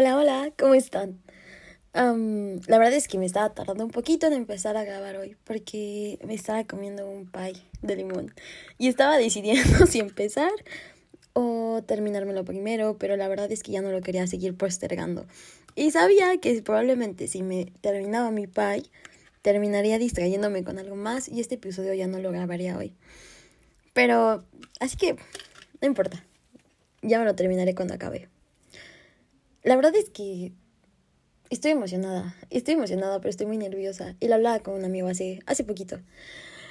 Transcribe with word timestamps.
Hola, 0.00 0.16
hola, 0.16 0.52
¿cómo 0.56 0.74
están? 0.74 1.18
la 1.92 2.78
verdad 2.78 2.92
es 2.92 3.08
que 3.08 3.18
me 3.18 3.26
estaba 3.26 3.52
tardando 3.52 3.84
un 3.84 3.90
poquito 3.90 4.28
en 4.28 4.32
empezar 4.32 4.76
a 4.76 4.84
grabar 4.84 5.16
hoy 5.16 5.36
porque 5.42 6.20
me 6.24 6.34
estaba 6.34 6.62
comiendo 6.62 7.10
un 7.10 7.28
pie 7.28 7.54
de 7.82 7.96
limón 7.96 8.32
y 8.78 8.86
estaba 8.86 9.18
decidiendo 9.18 9.86
si 9.88 9.98
empezar 9.98 10.52
o 11.32 11.82
terminármelo 11.84 12.44
primero, 12.44 12.96
pero 12.96 13.16
la 13.16 13.26
verdad 13.26 13.50
es 13.50 13.64
que 13.64 13.72
ya 13.72 13.82
no 13.82 13.90
lo 13.90 14.00
quería 14.00 14.24
seguir 14.28 14.56
postergando. 14.56 15.26
Y 15.74 15.90
sabía 15.90 16.38
que 16.38 16.62
probablemente 16.62 17.26
si 17.26 17.42
me 17.42 17.72
terminaba 17.80 18.30
mi 18.30 18.46
pie, 18.46 18.84
terminaría 19.42 19.98
distrayéndome 19.98 20.62
con 20.62 20.78
algo 20.78 20.94
más 20.94 21.28
y 21.28 21.40
este 21.40 21.56
episodio 21.56 21.92
ya 21.94 22.06
no 22.06 22.20
lo 22.20 22.30
grabaría 22.30 22.78
hoy. 22.78 22.94
Pero, 23.94 24.44
así 24.78 24.96
que, 24.96 25.16
no 25.80 25.88
importa, 25.88 26.24
ya 27.02 27.18
me 27.18 27.24
lo 27.24 27.34
terminaré 27.34 27.74
cuando 27.74 27.94
acabe. 27.94 28.28
La 29.68 29.76
verdad 29.76 29.94
es 29.96 30.08
que 30.08 30.54
estoy 31.50 31.72
emocionada. 31.72 32.34
Estoy 32.48 32.72
emocionada, 32.72 33.18
pero 33.18 33.28
estoy 33.28 33.44
muy 33.44 33.58
nerviosa. 33.58 34.16
Y 34.18 34.28
lo 34.28 34.36
hablaba 34.36 34.60
con 34.60 34.72
un 34.72 34.86
amigo 34.86 35.08
hace, 35.08 35.40
hace 35.44 35.62
poquito. 35.62 36.00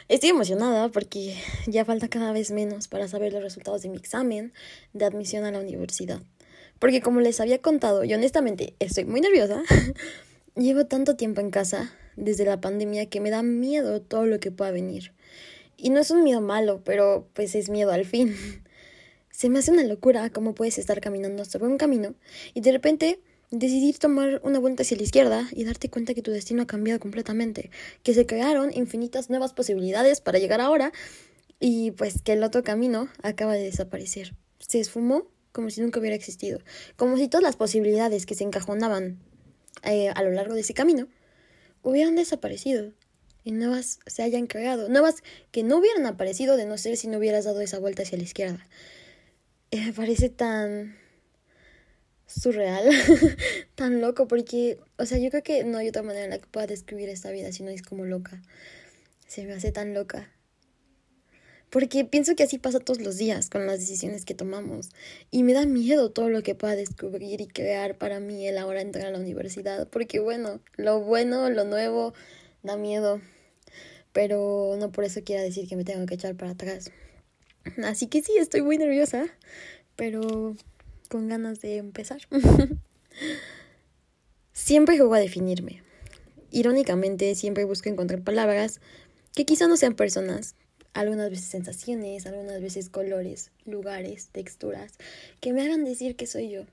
Estoy 0.07 0.29
emocionada 0.29 0.89
porque 0.89 1.35
ya 1.67 1.85
falta 1.85 2.07
cada 2.07 2.31
vez 2.31 2.49
menos 2.49 2.87
para 2.87 3.07
saber 3.07 3.33
los 3.33 3.43
resultados 3.43 3.83
de 3.83 3.89
mi 3.89 3.97
examen 3.97 4.51
de 4.93 5.05
admisión 5.05 5.45
a 5.45 5.51
la 5.51 5.59
universidad. 5.59 6.23
Porque 6.79 7.01
como 7.01 7.21
les 7.21 7.39
había 7.39 7.61
contado, 7.61 8.03
y 8.03 8.15
honestamente 8.15 8.73
estoy 8.79 9.05
muy 9.05 9.21
nerviosa. 9.21 9.61
Llevo 10.55 10.87
tanto 10.87 11.15
tiempo 11.15 11.39
en 11.39 11.51
casa 11.51 11.93
desde 12.15 12.45
la 12.45 12.59
pandemia 12.59 13.05
que 13.05 13.21
me 13.21 13.29
da 13.29 13.43
miedo 13.43 14.01
todo 14.01 14.25
lo 14.25 14.39
que 14.39 14.49
pueda 14.49 14.71
venir. 14.71 15.13
Y 15.77 15.91
no 15.91 15.99
es 15.99 16.09
un 16.09 16.23
miedo 16.23 16.41
malo, 16.41 16.81
pero 16.83 17.27
pues 17.35 17.53
es 17.53 17.69
miedo 17.69 17.91
al 17.91 18.05
fin. 18.05 18.35
Se 19.37 19.49
me 19.49 19.59
hace 19.59 19.69
una 19.69 19.83
locura 19.83 20.31
cómo 20.31 20.55
puedes 20.55 20.79
estar 20.79 20.99
caminando 20.99 21.45
sobre 21.45 21.67
un 21.67 21.77
camino 21.77 22.15
y 22.55 22.61
de 22.61 22.71
repente 22.71 23.19
decidir 23.51 23.99
tomar 23.99 24.41
una 24.43 24.57
vuelta 24.57 24.81
hacia 24.81 24.97
la 24.97 25.03
izquierda 25.03 25.47
y 25.51 25.63
darte 25.63 25.91
cuenta 25.91 26.15
que 26.15 26.23
tu 26.23 26.31
destino 26.31 26.63
ha 26.63 26.65
cambiado 26.65 26.99
completamente, 26.99 27.69
que 28.01 28.15
se 28.15 28.25
crearon 28.25 28.73
infinitas 28.73 29.29
nuevas 29.29 29.53
posibilidades 29.53 30.21
para 30.21 30.39
llegar 30.39 30.59
ahora 30.59 30.91
y 31.59 31.91
pues 31.91 32.23
que 32.23 32.33
el 32.33 32.43
otro 32.43 32.63
camino 32.63 33.09
acaba 33.21 33.53
de 33.53 33.61
desaparecer. 33.61 34.33
Se 34.57 34.79
esfumó 34.79 35.27
como 35.51 35.69
si 35.69 35.81
nunca 35.81 35.99
hubiera 35.99 36.15
existido, 36.15 36.59
como 36.95 37.15
si 37.17 37.27
todas 37.27 37.43
las 37.43 37.57
posibilidades 37.57 38.25
que 38.25 38.33
se 38.33 38.43
encajonaban 38.43 39.19
eh, 39.83 40.09
a 40.15 40.23
lo 40.23 40.31
largo 40.31 40.55
de 40.55 40.61
ese 40.61 40.73
camino 40.73 41.07
hubieran 41.83 42.15
desaparecido 42.15 42.91
y 43.43 43.51
nuevas 43.51 43.99
se 44.07 44.23
hayan 44.23 44.47
creado, 44.47 44.89
nuevas 44.89 45.17
que 45.51 45.61
no 45.61 45.77
hubieran 45.77 46.07
aparecido 46.07 46.57
de 46.57 46.65
no 46.65 46.79
ser 46.79 46.97
si 46.97 47.07
no 47.07 47.19
hubieras 47.19 47.45
dado 47.45 47.61
esa 47.61 47.77
vuelta 47.77 48.01
hacia 48.01 48.17
la 48.17 48.23
izquierda. 48.23 48.65
Eh, 49.71 49.85
me 49.85 49.93
parece 49.93 50.29
tan 50.29 50.95
surreal, 52.25 52.89
tan 53.75 54.01
loco, 54.01 54.27
porque, 54.27 54.79
o 54.97 55.05
sea, 55.05 55.17
yo 55.17 55.29
creo 55.29 55.43
que 55.43 55.63
no 55.63 55.77
hay 55.77 55.89
otra 55.89 56.03
manera 56.03 56.25
en 56.25 56.31
la 56.31 56.39
que 56.39 56.47
pueda 56.47 56.67
describir 56.67 57.09
esta 57.09 57.31
vida 57.31 57.51
si 57.51 57.63
no 57.63 57.69
es 57.69 57.81
como 57.81 58.05
loca. 58.05 58.41
Se 59.27 59.43
me 59.45 59.53
hace 59.53 59.71
tan 59.71 59.93
loca. 59.93 60.31
Porque 61.69 62.05
pienso 62.05 62.35
que 62.35 62.43
así 62.43 62.57
pasa 62.57 62.79
todos 62.79 63.01
los 63.01 63.17
días 63.17 63.49
con 63.49 63.65
las 63.67 63.79
decisiones 63.79 64.23
que 64.23 64.33
tomamos. 64.33 64.89
Y 65.31 65.43
me 65.43 65.51
da 65.51 65.65
miedo 65.65 66.11
todo 66.11 66.29
lo 66.29 66.41
que 66.43 66.55
pueda 66.55 66.77
descubrir 66.77 67.41
y 67.41 67.47
crear 67.47 67.97
para 67.97 68.21
mí 68.21 68.47
el 68.47 68.57
ahora 68.57 68.79
entrar 68.81 69.07
a 69.07 69.11
la 69.11 69.19
universidad. 69.19 69.87
Porque 69.89 70.19
bueno, 70.19 70.61
lo 70.77 71.01
bueno, 71.01 71.49
lo 71.49 71.65
nuevo, 71.65 72.13
da 72.63 72.77
miedo. 72.77 73.19
Pero 74.13 74.77
no 74.79 74.91
por 74.91 75.03
eso 75.03 75.21
quiera 75.25 75.41
decir 75.43 75.67
que 75.67 75.75
me 75.75 75.83
tengo 75.83 76.05
que 76.05 76.15
echar 76.15 76.35
para 76.35 76.51
atrás. 76.51 76.89
Así 77.83 78.07
que 78.07 78.21
sí, 78.21 78.33
estoy 78.37 78.61
muy 78.61 78.77
nerviosa, 78.77 79.25
pero 79.95 80.55
con 81.09 81.27
ganas 81.27 81.61
de 81.61 81.77
empezar. 81.77 82.21
siempre 84.53 84.97
juego 84.97 85.13
a 85.13 85.19
definirme. 85.19 85.83
Irónicamente, 86.51 87.35
siempre 87.35 87.65
busco 87.65 87.89
encontrar 87.89 88.21
palabras 88.21 88.81
que 89.35 89.45
quizá 89.45 89.67
no 89.67 89.77
sean 89.77 89.95
personas, 89.95 90.55
algunas 90.93 91.29
veces 91.29 91.45
sensaciones, 91.45 92.25
algunas 92.25 92.61
veces 92.61 92.89
colores, 92.89 93.51
lugares, 93.65 94.29
texturas, 94.31 94.93
que 95.39 95.53
me 95.53 95.61
hagan 95.61 95.85
decir 95.85 96.15
que 96.15 96.25
soy 96.25 96.49
yo, 96.49 96.63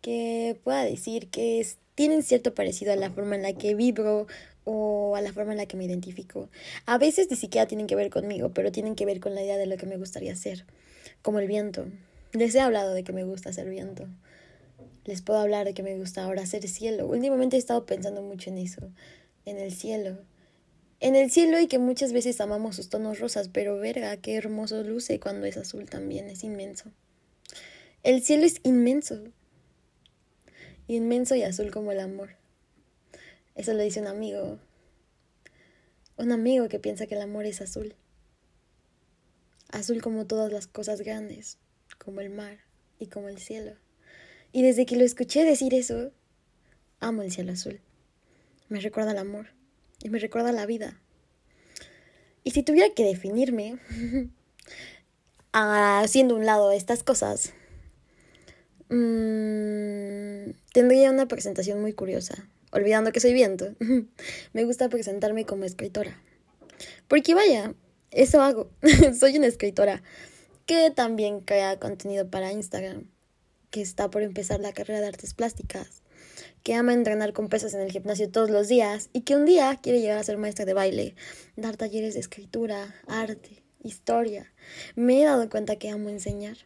que 0.00 0.58
pueda 0.64 0.84
decir 0.84 1.28
que 1.28 1.66
tienen 1.94 2.22
cierto 2.22 2.54
parecido 2.54 2.92
a 2.92 2.96
la 2.96 3.10
forma 3.10 3.36
en 3.36 3.42
la 3.42 3.52
que 3.52 3.74
vibro 3.74 4.26
o 4.64 5.16
a 5.16 5.20
la 5.20 5.32
forma 5.32 5.52
en 5.52 5.58
la 5.58 5.66
que 5.66 5.76
me 5.76 5.84
identifico. 5.84 6.48
A 6.86 6.98
veces 6.98 7.28
ni 7.30 7.36
siquiera 7.36 7.66
tienen 7.66 7.86
que 7.86 7.96
ver 7.96 8.10
conmigo, 8.10 8.50
pero 8.54 8.72
tienen 8.72 8.94
que 8.94 9.06
ver 9.06 9.20
con 9.20 9.34
la 9.34 9.42
idea 9.42 9.56
de 9.56 9.66
lo 9.66 9.76
que 9.76 9.86
me 9.86 9.96
gustaría 9.96 10.34
ser, 10.36 10.64
como 11.22 11.38
el 11.38 11.48
viento. 11.48 11.86
Les 12.32 12.54
he 12.54 12.60
hablado 12.60 12.94
de 12.94 13.04
que 13.04 13.12
me 13.12 13.24
gusta 13.24 13.52
ser 13.52 13.68
viento. 13.68 14.06
Les 15.04 15.20
puedo 15.20 15.40
hablar 15.40 15.66
de 15.66 15.74
que 15.74 15.82
me 15.82 15.96
gusta 15.98 16.24
ahora 16.24 16.46
ser 16.46 16.66
cielo. 16.68 17.06
Últimamente 17.08 17.56
he 17.56 17.58
estado 17.58 17.84
pensando 17.86 18.22
mucho 18.22 18.50
en 18.50 18.58
eso, 18.58 18.90
en 19.44 19.58
el 19.58 19.72
cielo. 19.72 20.18
En 21.00 21.16
el 21.16 21.30
cielo 21.30 21.58
y 21.58 21.66
que 21.66 21.80
muchas 21.80 22.12
veces 22.12 22.40
amamos 22.40 22.76
sus 22.76 22.88
tonos 22.88 23.18
rosas, 23.18 23.48
pero 23.48 23.76
verga, 23.78 24.16
qué 24.18 24.36
hermoso 24.36 24.84
luce 24.84 25.18
cuando 25.18 25.46
es 25.46 25.56
azul 25.56 25.90
también, 25.90 26.28
es 26.28 26.44
inmenso. 26.44 26.90
El 28.04 28.22
cielo 28.22 28.44
es 28.44 28.60
inmenso. 28.62 29.20
Inmenso 30.86 31.34
y 31.34 31.42
azul 31.42 31.72
como 31.72 31.90
el 31.90 31.98
amor. 31.98 32.41
Eso 33.54 33.74
lo 33.74 33.82
dice 33.82 34.00
un 34.00 34.06
amigo. 34.06 34.58
Un 36.16 36.32
amigo 36.32 36.68
que 36.68 36.78
piensa 36.78 37.06
que 37.06 37.14
el 37.14 37.20
amor 37.20 37.44
es 37.44 37.60
azul. 37.60 37.94
Azul 39.70 40.00
como 40.00 40.26
todas 40.26 40.52
las 40.52 40.66
cosas 40.66 41.00
grandes, 41.00 41.58
como 41.98 42.20
el 42.20 42.30
mar 42.30 42.58
y 42.98 43.06
como 43.06 43.28
el 43.28 43.38
cielo. 43.38 43.72
Y 44.52 44.62
desde 44.62 44.86
que 44.86 44.96
lo 44.96 45.04
escuché 45.04 45.44
decir 45.44 45.74
eso, 45.74 46.12
amo 47.00 47.22
el 47.22 47.30
cielo 47.30 47.52
azul. 47.52 47.80
Me 48.68 48.80
recuerda 48.80 49.12
el 49.12 49.18
amor 49.18 49.48
y 50.02 50.08
me 50.08 50.18
recuerda 50.18 50.52
la 50.52 50.66
vida. 50.66 50.98
Y 52.44 52.52
si 52.52 52.62
tuviera 52.62 52.92
que 52.94 53.04
definirme, 53.04 53.78
haciendo 55.52 56.34
un 56.36 56.46
lado 56.46 56.72
estas 56.72 57.02
cosas, 57.02 57.52
mmm, 58.88 60.52
tendría 60.72 61.10
una 61.10 61.28
presentación 61.28 61.80
muy 61.80 61.92
curiosa 61.92 62.48
olvidando 62.72 63.12
que 63.12 63.20
soy 63.20 63.32
viento, 63.32 63.74
me 64.52 64.64
gusta 64.64 64.88
presentarme 64.88 65.46
como 65.46 65.64
escritora. 65.64 66.20
Porque 67.06 67.34
vaya, 67.34 67.74
eso 68.10 68.42
hago. 68.42 68.70
soy 69.18 69.36
una 69.36 69.46
escritora 69.46 70.02
que 70.66 70.90
también 70.90 71.40
crea 71.40 71.78
contenido 71.78 72.28
para 72.28 72.52
Instagram, 72.52 73.06
que 73.70 73.82
está 73.82 74.10
por 74.10 74.22
empezar 74.22 74.60
la 74.60 74.72
carrera 74.72 75.00
de 75.00 75.08
artes 75.08 75.34
plásticas, 75.34 76.02
que 76.62 76.74
ama 76.74 76.92
entrenar 76.92 77.32
con 77.32 77.48
pesas 77.48 77.74
en 77.74 77.80
el 77.80 77.90
gimnasio 77.90 78.30
todos 78.30 78.50
los 78.50 78.68
días 78.68 79.10
y 79.12 79.22
que 79.22 79.36
un 79.36 79.44
día 79.44 79.78
quiere 79.82 80.00
llegar 80.00 80.18
a 80.18 80.24
ser 80.24 80.38
maestra 80.38 80.64
de 80.64 80.74
baile, 80.74 81.14
dar 81.56 81.76
talleres 81.76 82.14
de 82.14 82.20
escritura, 82.20 82.94
arte, 83.06 83.62
historia. 83.82 84.52
Me 84.94 85.20
he 85.20 85.24
dado 85.24 85.48
cuenta 85.48 85.76
que 85.76 85.90
amo 85.90 86.08
enseñar. 86.08 86.56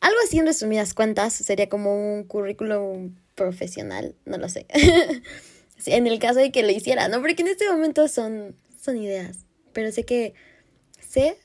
Algo 0.00 0.18
así 0.24 0.38
en 0.38 0.46
resumidas 0.46 0.94
cuentas 0.94 1.32
sería 1.34 1.68
como 1.68 2.14
un 2.14 2.24
currículum 2.24 3.16
profesional, 3.34 4.14
no 4.24 4.38
lo 4.38 4.48
sé. 4.48 4.66
en 5.86 6.06
el 6.06 6.18
caso 6.18 6.38
de 6.38 6.52
que 6.52 6.62
lo 6.62 6.70
hiciera, 6.70 7.08
¿no? 7.08 7.20
Porque 7.20 7.42
en 7.42 7.48
este 7.48 7.70
momento 7.70 8.08
son, 8.08 8.56
son 8.80 8.96
ideas, 8.96 9.46
pero 9.72 9.90
sé 9.92 10.04
que, 10.04 10.34
sé 11.00 11.36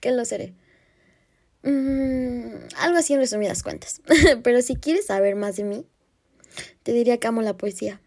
que 0.00 0.10
lo 0.10 0.24
seré. 0.24 0.54
Mm, 1.62 2.54
algo 2.76 2.98
así 2.98 3.14
en 3.14 3.20
resumidas 3.20 3.62
cuentas. 3.62 4.00
pero 4.42 4.62
si 4.62 4.76
quieres 4.76 5.06
saber 5.06 5.36
más 5.36 5.56
de 5.56 5.64
mí, 5.64 5.86
te 6.82 6.92
diría 6.92 7.18
que 7.18 7.26
amo 7.26 7.42
la 7.42 7.56
poesía, 7.56 8.00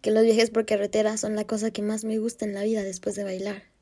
que 0.00 0.10
los 0.10 0.24
viajes 0.24 0.50
por 0.50 0.66
carretera 0.66 1.16
son 1.16 1.36
la 1.36 1.44
cosa 1.44 1.70
que 1.70 1.82
más 1.82 2.04
me 2.04 2.18
gusta 2.18 2.44
en 2.44 2.54
la 2.54 2.62
vida 2.62 2.82
después 2.82 3.14
de 3.14 3.24
bailar 3.24 3.73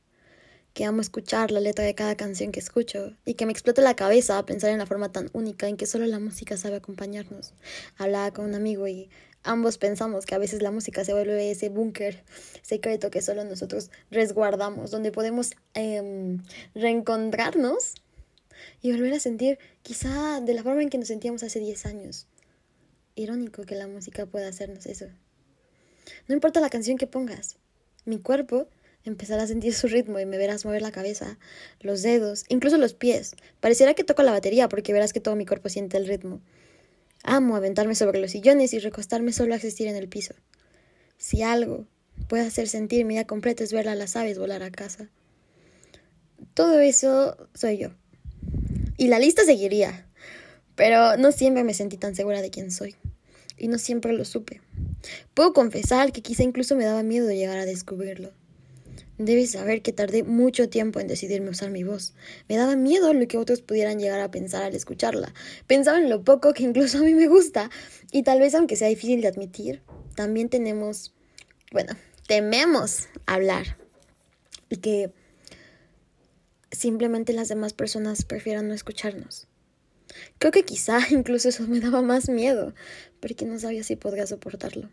que 0.75 0.85
amo 0.85 1.01
escuchar 1.01 1.51
la 1.51 1.61
letra 1.61 1.85
de 1.85 1.95
cada 1.95 2.17
canción 2.17 2.51
que 2.53 2.61
escucho 2.61 3.15
y 3.25 3.35
que 3.35 3.47
me 3.47 3.53
explote 3.53 3.83
la 3.83 3.95
cabeza 3.95 4.45
pensar 4.45 4.71
en 4.71 4.79
la 4.79 4.87
forma 4.87 5.13
tan 5.13 5.29
única 5.33 5.69
en 5.69 5.77
que 5.77 5.87
solo 5.87 6.07
la 6.07 6.19
música 6.19 6.57
sabe 6.57 6.77
acompañarnos. 6.77 7.53
Hablaba 7.99 8.33
con 8.33 8.47
un 8.47 8.55
amigo 8.55 8.89
y 8.89 9.11
ambos 9.43 9.77
pensamos 9.77 10.25
que 10.25 10.35
a 10.35 10.39
veces 10.39 10.63
la 10.63 10.71
música 10.71 11.05
se 11.05 11.13
vuelve 11.13 11.51
ese 11.51 11.69
búnker 11.69 12.25
secreto 12.63 13.11
que 13.11 13.21
solo 13.21 13.45
nosotros 13.45 13.91
resguardamos, 14.11 14.91
donde 14.91 15.13
podemos 15.13 15.53
em, 15.75 16.43
reencontrarnos 16.75 17.95
y 18.81 18.93
volver 18.93 19.15
a 19.15 19.21
sentir 19.21 19.59
quizá 19.83 20.41
de 20.41 20.55
la 20.55 20.63
forma 20.63 20.83
en 20.83 20.89
que 20.89 20.99
nos 20.99 21.09
sentíamos 21.09 21.43
hace 21.43 21.59
10 21.59 21.87
años. 21.87 22.27
Irónico 23.15 23.65
que 23.65 23.75
la 23.75 23.89
música 23.89 24.25
pueda 24.25 24.49
hacernos 24.49 24.87
eso. 24.87 25.07
No 26.29 26.35
importa 26.35 26.61
la 26.61 26.71
canción 26.71 26.97
que 26.97 27.07
pongas, 27.07 27.57
mi 28.05 28.19
cuerpo 28.19 28.69
Empezarás 29.05 29.45
a 29.45 29.47
sentir 29.49 29.75
su 29.75 29.89
ritmo 29.89 30.21
y 30.21 30.27
me 30.27 30.39
verás 30.39 30.65
mover 30.65 30.81
la 30.81 30.93
cabeza, 30.93 31.39
los 31.81 32.03
dedos, 32.03 32.45
incluso 32.49 32.79
los 32.79 32.95
pies. 32.95 33.35
Pareciera 33.61 33.95
que 33.95 34.05
toco 34.05 34.23
la 34.23 34.31
batería 34.31 34.69
porque 34.69 34.93
verás 34.93 35.13
que 35.13 35.21
todo 35.21 35.35
mi 35.35 35.45
cuerpo 35.45 35.69
siente 35.69 35.97
el 35.97 36.07
ritmo. 36.07 36.41
Amo 37.25 37.57
aventarme 37.57 37.95
sobre 37.95 38.21
los 38.21 38.31
sillones 38.31 38.73
y 38.75 38.79
recostarme 38.79 39.33
solo 39.33 39.55
a 39.55 39.57
existir 39.57 39.89
en 39.89 39.97
el 39.97 40.09
piso. 40.09 40.35
Si 41.19 41.43
algo 41.43 41.87
puede 42.29 42.47
hacer 42.47 42.69
sentir 42.69 43.05
mi 43.05 43.15
vida 43.15 43.27
completa 43.27 43.65
es 43.65 43.73
ver 43.73 43.89
a 43.89 43.95
las 43.95 44.17
aves 44.17 44.39
volar 44.39 44.63
a 44.63 44.71
casa. 44.71 45.09
Todo 46.55 46.81
eso 46.81 47.37
soy 47.55 47.79
yo. 47.79 47.91
Y 48.99 49.09
la 49.09 49.19
lista 49.19 49.45
seguiría, 49.45 50.07
pero 50.75 51.17
no 51.17 51.33
siempre 51.33 51.65
me 51.65 51.75
sentí 51.75 51.97
tan 51.97 52.15
segura 52.15 52.43
de 52.43 52.51
quién 52.51 52.71
soy. 52.71 52.95
y 53.59 53.69
no 53.69 53.79
siempre 53.79 54.13
lo 54.13 54.25
supe. 54.25 54.61
Puedo 55.35 55.53
confesar 55.53 56.11
que 56.13 56.23
quizá 56.23 56.43
incluso 56.43 56.75
me 56.75 56.85
daba 56.85 57.03
miedo 57.05 57.31
llegar 57.31 57.59
a 57.59 57.65
descubrirlo. 57.65 58.33
Debes 59.19 59.53
saber 59.53 59.83
que 59.83 59.93
tardé 59.93 60.23
mucho 60.23 60.69
tiempo 60.69 60.99
en 60.99 61.07
decidirme 61.07 61.51
usar 61.51 61.71
mi 61.71 61.85
voz. 61.85 62.15
Me 62.49 62.57
daba 62.57 62.77
miedo 62.77 63.13
lo 63.13 63.29
que 63.29 63.37
otros 63.37 63.61
pudieran 63.61 63.99
llegar 63.99 64.21
a 64.21 64.31
pensar 64.31 64.63
al 64.63 64.75
escucharla. 64.75 65.35
Pensaba 65.67 65.99
en 65.99 66.09
lo 66.09 66.25
poco 66.25 66.55
que 66.55 66.63
incluso 66.63 66.99
a 66.99 67.03
mí 67.03 67.15
me 67.15 67.29
gusta. 67.29 67.71
Y 68.11 68.23
tal 68.23 68.41
vez 68.41 68.55
aunque 68.55 68.77
sea 68.77 68.89
difícil 68.89 69.21
de 69.21 69.29
admitir, 69.29 69.83
también 70.17 70.49
tenemos, 70.49 71.13
bueno, 71.73 71.95
tememos 72.27 73.09
hablar. 73.27 73.77
Y 74.71 74.79
que 74.79 75.13
simplemente 76.71 77.35
las 77.35 77.49
demás 77.49 77.75
personas 77.75 78.25
prefieran 78.25 78.69
no 78.69 78.75
escucharnos. 78.75 79.47
Creo 80.39 80.53
que 80.53 80.65
quizá 80.65 80.99
incluso 81.11 81.51
eso 81.51 81.67
me 81.67 81.81
daba 81.81 82.03
más 82.03 82.29
miedo, 82.29 82.75
porque 83.21 83.45
no 83.45 83.59
sabía 83.59 83.85
si 83.85 83.97
podría 83.97 84.27
soportarlo. 84.27 84.89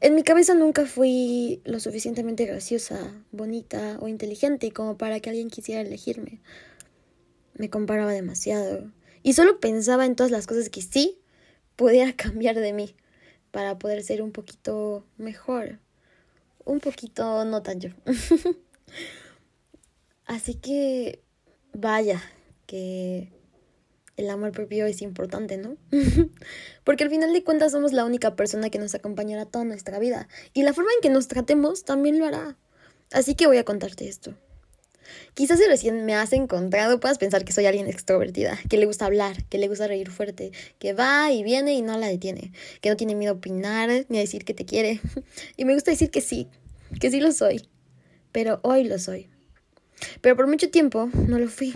En 0.00 0.14
mi 0.14 0.22
cabeza 0.22 0.54
nunca 0.54 0.86
fui 0.86 1.62
lo 1.64 1.80
suficientemente 1.80 2.44
graciosa, 2.44 3.24
bonita 3.32 3.98
o 4.00 4.08
inteligente 4.08 4.70
como 4.72 4.98
para 4.98 5.20
que 5.20 5.30
alguien 5.30 5.50
quisiera 5.50 5.80
elegirme. 5.80 6.40
Me 7.54 7.70
comparaba 7.70 8.12
demasiado 8.12 8.90
y 9.22 9.32
solo 9.32 9.60
pensaba 9.60 10.04
en 10.04 10.16
todas 10.16 10.30
las 10.30 10.46
cosas 10.46 10.68
que 10.68 10.82
sí 10.82 11.18
pudiera 11.76 12.12
cambiar 12.16 12.56
de 12.56 12.72
mí 12.72 12.94
para 13.50 13.78
poder 13.78 14.02
ser 14.02 14.20
un 14.20 14.32
poquito 14.32 15.06
mejor, 15.16 15.78
un 16.64 16.80
poquito 16.80 17.44
no 17.44 17.62
tan 17.62 17.80
yo. 17.80 17.90
Así 20.26 20.54
que 20.54 21.22
vaya, 21.72 22.22
que 22.66 23.33
el 24.16 24.30
amor 24.30 24.52
propio 24.52 24.86
es 24.86 25.02
importante, 25.02 25.56
¿no? 25.56 25.76
Porque 26.84 27.04
al 27.04 27.10
final 27.10 27.32
de 27.32 27.42
cuentas 27.42 27.72
somos 27.72 27.92
la 27.92 28.04
única 28.04 28.36
persona 28.36 28.70
que 28.70 28.78
nos 28.78 28.94
acompañará 28.94 29.46
toda 29.46 29.64
nuestra 29.64 29.98
vida. 29.98 30.28
Y 30.52 30.62
la 30.62 30.72
forma 30.72 30.90
en 30.94 31.00
que 31.00 31.10
nos 31.10 31.28
tratemos 31.28 31.84
también 31.84 32.18
lo 32.18 32.26
hará. 32.26 32.56
Así 33.12 33.34
que 33.34 33.46
voy 33.46 33.58
a 33.58 33.64
contarte 33.64 34.08
esto. 34.08 34.34
Quizás 35.34 35.58
si 35.58 35.66
recién 35.66 36.06
me 36.06 36.14
has 36.14 36.32
encontrado 36.32 37.00
puedas 37.00 37.18
pensar 37.18 37.44
que 37.44 37.52
soy 37.52 37.66
alguien 37.66 37.88
extrovertida, 37.88 38.58
que 38.68 38.78
le 38.78 38.86
gusta 38.86 39.06
hablar, 39.06 39.44
que 39.46 39.58
le 39.58 39.68
gusta 39.68 39.86
reír 39.86 40.10
fuerte, 40.10 40.52
que 40.78 40.92
va 40.92 41.30
y 41.30 41.42
viene 41.42 41.74
y 41.74 41.82
no 41.82 41.98
la 41.98 42.06
detiene, 42.06 42.52
que 42.80 42.88
no 42.88 42.96
tiene 42.96 43.14
miedo 43.14 43.32
a 43.32 43.36
opinar 43.36 44.06
ni 44.08 44.18
a 44.18 44.20
decir 44.20 44.44
que 44.44 44.54
te 44.54 44.64
quiere. 44.64 45.00
Y 45.56 45.64
me 45.64 45.74
gusta 45.74 45.90
decir 45.90 46.10
que 46.10 46.20
sí, 46.20 46.48
que 47.00 47.10
sí 47.10 47.20
lo 47.20 47.32
soy. 47.32 47.68
Pero 48.32 48.60
hoy 48.62 48.84
lo 48.84 48.98
soy. 48.98 49.28
Pero 50.20 50.36
por 50.36 50.46
mucho 50.46 50.70
tiempo 50.70 51.10
no 51.28 51.38
lo 51.38 51.48
fui. 51.48 51.72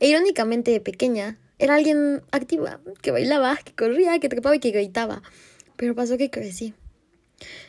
E 0.00 0.08
irónicamente 0.08 0.70
de 0.70 0.80
pequeña 0.80 1.38
era 1.58 1.74
alguien 1.74 2.22
activa, 2.32 2.80
que 3.02 3.10
bailaba, 3.10 3.56
que 3.56 3.74
corría, 3.74 4.18
que 4.18 4.28
trepaba 4.28 4.56
y 4.56 4.60
que 4.60 4.70
gritaba. 4.70 5.22
Pero 5.76 5.94
pasó 5.94 6.18
que 6.18 6.30
crecí. 6.30 6.74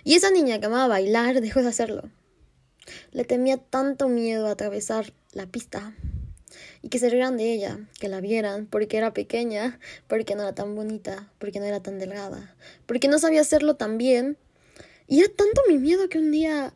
Y 0.03 0.15
esa 0.15 0.31
niña 0.31 0.59
que 0.59 0.65
amaba 0.65 0.87
bailar 0.87 1.39
dejó 1.41 1.61
de 1.61 1.69
hacerlo. 1.69 2.09
Le 3.11 3.25
temía 3.25 3.57
tanto 3.57 4.07
miedo 4.07 4.47
a 4.47 4.51
atravesar 4.51 5.13
la 5.33 5.45
pista 5.45 5.93
y 6.81 6.89
que 6.89 6.99
se 6.99 7.09
rieran 7.09 7.37
de 7.37 7.53
ella, 7.53 7.79
que 7.99 8.07
la 8.07 8.21
vieran 8.21 8.65
porque 8.65 8.97
era 8.97 9.13
pequeña, 9.13 9.79
porque 10.07 10.35
no 10.35 10.43
era 10.43 10.55
tan 10.55 10.75
bonita, 10.75 11.31
porque 11.37 11.59
no 11.59 11.65
era 11.65 11.81
tan 11.81 11.99
delgada, 11.99 12.55
porque 12.85 13.07
no 13.07 13.19
sabía 13.19 13.41
hacerlo 13.41 13.75
tan 13.75 13.97
bien. 13.97 14.37
Y 15.07 15.19
era 15.19 15.29
tanto 15.33 15.61
mi 15.67 15.77
miedo 15.77 16.09
que 16.09 16.19
un 16.19 16.31
día, 16.31 16.73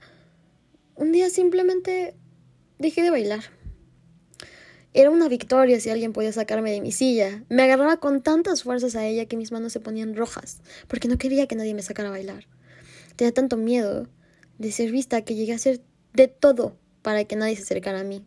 un 0.95 1.11
día 1.11 1.29
simplemente 1.29 2.15
dejé 2.79 3.03
de 3.03 3.11
bailar. 3.11 3.60
Era 4.93 5.09
una 5.09 5.29
victoria 5.29 5.79
si 5.79 5.89
alguien 5.89 6.11
podía 6.11 6.33
sacarme 6.33 6.71
de 6.71 6.81
mi 6.81 6.91
silla. 6.91 7.43
Me 7.47 7.63
agarraba 7.63 7.97
con 7.97 8.21
tantas 8.21 8.63
fuerzas 8.63 8.95
a 8.95 9.05
ella 9.05 9.25
que 9.25 9.37
mis 9.37 9.51
manos 9.51 9.71
se 9.71 9.79
ponían 9.79 10.15
rojas, 10.15 10.61
porque 10.87 11.07
no 11.07 11.17
quería 11.17 11.47
que 11.47 11.55
nadie 11.55 11.73
me 11.73 11.81
sacara 11.81 12.09
a 12.09 12.11
bailar. 12.11 12.45
Tenía 13.15 13.33
tanto 13.33 13.55
miedo 13.55 14.09
de 14.57 14.71
ser 14.71 14.91
vista 14.91 15.21
que 15.21 15.35
llegué 15.35 15.53
a 15.53 15.55
hacer 15.55 15.81
de 16.13 16.27
todo 16.27 16.77
para 17.01 17.23
que 17.23 17.35
nadie 17.37 17.55
se 17.55 17.63
acercara 17.63 18.01
a 18.01 18.03
mí. 18.03 18.25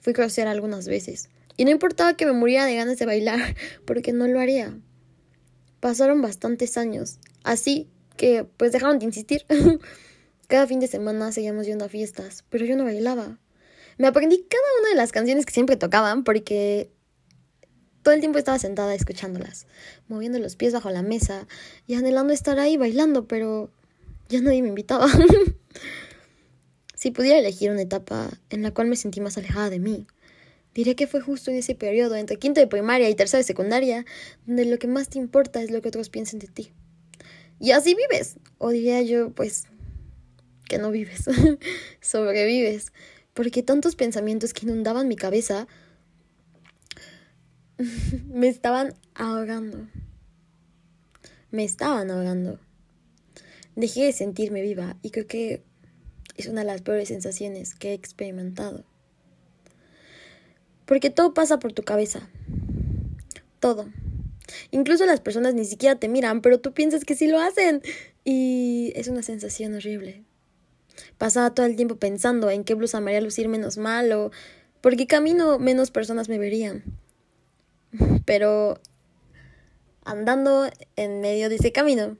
Fui 0.00 0.12
grosera 0.12 0.50
algunas 0.50 0.88
veces, 0.88 1.30
y 1.56 1.64
no 1.64 1.70
importaba 1.70 2.14
que 2.14 2.26
me 2.26 2.32
muriera 2.32 2.66
de 2.66 2.76
ganas 2.76 2.98
de 2.98 3.06
bailar, 3.06 3.56
porque 3.84 4.12
no 4.12 4.26
lo 4.26 4.40
haría. 4.40 4.76
Pasaron 5.80 6.22
bastantes 6.22 6.76
años, 6.76 7.18
así 7.44 7.88
que 8.16 8.44
pues 8.56 8.72
dejaron 8.72 8.98
de 8.98 9.06
insistir. 9.06 9.46
Cada 10.48 10.66
fin 10.66 10.80
de 10.80 10.86
semana 10.86 11.32
seguíamos 11.32 11.66
yendo 11.66 11.84
a 11.84 11.88
fiestas, 11.88 12.44
pero 12.50 12.64
yo 12.64 12.76
no 12.76 12.84
bailaba. 12.84 13.38
Me 13.98 14.06
aprendí 14.06 14.44
cada 14.48 14.64
una 14.80 14.90
de 14.90 14.96
las 14.96 15.12
canciones 15.12 15.46
que 15.46 15.52
siempre 15.52 15.76
tocaban 15.76 16.24
porque 16.24 16.90
todo 18.02 18.14
el 18.14 18.20
tiempo 18.20 18.38
estaba 18.38 18.58
sentada 18.58 18.94
escuchándolas, 18.94 19.66
moviendo 20.06 20.38
los 20.38 20.54
pies 20.54 20.72
bajo 20.72 20.90
la 20.90 21.02
mesa 21.02 21.48
y 21.86 21.94
anhelando 21.94 22.32
estar 22.32 22.58
ahí 22.60 22.76
bailando, 22.76 23.26
pero 23.26 23.70
ya 24.28 24.40
nadie 24.40 24.62
me 24.62 24.68
invitaba. 24.68 25.08
si 26.94 27.10
pudiera 27.10 27.38
elegir 27.38 27.70
una 27.70 27.82
etapa 27.82 28.30
en 28.50 28.62
la 28.62 28.72
cual 28.72 28.88
me 28.88 28.96
sentí 28.96 29.20
más 29.20 29.38
alejada 29.38 29.70
de 29.70 29.80
mí, 29.80 30.06
diré 30.74 30.94
que 30.94 31.06
fue 31.06 31.20
justo 31.20 31.50
en 31.50 31.56
ese 31.56 31.74
periodo 31.74 32.16
entre 32.16 32.36
quinto 32.36 32.60
de 32.60 32.66
primaria 32.66 33.08
y 33.08 33.14
tercera 33.14 33.38
de 33.38 33.44
secundaria, 33.44 34.04
donde 34.46 34.66
lo 34.66 34.78
que 34.78 34.86
más 34.86 35.08
te 35.08 35.18
importa 35.18 35.62
es 35.62 35.70
lo 35.70 35.80
que 35.80 35.88
otros 35.88 36.10
piensen 36.10 36.38
de 36.38 36.48
ti. 36.48 36.72
Y 37.58 37.70
así 37.70 37.94
vives, 37.94 38.36
o 38.58 38.70
diría 38.70 39.00
yo, 39.02 39.30
pues, 39.30 39.64
que 40.68 40.78
no 40.78 40.90
vives, 40.90 41.24
sobrevives 42.00 42.92
porque 43.36 43.62
tantos 43.62 43.96
pensamientos 43.96 44.54
que 44.54 44.64
inundaban 44.64 45.08
mi 45.08 45.14
cabeza 45.14 45.68
me 48.28 48.48
estaban 48.48 48.94
ahogando. 49.14 49.86
Me 51.50 51.62
estaban 51.62 52.10
ahogando. 52.10 52.58
Dejé 53.76 54.04
de 54.04 54.12
sentirme 54.12 54.62
viva 54.62 54.96
y 55.02 55.10
creo 55.10 55.26
que 55.26 55.62
es 56.36 56.46
una 56.46 56.62
de 56.62 56.66
las 56.66 56.80
peores 56.80 57.08
sensaciones 57.08 57.74
que 57.74 57.90
he 57.90 57.92
experimentado. 57.92 58.84
Porque 60.86 61.10
todo 61.10 61.34
pasa 61.34 61.58
por 61.58 61.74
tu 61.74 61.82
cabeza. 61.82 62.30
Todo. 63.60 63.86
Incluso 64.70 65.04
las 65.04 65.20
personas 65.20 65.52
ni 65.52 65.66
siquiera 65.66 65.96
te 65.96 66.08
miran, 66.08 66.40
pero 66.40 66.58
tú 66.58 66.72
piensas 66.72 67.04
que 67.04 67.14
sí 67.14 67.26
lo 67.26 67.38
hacen. 67.38 67.82
Y 68.24 68.94
es 68.96 69.08
una 69.08 69.22
sensación 69.22 69.74
horrible. 69.74 70.24
Pasaba 71.18 71.54
todo 71.54 71.66
el 71.66 71.76
tiempo 71.76 71.96
pensando 71.96 72.50
en 72.50 72.64
qué 72.64 72.74
blusa 72.74 73.00
me 73.00 73.10
haría 73.10 73.20
lucir 73.20 73.48
menos 73.48 73.78
mal 73.78 74.12
o 74.12 74.30
por 74.80 74.96
qué 74.96 75.06
camino 75.06 75.58
menos 75.58 75.90
personas 75.90 76.28
me 76.28 76.38
verían. 76.38 76.84
Pero 78.24 78.80
andando 80.04 80.68
en 80.96 81.20
medio 81.20 81.48
de 81.48 81.56
ese 81.56 81.72
camino, 81.72 82.16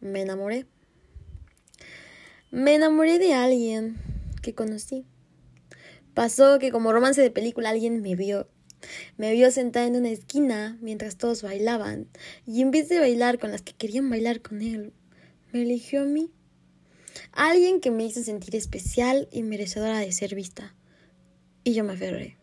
me 0.00 0.22
enamoré. 0.22 0.66
Me 2.50 2.74
enamoré 2.74 3.18
de 3.18 3.34
alguien 3.34 3.96
que 4.42 4.54
conocí. 4.54 5.06
Pasó 6.12 6.58
que 6.58 6.70
como 6.70 6.92
romance 6.92 7.22
de 7.22 7.30
película 7.30 7.70
alguien 7.70 8.02
me 8.02 8.14
vio. 8.14 8.48
Me 9.16 9.32
vio 9.32 9.50
sentada 9.50 9.86
en 9.86 9.96
una 9.96 10.10
esquina 10.10 10.76
mientras 10.80 11.16
todos 11.16 11.42
bailaban 11.42 12.08
y 12.46 12.60
en 12.60 12.70
vez 12.70 12.88
de 12.88 12.98
bailar 12.98 13.38
con 13.38 13.52
las 13.52 13.62
que 13.62 13.72
querían 13.72 14.10
bailar 14.10 14.42
con 14.42 14.60
él, 14.60 14.92
me 15.52 15.62
eligió 15.62 16.02
a 16.02 16.04
mí. 16.04 16.30
Alguien 17.32 17.80
que 17.80 17.90
me 17.90 18.04
hizo 18.04 18.22
sentir 18.22 18.56
especial 18.56 19.28
y 19.30 19.42
merecedora 19.42 19.98
de 19.98 20.12
ser 20.12 20.34
vista. 20.34 20.74
Y 21.64 21.74
yo 21.74 21.84
me 21.84 21.92
aferré. 21.92 22.38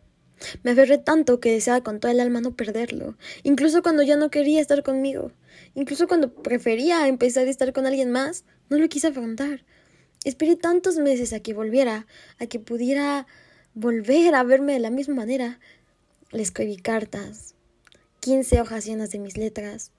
Me 0.62 0.70
aferré 0.70 0.98
tanto 0.98 1.40
que 1.40 1.52
deseaba 1.52 1.82
con 1.82 2.00
toda 2.00 2.12
el 2.12 2.20
alma 2.20 2.40
no 2.40 2.56
perderlo, 2.56 3.16
incluso 3.42 3.82
cuando 3.82 4.02
ya 4.02 4.16
no 4.16 4.30
quería 4.30 4.60
estar 4.60 4.82
conmigo, 4.82 5.32
incluso 5.74 6.08
cuando 6.08 6.32
prefería 6.32 7.06
empezar 7.08 7.46
a 7.46 7.50
estar 7.50 7.72
con 7.72 7.86
alguien 7.86 8.10
más, 8.10 8.44
no 8.70 8.78
lo 8.78 8.88
quise 8.88 9.08
afrontar. 9.08 9.64
Esperé 10.24 10.56
tantos 10.56 10.96
meses 10.96 11.32
a 11.32 11.40
que 11.40 11.52
volviera, 11.52 12.06
a 12.38 12.46
que 12.46 12.58
pudiera 12.58 13.26
volver 13.74 14.34
a 14.34 14.42
verme 14.42 14.72
de 14.72 14.80
la 14.80 14.90
misma 14.90 15.14
manera. 15.14 15.60
Le 16.30 16.42
escribí 16.42 16.76
cartas, 16.76 17.54
quince 18.20 18.60
hojas 18.60 18.86
llenas 18.86 19.10
de 19.10 19.18
mis 19.18 19.36
letras, 19.36 19.92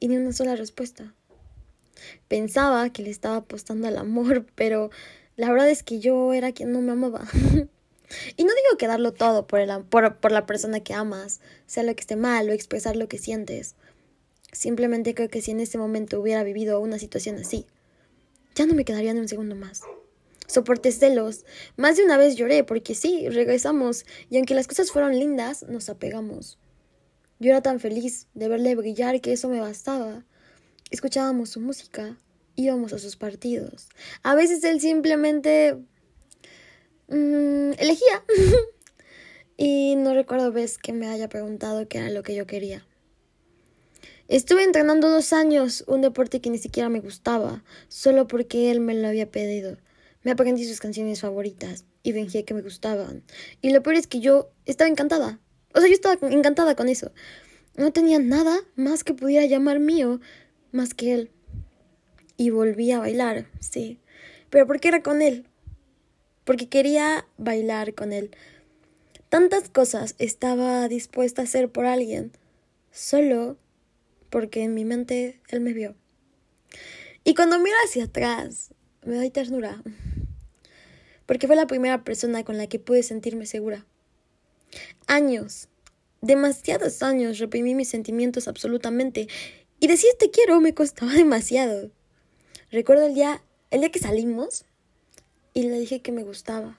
y 0.00 0.08
ni 0.08 0.16
una 0.16 0.32
sola 0.32 0.56
respuesta. 0.56 1.14
Pensaba 2.28 2.90
que 2.90 3.02
le 3.02 3.10
estaba 3.10 3.36
apostando 3.36 3.88
al 3.88 3.96
amor, 3.96 4.46
pero 4.54 4.90
la 5.36 5.50
verdad 5.50 5.70
es 5.70 5.82
que 5.82 5.98
yo 5.98 6.32
era 6.32 6.52
quien 6.52 6.72
no 6.72 6.80
me 6.80 6.92
amaba. 6.92 7.26
y 8.36 8.44
no 8.44 8.50
digo 8.50 8.78
que 8.78 8.86
darlo 8.86 9.12
todo 9.12 9.46
por, 9.46 9.60
el, 9.60 9.84
por, 9.84 10.16
por 10.16 10.32
la 10.32 10.46
persona 10.46 10.80
que 10.80 10.94
amas, 10.94 11.40
sea 11.66 11.82
lo 11.82 11.94
que 11.94 12.00
esté 12.00 12.16
mal 12.16 12.48
o 12.48 12.52
expresar 12.52 12.96
lo 12.96 13.08
que 13.08 13.18
sientes. 13.18 13.74
Simplemente 14.52 15.14
creo 15.14 15.28
que 15.28 15.42
si 15.42 15.50
en 15.50 15.60
ese 15.60 15.78
momento 15.78 16.20
hubiera 16.20 16.42
vivido 16.42 16.80
una 16.80 16.98
situación 16.98 17.36
así, 17.36 17.66
ya 18.54 18.64
no 18.64 18.74
me 18.74 18.84
quedaría 18.84 19.12
ni 19.12 19.20
un 19.20 19.28
segundo 19.28 19.54
más. 19.54 19.82
Soporté 20.46 20.92
celos. 20.92 21.44
Más 21.76 21.96
de 21.96 22.04
una 22.04 22.16
vez 22.16 22.36
lloré 22.36 22.64
porque 22.64 22.94
sí, 22.94 23.28
regresamos 23.28 24.06
y 24.30 24.36
aunque 24.36 24.54
las 24.54 24.68
cosas 24.68 24.90
fueron 24.90 25.18
lindas, 25.18 25.64
nos 25.64 25.88
apegamos. 25.88 26.58
Yo 27.38 27.50
era 27.50 27.62
tan 27.62 27.80
feliz 27.80 28.28
de 28.34 28.48
verle 28.48 28.74
brillar 28.76 29.20
que 29.20 29.32
eso 29.32 29.48
me 29.48 29.60
bastaba. 29.60 30.24
Escuchábamos 30.90 31.50
su 31.50 31.60
música, 31.60 32.16
íbamos 32.54 32.92
a 32.92 33.00
sus 33.00 33.16
partidos. 33.16 33.88
A 34.22 34.36
veces 34.36 34.62
él 34.62 34.80
simplemente 34.80 35.74
mm, 37.08 37.72
elegía. 37.78 38.24
y 39.56 39.96
no 39.96 40.14
recuerdo 40.14 40.52
vez 40.52 40.78
que 40.78 40.92
me 40.92 41.08
haya 41.08 41.28
preguntado 41.28 41.88
qué 41.88 41.98
era 41.98 42.10
lo 42.10 42.22
que 42.22 42.36
yo 42.36 42.46
quería. 42.46 42.86
Estuve 44.28 44.62
entrenando 44.62 45.10
dos 45.10 45.32
años 45.32 45.84
un 45.88 46.02
deporte 46.02 46.40
que 46.40 46.50
ni 46.50 46.58
siquiera 46.58 46.88
me 46.88 47.00
gustaba, 47.00 47.64
solo 47.88 48.28
porque 48.28 48.70
él 48.70 48.78
me 48.78 48.94
lo 48.94 49.08
había 49.08 49.30
pedido. 49.30 49.78
Me 50.22 50.30
aprendí 50.30 50.64
sus 50.64 50.80
canciones 50.80 51.20
favoritas 51.20 51.84
y 52.04 52.12
fingí 52.12 52.44
que 52.44 52.54
me 52.54 52.62
gustaban. 52.62 53.24
Y 53.60 53.70
lo 53.70 53.82
peor 53.82 53.96
es 53.96 54.06
que 54.06 54.20
yo 54.20 54.50
estaba 54.66 54.88
encantada. 54.88 55.40
O 55.74 55.80
sea, 55.80 55.88
yo 55.88 55.94
estaba 55.94 56.16
encantada 56.28 56.76
con 56.76 56.88
eso. 56.88 57.12
No 57.76 57.92
tenía 57.92 58.18
nada 58.18 58.58
más 58.74 59.04
que 59.04 59.14
pudiera 59.14 59.44
llamar 59.46 59.78
mío, 59.78 60.20
más 60.72 60.94
que 60.94 61.12
él. 61.14 61.30
Y 62.36 62.50
volví 62.50 62.92
a 62.92 62.98
bailar, 62.98 63.46
sí. 63.60 63.98
Pero 64.50 64.66
porque 64.66 64.88
era 64.88 65.02
con 65.02 65.22
él. 65.22 65.46
Porque 66.44 66.68
quería 66.68 67.26
bailar 67.38 67.94
con 67.94 68.12
él. 68.12 68.30
Tantas 69.28 69.68
cosas 69.68 70.14
estaba 70.18 70.86
dispuesta 70.88 71.42
a 71.42 71.44
hacer 71.44 71.68
por 71.68 71.84
alguien, 71.84 72.30
solo 72.92 73.58
porque 74.30 74.62
en 74.62 74.74
mi 74.74 74.84
mente 74.84 75.40
él 75.48 75.60
me 75.60 75.72
vio. 75.72 75.96
Y 77.24 77.34
cuando 77.34 77.58
miro 77.58 77.76
hacia 77.84 78.04
atrás, 78.04 78.72
me 79.04 79.16
doy 79.16 79.30
ternura, 79.30 79.82
porque 81.26 81.48
fue 81.48 81.56
la 81.56 81.66
primera 81.66 82.04
persona 82.04 82.44
con 82.44 82.56
la 82.56 82.68
que 82.68 82.78
pude 82.78 83.02
sentirme 83.02 83.46
segura. 83.46 83.84
Años, 85.08 85.68
demasiados 86.20 87.02
años 87.02 87.38
reprimí 87.38 87.74
mis 87.74 87.88
sentimientos 87.88 88.46
absolutamente, 88.46 89.26
y 89.80 89.86
decir 89.86 90.10
te 90.18 90.30
quiero 90.30 90.60
me 90.60 90.74
costaba 90.74 91.12
demasiado. 91.14 91.90
Recuerdo 92.70 93.06
el 93.06 93.14
día, 93.14 93.42
el 93.70 93.80
día 93.80 93.90
que 93.90 93.98
salimos 93.98 94.64
y 95.54 95.62
le 95.62 95.78
dije 95.78 96.02
que 96.02 96.12
me 96.12 96.24
gustaba. 96.24 96.78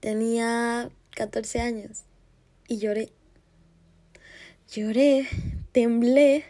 Tenía 0.00 0.90
14 1.14 1.60
años 1.60 2.02
y 2.68 2.78
lloré. 2.78 3.12
Lloré, 4.68 5.28
temblé, 5.72 6.44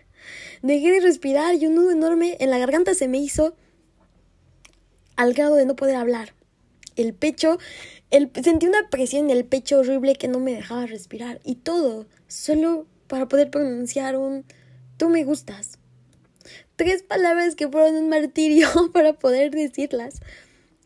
dejé 0.63 0.93
de 0.93 1.01
respirar 1.01 1.55
y 1.57 1.67
un 1.67 1.75
nudo 1.75 1.91
enorme 1.91 2.37
en 2.41 2.51
la 2.51 2.59
garganta 2.59 2.95
se 2.95 3.09
me 3.09 3.19
hizo 3.19 3.57
al 5.17 5.35
grado 5.35 5.57
de 5.57 5.67
no 5.67 5.77
poder 5.77 5.97
hablar. 5.97 6.35
El 6.97 7.15
pecho, 7.15 7.59
el, 8.11 8.31
sentí 8.43 8.67
una 8.67 8.89
presión 8.91 9.31
en 9.31 9.37
el 9.37 9.45
pecho 9.45 9.81
horrible 9.81 10.15
que 10.15 10.29
no 10.29 10.39
me 10.39 10.55
dejaba 10.55 10.87
respirar 10.87 11.41
y 11.45 11.57
todo 11.57 12.07
solo 12.29 12.87
para 13.13 13.29
poder 13.29 13.51
pronunciar 13.51 14.17
un 14.17 14.47
tú 14.97 15.11
me 15.11 15.23
gustas. 15.23 15.79
Tres 16.77 17.03
palabras 17.03 17.57
que 17.57 17.69
fueron 17.69 17.95
un 17.97 18.09
martirio 18.09 18.71
para 18.95 19.13
poder 19.13 19.51
decirlas. 19.51 20.21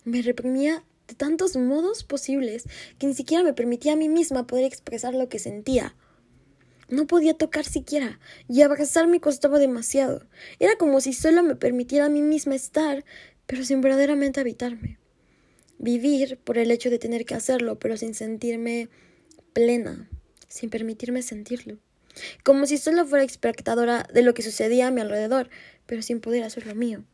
Me 0.04 0.22
reprimía 0.22 0.82
de 1.06 1.14
tantos 1.14 1.54
modos 1.54 2.02
posibles 2.02 2.64
que 2.98 3.06
ni 3.06 3.14
siquiera 3.14 3.44
me 3.44 3.52
permitía 3.52 3.92
a 3.92 3.96
mí 3.96 4.08
misma 4.08 4.44
poder 4.44 4.64
expresar 4.64 5.14
lo 5.14 5.28
que 5.28 5.38
sentía. 5.38 5.94
No 6.88 7.06
podía 7.06 7.34
tocar 7.34 7.64
siquiera, 7.64 8.18
y 8.48 8.62
abrazarme 8.62 9.20
costaba 9.20 9.60
demasiado. 9.60 10.26
Era 10.58 10.74
como 10.74 11.00
si 11.00 11.12
solo 11.12 11.44
me 11.44 11.54
permitiera 11.54 12.06
a 12.06 12.10
mí 12.10 12.22
misma 12.22 12.56
estar, 12.56 13.04
pero 13.46 13.64
sin 13.64 13.80
verdaderamente 13.82 14.40
habitarme. 14.40 14.98
Vivir 15.78 16.40
por 16.42 16.58
el 16.58 16.72
hecho 16.72 16.90
de 16.90 16.98
tener 16.98 17.24
que 17.24 17.36
hacerlo, 17.36 17.78
pero 17.78 17.96
sin 17.96 18.14
sentirme 18.14 18.88
plena, 19.52 20.10
sin 20.48 20.70
permitirme 20.70 21.22
sentirlo. 21.22 21.78
Como 22.44 22.66
si 22.66 22.78
solo 22.78 23.06
fuera 23.06 23.24
espectadora 23.24 24.06
de 24.12 24.22
lo 24.22 24.34
que 24.34 24.42
sucedía 24.42 24.88
a 24.88 24.90
mi 24.90 25.00
alrededor, 25.00 25.50
pero 25.86 26.02
sin 26.02 26.20
poder 26.20 26.42
hacerlo 26.44 26.74
mío. 26.74 27.04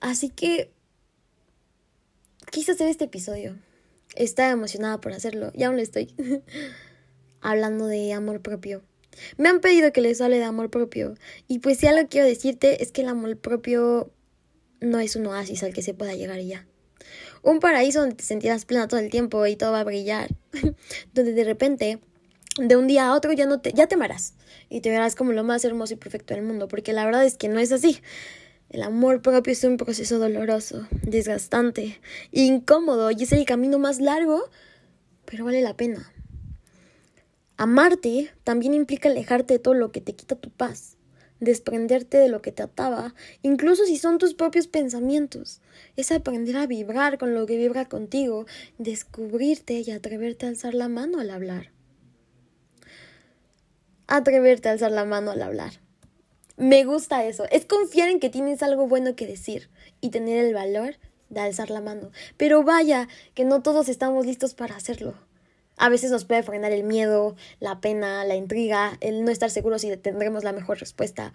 Así 0.00 0.28
que 0.28 0.70
quise 2.50 2.72
hacer 2.72 2.88
este 2.88 3.04
episodio. 3.04 3.56
Estaba 4.14 4.50
emocionada 4.50 5.00
por 5.00 5.12
hacerlo 5.12 5.50
y 5.54 5.64
aún 5.64 5.76
lo 5.76 5.82
estoy. 5.82 6.14
hablando 7.44 7.86
de 7.86 8.12
amor 8.12 8.40
propio. 8.40 8.82
Me 9.36 9.48
han 9.48 9.60
pedido 9.60 9.92
que 9.92 10.00
les 10.00 10.20
hable 10.20 10.38
de 10.38 10.44
amor 10.44 10.70
propio. 10.70 11.14
Y 11.46 11.60
pues 11.60 11.78
si 11.78 11.86
algo 11.86 12.08
quiero 12.08 12.26
decirte 12.26 12.82
es 12.82 12.90
que 12.90 13.02
el 13.02 13.08
amor 13.08 13.36
propio 13.36 14.10
no 14.80 14.98
es 14.98 15.14
un 15.14 15.26
oasis 15.26 15.62
al 15.62 15.72
que 15.72 15.82
se 15.82 15.94
pueda 15.94 16.14
llegar 16.14 16.40
ya. 16.40 16.66
Un 17.42 17.60
paraíso 17.60 18.00
donde 18.00 18.16
te 18.16 18.24
sentirás 18.24 18.64
plena 18.64 18.88
todo 18.88 18.98
el 18.98 19.10
tiempo 19.10 19.46
y 19.46 19.54
todo 19.54 19.72
va 19.72 19.80
a 19.80 19.84
brillar. 19.84 20.30
donde 21.14 21.32
de 21.32 21.44
repente, 21.44 22.00
de 22.56 22.76
un 22.76 22.86
día 22.86 23.08
a 23.08 23.14
otro 23.14 23.32
ya 23.32 23.46
no 23.46 23.60
te, 23.60 23.72
ya 23.72 23.86
te 23.86 23.94
amarás. 23.94 24.34
Y 24.68 24.80
te 24.80 24.90
verás 24.90 25.16
como 25.16 25.32
lo 25.32 25.44
más 25.44 25.64
hermoso 25.64 25.94
y 25.94 25.96
perfecto 25.96 26.34
del 26.34 26.42
mundo. 26.42 26.68
Porque 26.68 26.92
la 26.92 27.04
verdad 27.04 27.24
es 27.24 27.36
que 27.36 27.48
no 27.48 27.58
es 27.58 27.72
así. 27.72 28.00
El 28.70 28.82
amor 28.82 29.22
propio 29.22 29.52
es 29.52 29.62
un 29.62 29.76
proceso 29.76 30.18
doloroso, 30.18 30.88
desgastante, 31.02 32.00
incómodo 32.32 33.10
y 33.12 33.22
es 33.22 33.32
el 33.32 33.44
camino 33.44 33.78
más 33.78 34.00
largo, 34.00 34.50
pero 35.26 35.44
vale 35.44 35.62
la 35.62 35.76
pena. 35.76 36.10
Amarte 37.56 38.32
también 38.42 38.74
implica 38.74 39.08
alejarte 39.08 39.54
de 39.54 39.58
todo 39.60 39.74
lo 39.74 39.92
que 39.92 40.00
te 40.00 40.14
quita 40.14 40.34
tu 40.34 40.50
paz, 40.50 40.96
desprenderte 41.38 42.18
de 42.18 42.28
lo 42.28 42.42
que 42.42 42.50
te 42.50 42.64
ataba, 42.64 43.14
incluso 43.42 43.84
si 43.84 43.96
son 43.96 44.18
tus 44.18 44.34
propios 44.34 44.66
pensamientos. 44.66 45.60
Es 45.94 46.10
aprender 46.10 46.56
a 46.56 46.66
vibrar 46.66 47.16
con 47.16 47.32
lo 47.32 47.46
que 47.46 47.56
vibra 47.56 47.84
contigo, 47.84 48.44
descubrirte 48.78 49.84
y 49.86 49.92
atreverte 49.92 50.46
a 50.46 50.48
alzar 50.48 50.74
la 50.74 50.88
mano 50.88 51.20
al 51.20 51.30
hablar. 51.30 51.73
Atreverte 54.06 54.68
a 54.68 54.72
alzar 54.72 54.90
la 54.90 55.04
mano 55.04 55.30
al 55.30 55.42
hablar. 55.42 55.72
Me 56.56 56.84
gusta 56.84 57.24
eso. 57.24 57.44
Es 57.50 57.64
confiar 57.64 58.08
en 58.08 58.20
que 58.20 58.30
tienes 58.30 58.62
algo 58.62 58.86
bueno 58.86 59.16
que 59.16 59.26
decir 59.26 59.70
y 60.00 60.10
tener 60.10 60.44
el 60.44 60.54
valor 60.54 60.96
de 61.30 61.40
alzar 61.40 61.70
la 61.70 61.80
mano. 61.80 62.10
Pero 62.36 62.62
vaya, 62.62 63.08
que 63.34 63.44
no 63.44 63.62
todos 63.62 63.88
estamos 63.88 64.26
listos 64.26 64.54
para 64.54 64.76
hacerlo. 64.76 65.14
A 65.76 65.88
veces 65.88 66.10
nos 66.10 66.24
puede 66.24 66.42
frenar 66.44 66.72
el 66.72 66.84
miedo, 66.84 67.34
la 67.58 67.80
pena, 67.80 68.24
la 68.24 68.36
intriga, 68.36 68.96
el 69.00 69.24
no 69.24 69.30
estar 69.30 69.50
seguro 69.50 69.78
si 69.78 69.96
tendremos 69.96 70.44
la 70.44 70.52
mejor 70.52 70.78
respuesta. 70.78 71.32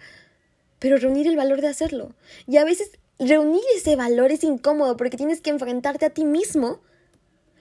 Pero 0.78 0.96
reunir 0.96 1.26
el 1.26 1.36
valor 1.36 1.60
de 1.60 1.68
hacerlo. 1.68 2.14
Y 2.46 2.56
a 2.56 2.64
veces 2.64 2.92
reunir 3.18 3.62
ese 3.76 3.96
valor 3.96 4.32
es 4.32 4.42
incómodo 4.42 4.96
porque 4.96 5.18
tienes 5.18 5.42
que 5.42 5.50
enfrentarte 5.50 6.06
a 6.06 6.10
ti 6.10 6.24
mismo, 6.24 6.80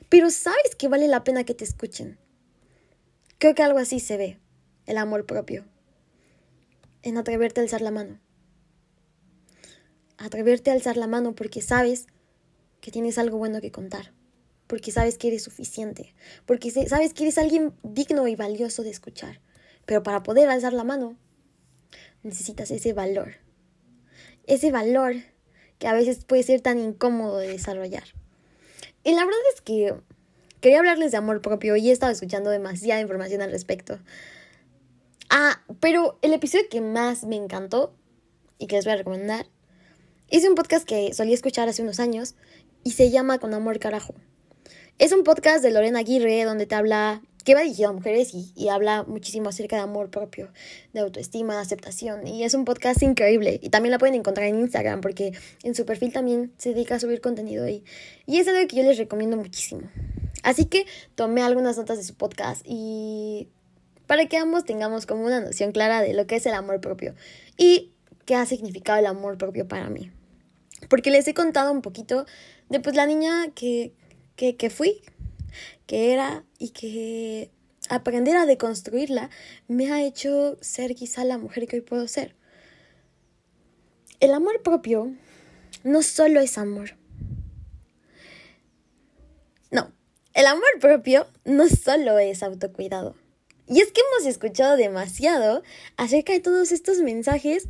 pero 0.08 0.32
sabes 0.32 0.76
que 0.78 0.88
vale 0.88 1.10
la 1.10 1.26
pena 1.26 1.44
que 1.44 1.54
te 1.54 1.66
escuchen. 1.66 2.18
Creo 3.38 3.56
que 3.56 3.64
algo 3.64 3.80
así 3.80 4.00
se 4.00 4.16
ve, 4.16 4.40
el 4.90 4.98
amor 4.98 5.26
propio. 5.26 5.66
En 7.02 7.18
atreverte 7.18 7.62
a 7.62 7.64
alzar 7.64 7.82
la 7.82 7.92
mano. 7.92 8.20
Atreverte 10.18 10.72
a 10.72 10.74
alzar 10.74 10.98
la 10.98 11.08
mano 11.08 11.34
porque 11.34 11.62
sabes 11.62 12.08
que 12.82 12.92
tienes 12.92 13.18
algo 13.18 13.38
bueno 13.38 13.62
que 13.62 13.72
contar 13.72 14.12
porque 14.70 14.92
sabes 14.92 15.18
que 15.18 15.30
eres 15.30 15.42
suficiente, 15.42 16.14
porque 16.46 16.70
sabes 16.70 17.16
que 17.16 17.24
eres 17.24 17.40
alguien 17.40 17.74
digno 17.82 18.28
y 18.28 18.36
valioso 18.36 18.84
de 18.84 18.92
escuchar. 18.92 19.42
Pero 19.88 20.04
para 20.04 20.22
poder 20.22 20.48
alzar 20.48 20.74
la 20.74 20.84
mano, 20.84 21.18
necesitas 22.22 22.70
ese 22.70 22.94
valor. 22.94 23.38
Ese 24.46 24.72
valor 24.72 25.16
que 25.80 25.88
a 25.88 25.94
veces 25.94 26.24
puede 26.24 26.44
ser 26.44 26.62
tan 26.62 26.78
incómodo 26.78 27.40
de 27.40 27.48
desarrollar. 27.48 28.04
Y 29.04 29.16
la 29.16 29.26
verdad 29.26 29.40
es 29.56 29.62
que 29.62 29.96
quería 30.62 30.78
hablarles 30.78 31.10
de 31.10 31.18
amor 31.18 31.42
propio 31.42 31.76
y 31.76 31.90
he 31.90 31.92
estado 31.92 32.12
escuchando 32.12 32.52
demasiada 32.52 33.02
información 33.02 33.42
al 33.42 33.50
respecto. 33.50 33.98
Ah, 35.30 35.62
pero 35.80 36.18
el 36.24 36.34
episodio 36.34 36.66
que 36.72 36.82
más 36.82 37.24
me 37.24 37.36
encantó 37.36 37.94
y 38.58 38.66
que 38.66 38.78
les 38.78 38.86
voy 38.86 38.94
a 38.94 38.98
recomendar, 38.98 39.46
hice 40.30 40.50
un 40.50 40.56
podcast 40.56 40.88
que 40.88 41.14
solía 41.14 41.36
escuchar 41.36 41.70
hace 41.70 41.84
unos 41.84 42.00
años 42.00 42.34
y 42.84 42.92
se 42.92 43.12
llama 43.12 43.38
Con 43.38 43.54
Amor 43.54 43.78
Carajo. 43.78 44.16
Es 44.98 45.12
un 45.12 45.24
podcast 45.24 45.64
de 45.64 45.70
Lorena 45.70 46.00
Aguirre 46.00 46.44
donde 46.46 46.66
te 46.66 46.74
habla, 46.74 47.22
que 47.46 47.54
va 47.54 47.62
dirigido 47.62 47.90
a 47.90 47.94
mujeres 47.94 48.32
y, 48.34 48.70
habla 48.70 49.04
muchísimo 49.04 49.50
acerca 49.50 49.76
de 49.76 49.84
amor 49.84 50.10
propio, 50.10 50.52
de 50.94 51.02
autoestima, 51.02 51.62
aceptación. 51.62 52.26
Y 52.26 52.44
es 52.44 52.56
un 52.56 52.66
podcast 52.66 53.04
increíble. 53.04 53.60
Y 53.62 53.70
también 53.70 53.92
la 53.92 54.00
pueden 54.00 54.16
encontrar 54.16 54.48
en 54.48 54.60
Instagram 54.60 55.02
porque 55.02 55.34
en 55.64 55.76
su 55.76 55.86
perfil 55.86 56.12
también 56.12 56.54
se 56.58 56.74
dedica 56.74 56.96
a 56.96 57.00
subir 57.00 57.22
contenido 57.22 57.66
ahí. 57.66 57.84
Y 58.26 58.40
es 58.40 58.48
algo 58.48 58.68
que 58.68 58.78
yo 58.78 58.84
les 58.84 58.98
recomiendo 58.98 59.38
muchísimo. 59.38 59.84
Así 60.42 60.66
que 60.66 60.88
tomé 61.14 61.44
algunas 61.44 61.78
notas 61.78 62.00
de 62.00 62.04
su 62.04 62.16
podcast 62.16 62.64
y 62.66 63.48
para 64.10 64.26
que 64.26 64.38
ambos 64.38 64.66
tengamos 64.66 65.06
como 65.06 65.24
una 65.24 65.40
noción 65.40 65.72
clara 65.72 66.02
de 66.02 66.16
lo 66.16 66.26
que 66.26 66.38
es 66.38 66.46
el 66.48 66.56
amor 66.56 66.82
propio 66.82 67.14
y 67.58 67.94
qué 68.26 68.34
ha 68.34 68.48
significado 68.48 68.98
el 68.98 69.06
amor 69.06 69.38
propio 69.38 69.68
para 69.68 69.88
mí. 69.92 70.12
Porque 70.90 71.12
les 71.12 71.28
he 71.28 71.36
contado 71.36 71.72
un 71.72 71.84
poquito 71.84 72.26
de 72.70 72.80
pues 72.80 72.96
la 72.96 73.06
niña 73.06 73.52
que, 73.54 73.94
que, 74.36 74.70
fui, 74.72 75.04
que 75.86 76.12
era 76.12 76.44
y 76.58 76.70
que 76.70 77.52
aprender 77.88 78.36
a 78.36 78.48
deconstruirla 78.48 79.30
me 79.68 79.92
ha 79.92 80.02
hecho 80.02 80.58
ser 80.60 80.96
quizá 80.96 81.24
la 81.24 81.38
mujer 81.38 81.68
que 81.68 81.76
hoy 81.76 81.84
puedo 81.84 82.08
ser. 82.08 82.36
El 84.20 84.34
amor 84.34 84.64
propio 84.64 85.14
no 85.84 86.02
solo 86.02 86.40
es 86.40 86.58
amor. 86.58 86.98
No, 89.70 89.92
el 90.34 90.48
amor 90.48 90.80
propio 90.82 91.28
no 91.46 91.70
solo 91.70 92.18
es 92.18 92.42
autocuidado. 92.42 93.16
Y 93.70 93.82
es 93.82 93.92
que 93.92 94.02
hemos 94.02 94.28
escuchado 94.28 94.76
demasiado 94.76 95.62
acerca 95.96 96.34
de 96.34 96.40
todos 96.40 96.72
estos 96.72 96.98
mensajes 97.00 97.68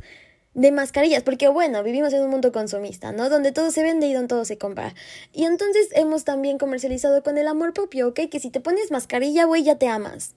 de 0.54 0.72
mascarillas, 0.72 1.22
porque 1.22 1.48
bueno, 1.48 1.82
vivimos 1.82 2.12
en 2.12 2.22
un 2.22 2.30
mundo 2.30 2.52
consumista, 2.52 3.12
¿no? 3.12 3.28
Donde 3.28 3.52
todo 3.52 3.70
se 3.70 3.82
vende 3.82 4.06
y 4.06 4.14
donde 4.14 4.28
todo 4.28 4.44
se 4.44 4.58
compra. 4.58 4.94
Y 5.32 5.44
entonces 5.44 5.88
hemos 5.92 6.24
también 6.24 6.58
comercializado 6.58 7.22
con 7.22 7.38
el 7.38 7.46
amor 7.46 7.72
propio, 7.72 8.08
¿ok? 8.08 8.20
Que 8.30 8.40
si 8.40 8.50
te 8.50 8.60
pones 8.60 8.90
mascarilla, 8.90 9.44
güey, 9.44 9.62
ya 9.62 9.76
te 9.76 9.88
amas. 9.88 10.34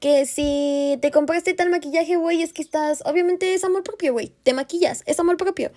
Que 0.00 0.26
si 0.26 0.98
te 1.00 1.10
compraste 1.10 1.54
tal 1.54 1.70
maquillaje, 1.70 2.16
güey, 2.16 2.42
es 2.42 2.52
que 2.52 2.62
estás. 2.62 3.02
Obviamente 3.06 3.54
es 3.54 3.64
amor 3.64 3.82
propio, 3.82 4.12
güey. 4.12 4.32
Te 4.42 4.54
maquillas, 4.54 5.02
es 5.06 5.20
amor 5.20 5.36
propio. 5.36 5.70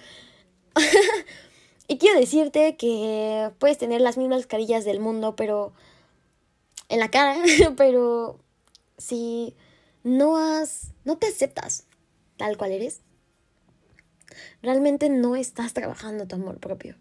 y 1.88 1.98
quiero 1.98 2.20
decirte 2.20 2.76
que 2.78 3.52
puedes 3.60 3.78
tener 3.78 4.02
las 4.02 4.18
mismas 4.18 4.48
carillas 4.48 4.86
del 4.86 5.00
mundo, 5.00 5.36
pero. 5.36 5.74
en 6.90 7.00
la 7.00 7.10
cara, 7.12 7.38
pero. 7.78 8.40
Si 9.04 9.54
no 10.04 10.38
has. 10.38 10.94
no 11.04 11.18
te 11.18 11.28
aceptas 11.28 11.88
tal 12.38 12.58
cual 12.58 12.72
eres, 12.72 13.02
realmente 14.62 15.10
no 15.10 15.36
estás 15.36 15.74
trabajando 15.74 16.26
tu 16.26 16.36
amor 16.36 16.60
propio. 16.60 16.96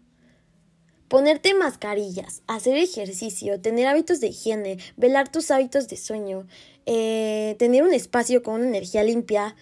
Ponerte 1.07 1.53
mascarillas, 1.53 2.41
hacer 2.47 2.77
ejercicio, 2.77 3.61
tener 3.61 3.87
hábitos 3.87 4.19
de 4.19 4.27
higiene, 4.27 4.79
velar 4.97 5.31
tus 5.31 5.49
hábitos 5.49 5.87
de 5.87 5.95
sueño, 5.95 6.45
eh, 6.85 7.55
tener 7.57 7.83
un 7.83 7.93
espacio 7.93 8.43
con 8.43 8.55
una 8.55 8.67
energía 8.67 9.03
limpia, 9.03 9.55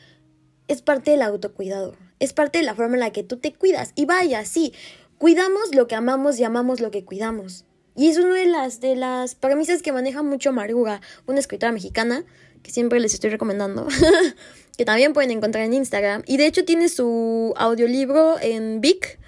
es 0.67 0.81
parte 0.81 1.11
del 1.11 1.21
autocuidado. 1.21 1.95
Es 2.19 2.33
parte 2.33 2.59
de 2.59 2.65
la 2.65 2.75
forma 2.75 2.95
en 2.95 3.01
la 3.01 3.11
que 3.11 3.23
tú 3.23 3.37
te 3.37 3.53
cuidas. 3.53 3.91
Y 3.95 4.05
vaya, 4.05 4.45
sí, 4.45 4.73
cuidamos 5.17 5.75
lo 5.75 5.87
que 5.87 5.95
amamos 5.95 6.39
y 6.39 6.43
amamos 6.43 6.79
lo 6.79 6.89
que 6.89 7.05
cuidamos. 7.05 7.65
Y 7.95 8.09
es 8.09 8.17
una 8.17 8.35
de 8.35 8.45
las, 8.45 8.79
de 8.79 8.95
las 8.95 9.35
premisas 9.35 9.81
que 9.81 9.91
maneja 9.91 10.23
mucho 10.23 10.53
Maruga, 10.53 11.01
una 11.27 11.39
escritora 11.39 11.71
mexicana, 11.71 12.23
que 12.63 12.71
siempre 12.71 12.99
les 12.99 13.13
estoy 13.13 13.29
recomendando, 13.29 13.87
que 14.77 14.85
también 14.85 15.13
pueden 15.13 15.31
encontrar 15.31 15.65
en 15.65 15.73
Instagram. 15.73 16.23
Y 16.25 16.37
de 16.37 16.45
hecho 16.45 16.63
tiene 16.63 16.89
su 16.89 17.53
audiolibro 17.57 18.37
en 18.41 18.81
Vic, 18.81 19.19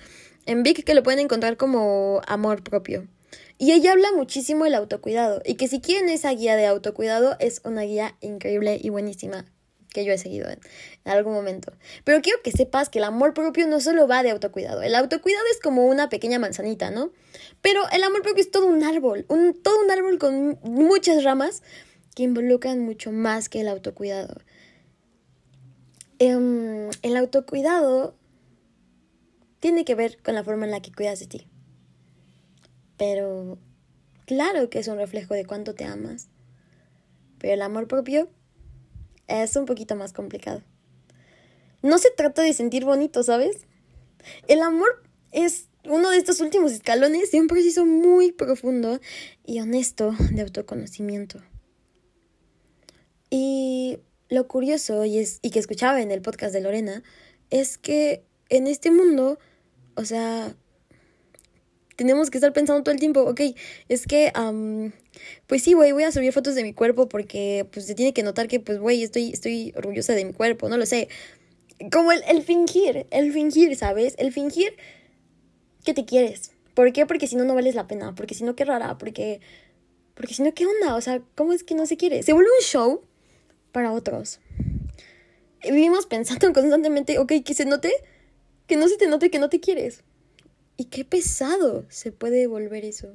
en 0.45 0.63
Vic 0.63 0.83
que 0.83 0.93
lo 0.93 1.03
pueden 1.03 1.19
encontrar 1.19 1.57
como 1.57 2.21
Amor 2.27 2.63
propio. 2.63 3.07
Y 3.57 3.71
ella 3.71 3.93
habla 3.93 4.11
muchísimo 4.15 4.63
del 4.65 4.75
autocuidado 4.75 5.41
y 5.45 5.55
que 5.55 5.67
si 5.67 5.79
quieren 5.79 6.09
esa 6.09 6.31
guía 6.31 6.55
de 6.55 6.65
autocuidado 6.65 7.35
es 7.39 7.61
una 7.63 7.83
guía 7.83 8.15
increíble 8.19 8.79
y 8.81 8.89
buenísima 8.89 9.45
que 9.93 10.03
yo 10.03 10.11
he 10.11 10.17
seguido 10.17 10.49
en, 10.49 10.59
algún 11.05 11.33
momento. 11.33 11.71
Pero 12.03 12.21
quiero 12.21 12.41
que 12.43 12.51
sepas 12.51 12.89
que 12.89 12.99
el 12.99 13.05
amor 13.05 13.33
propio 13.33 13.67
no 13.67 13.79
solo 13.79 14.07
va 14.07 14.23
de 14.23 14.31
autocuidado. 14.31 14.81
El 14.81 14.95
autocuidado 14.95 15.45
es 15.51 15.59
como 15.61 15.85
una 15.85 16.09
pequeña 16.09 16.39
manzanita, 16.39 16.91
¿no? 16.91 17.11
Pero 17.61 17.83
el 17.91 18.03
amor 18.03 18.23
propio 18.23 18.41
es 18.41 18.51
todo 18.51 18.65
un 18.65 18.83
árbol, 18.83 19.25
un, 19.29 19.53
todo 19.53 19.79
un 19.81 19.91
árbol 19.91 20.17
con 20.17 20.59
muchas 20.63 21.23
ramas 21.23 21.63
que 22.15 22.23
involucran 22.23 22.79
mucho 22.79 23.11
más 23.11 23.47
que 23.47 23.61
el 23.61 23.67
autocuidado. 23.69 24.41
Em, 26.19 26.89
el 27.01 27.17
autocuidado 27.17 28.15
tiene 29.59 29.85
que 29.85 29.95
ver 29.95 30.21
con 30.21 30.35
la 30.35 30.43
forma 30.43 30.65
en 30.65 30.71
la 30.71 30.81
que 30.81 30.91
cuidas 30.91 31.19
de 31.19 31.27
ti. 31.27 31.47
Pero 32.97 33.57
claro 34.25 34.69
que 34.69 34.79
es 34.79 34.87
un 34.87 34.97
reflejo 34.97 35.33
de 35.33 35.45
cuánto 35.45 35.73
te 35.73 35.85
amas. 35.85 36.29
Pero 37.39 37.53
el 37.53 37.61
amor 37.61 37.87
propio 37.87 38.29
es 39.27 39.55
un 39.55 39.65
poquito 39.65 39.95
más 39.95 40.13
complicado. 40.13 40.61
No 41.81 41.97
se 41.97 42.11
trata 42.11 42.41
de 42.41 42.53
sentir 42.53 42.85
bonito, 42.85 43.23
¿sabes? 43.23 43.67
El 44.47 44.61
amor 44.61 45.03
es 45.31 45.67
uno 45.85 46.11
de 46.11 46.17
estos 46.17 46.39
últimos 46.39 46.71
escalones 46.71 47.31
de 47.31 47.41
un 47.41 47.47
proceso 47.47 47.85
muy 47.85 48.31
profundo 48.31 48.99
y 49.45 49.59
honesto 49.59 50.15
de 50.31 50.41
autoconocimiento. 50.41 51.41
Y 53.29 53.99
lo 54.29 54.47
curioso 54.47 55.05
y, 55.05 55.17
es, 55.17 55.39
y 55.41 55.49
que 55.49 55.59
escuchaba 55.59 56.01
en 56.01 56.11
el 56.11 56.21
podcast 56.21 56.53
de 56.53 56.61
Lorena 56.61 57.03
es 57.49 57.77
que 57.77 58.23
en 58.49 58.67
este 58.67 58.91
mundo, 58.91 59.39
o 59.95 60.05
sea, 60.05 60.55
tenemos 61.95 62.29
que 62.29 62.37
estar 62.37 62.53
pensando 62.53 62.83
todo 62.83 62.93
el 62.93 62.99
tiempo, 62.99 63.21
ok, 63.21 63.41
es 63.89 64.07
que, 64.07 64.31
pues 65.47 65.63
sí, 65.63 65.73
güey, 65.73 65.91
voy 65.91 66.03
a 66.03 66.11
subir 66.11 66.31
fotos 66.31 66.55
de 66.55 66.63
mi 66.63 66.73
cuerpo 66.73 67.07
porque, 67.09 67.67
pues, 67.71 67.85
se 67.85 67.95
tiene 67.95 68.13
que 68.13 68.23
notar 68.23 68.47
que, 68.47 68.59
pues, 68.59 68.79
güey, 68.79 69.03
estoy, 69.03 69.31
estoy 69.31 69.73
orgullosa 69.75 70.13
de 70.13 70.25
mi 70.25 70.33
cuerpo, 70.33 70.69
no 70.69 70.77
lo 70.77 70.85
sé. 70.85 71.07
Como 71.91 72.11
el, 72.11 72.23
el 72.27 72.43
fingir, 72.43 73.07
el 73.11 73.31
fingir, 73.33 73.75
¿sabes? 73.75 74.15
El 74.17 74.31
fingir 74.31 74.75
que 75.83 75.93
te 75.93 76.05
quieres. 76.05 76.51
¿Por 76.73 76.91
qué? 76.91 77.05
Porque 77.05 77.27
si 77.27 77.35
no, 77.35 77.43
no 77.43 77.55
vales 77.55 77.75
la 77.75 77.87
pena, 77.87 78.15
porque 78.15 78.33
si 78.33 78.43
no, 78.43 78.55
qué 78.55 78.65
rara, 78.65 78.97
porque, 78.97 79.41
porque 80.15 80.33
si 80.33 80.41
no, 80.41 80.53
¿qué 80.53 80.65
onda? 80.65 80.95
O 80.95 81.01
sea, 81.01 81.21
¿cómo 81.35 81.53
es 81.53 81.63
que 81.63 81.75
no 81.75 81.85
se 81.85 81.97
quiere? 81.97 82.23
Se 82.23 82.33
vuelve 82.33 82.49
un 82.49 82.65
show 82.65 83.01
para 83.71 83.91
otros. 83.91 84.39
Y 85.63 85.71
vivimos 85.71 86.05
pensando 86.05 86.51
constantemente, 86.53 87.19
ok, 87.19 87.33
que 87.45 87.53
se 87.53 87.65
note, 87.65 87.91
que 88.67 88.75
no 88.75 88.87
se 88.87 88.97
te 88.97 89.07
note 89.07 89.29
que 89.29 89.39
no 89.39 89.49
te 89.49 89.59
quieres. 89.59 90.03
Y 90.77 90.85
qué 90.85 91.05
pesado 91.05 91.85
se 91.89 92.11
puede 92.11 92.47
volver 92.47 92.85
eso. 92.85 93.13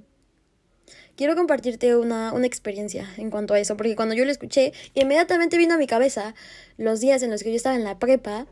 Quiero 1.19 1.35
compartirte 1.35 1.97
una, 1.97 2.33
una 2.33 2.47
experiencia 2.47 3.13
en 3.17 3.31
cuanto 3.31 3.53
a 3.53 3.59
eso, 3.59 3.77
porque 3.77 3.97
cuando 3.97 4.15
yo 4.15 4.25
lo 4.25 4.31
escuché, 4.31 4.73
inmediatamente 4.95 5.57
vino 5.57 5.75
a 5.75 5.77
mi 5.77 5.89
cabeza 5.89 6.37
los 6.77 7.01
días 7.01 7.25
en 7.25 7.33
los 7.33 7.43
que 7.43 7.51
yo 7.51 7.57
estaba 7.57 7.75
en 7.75 7.83
la 7.83 7.99
prepa 7.99 8.47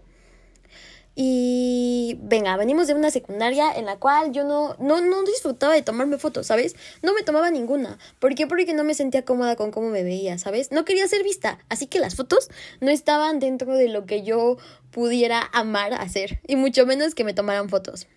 y 1.14 2.18
venga, 2.22 2.56
venimos 2.56 2.88
de 2.88 2.94
una 2.94 3.12
secundaria 3.12 3.72
en 3.72 3.84
la 3.86 3.98
cual 4.00 4.32
yo 4.32 4.42
no, 4.42 4.74
no, 4.80 5.00
no 5.00 5.22
disfrutaba 5.22 5.74
de 5.74 5.82
tomarme 5.82 6.18
fotos, 6.18 6.48
¿sabes? 6.48 6.74
No 7.02 7.14
me 7.14 7.22
tomaba 7.22 7.52
ninguna. 7.52 8.00
¿Por 8.18 8.34
qué? 8.34 8.48
Porque 8.48 8.74
no 8.74 8.82
me 8.82 8.94
sentía 8.94 9.24
cómoda 9.24 9.54
con 9.54 9.70
cómo 9.70 9.88
me 9.88 10.02
veía, 10.02 10.36
¿sabes? 10.36 10.72
No 10.72 10.84
quería 10.84 11.06
ser 11.06 11.22
vista. 11.22 11.60
Así 11.68 11.86
que 11.86 12.00
las 12.00 12.16
fotos 12.16 12.50
no 12.80 12.90
estaban 12.90 13.38
dentro 13.38 13.76
de 13.76 13.88
lo 13.88 14.06
que 14.06 14.24
yo 14.24 14.58
pudiera 14.90 15.40
amar 15.52 15.94
hacer. 15.94 16.40
Y 16.48 16.56
mucho 16.56 16.84
menos 16.84 17.14
que 17.14 17.22
me 17.22 17.32
tomaran 17.32 17.68
fotos. 17.68 18.08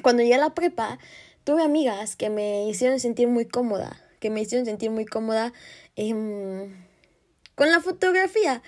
Cuando 0.00 0.22
llegué 0.22 0.36
a 0.36 0.38
la 0.38 0.54
prepa, 0.54 0.98
tuve 1.44 1.62
amigas 1.62 2.16
que 2.16 2.30
me 2.30 2.68
hicieron 2.68 2.98
sentir 3.00 3.28
muy 3.28 3.46
cómoda. 3.46 4.00
Que 4.20 4.30
me 4.30 4.40
hicieron 4.40 4.64
sentir 4.66 4.90
muy 4.90 5.04
cómoda 5.04 5.52
con 7.54 7.70
la 7.70 7.80
fotografía 7.80 8.62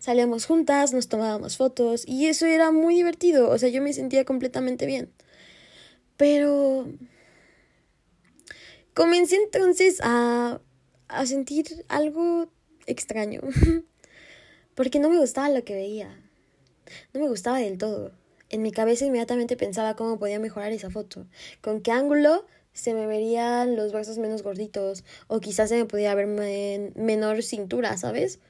salíamos 0.00 0.46
juntas, 0.46 0.92
nos 0.92 1.08
tomábamos 1.08 1.56
fotos 1.56 2.04
y 2.06 2.26
eso 2.26 2.46
era 2.46 2.72
muy 2.72 2.96
divertido, 2.96 3.50
o 3.50 3.58
sea, 3.58 3.68
yo 3.68 3.80
me 3.82 3.92
sentía 3.92 4.24
completamente 4.24 4.86
bien. 4.86 5.12
Pero 6.16 6.88
comencé 8.94 9.36
entonces 9.36 10.00
a, 10.02 10.60
a 11.08 11.26
sentir 11.26 11.84
algo 11.88 12.50
extraño, 12.86 13.42
porque 14.74 14.98
no 14.98 15.10
me 15.10 15.18
gustaba 15.18 15.48
lo 15.50 15.64
que 15.64 15.74
veía, 15.74 16.18
no 17.14 17.20
me 17.20 17.28
gustaba 17.28 17.58
del 17.58 17.78
todo. 17.78 18.12
En 18.50 18.62
mi 18.62 18.72
cabeza 18.72 19.06
inmediatamente 19.06 19.56
pensaba 19.56 19.96
cómo 19.96 20.18
podía 20.18 20.40
mejorar 20.40 20.72
esa 20.72 20.90
foto, 20.90 21.26
con 21.60 21.80
qué 21.80 21.92
ángulo 21.92 22.44
se 22.72 22.94
me 22.94 23.06
verían 23.06 23.76
los 23.76 23.92
brazos 23.92 24.18
menos 24.18 24.42
gorditos 24.42 25.04
o 25.28 25.40
quizás 25.40 25.68
se 25.68 25.76
me 25.76 25.84
podía 25.84 26.14
ver 26.14 26.26
menor 26.26 27.42
cintura, 27.42 27.96
¿sabes? 27.96 28.40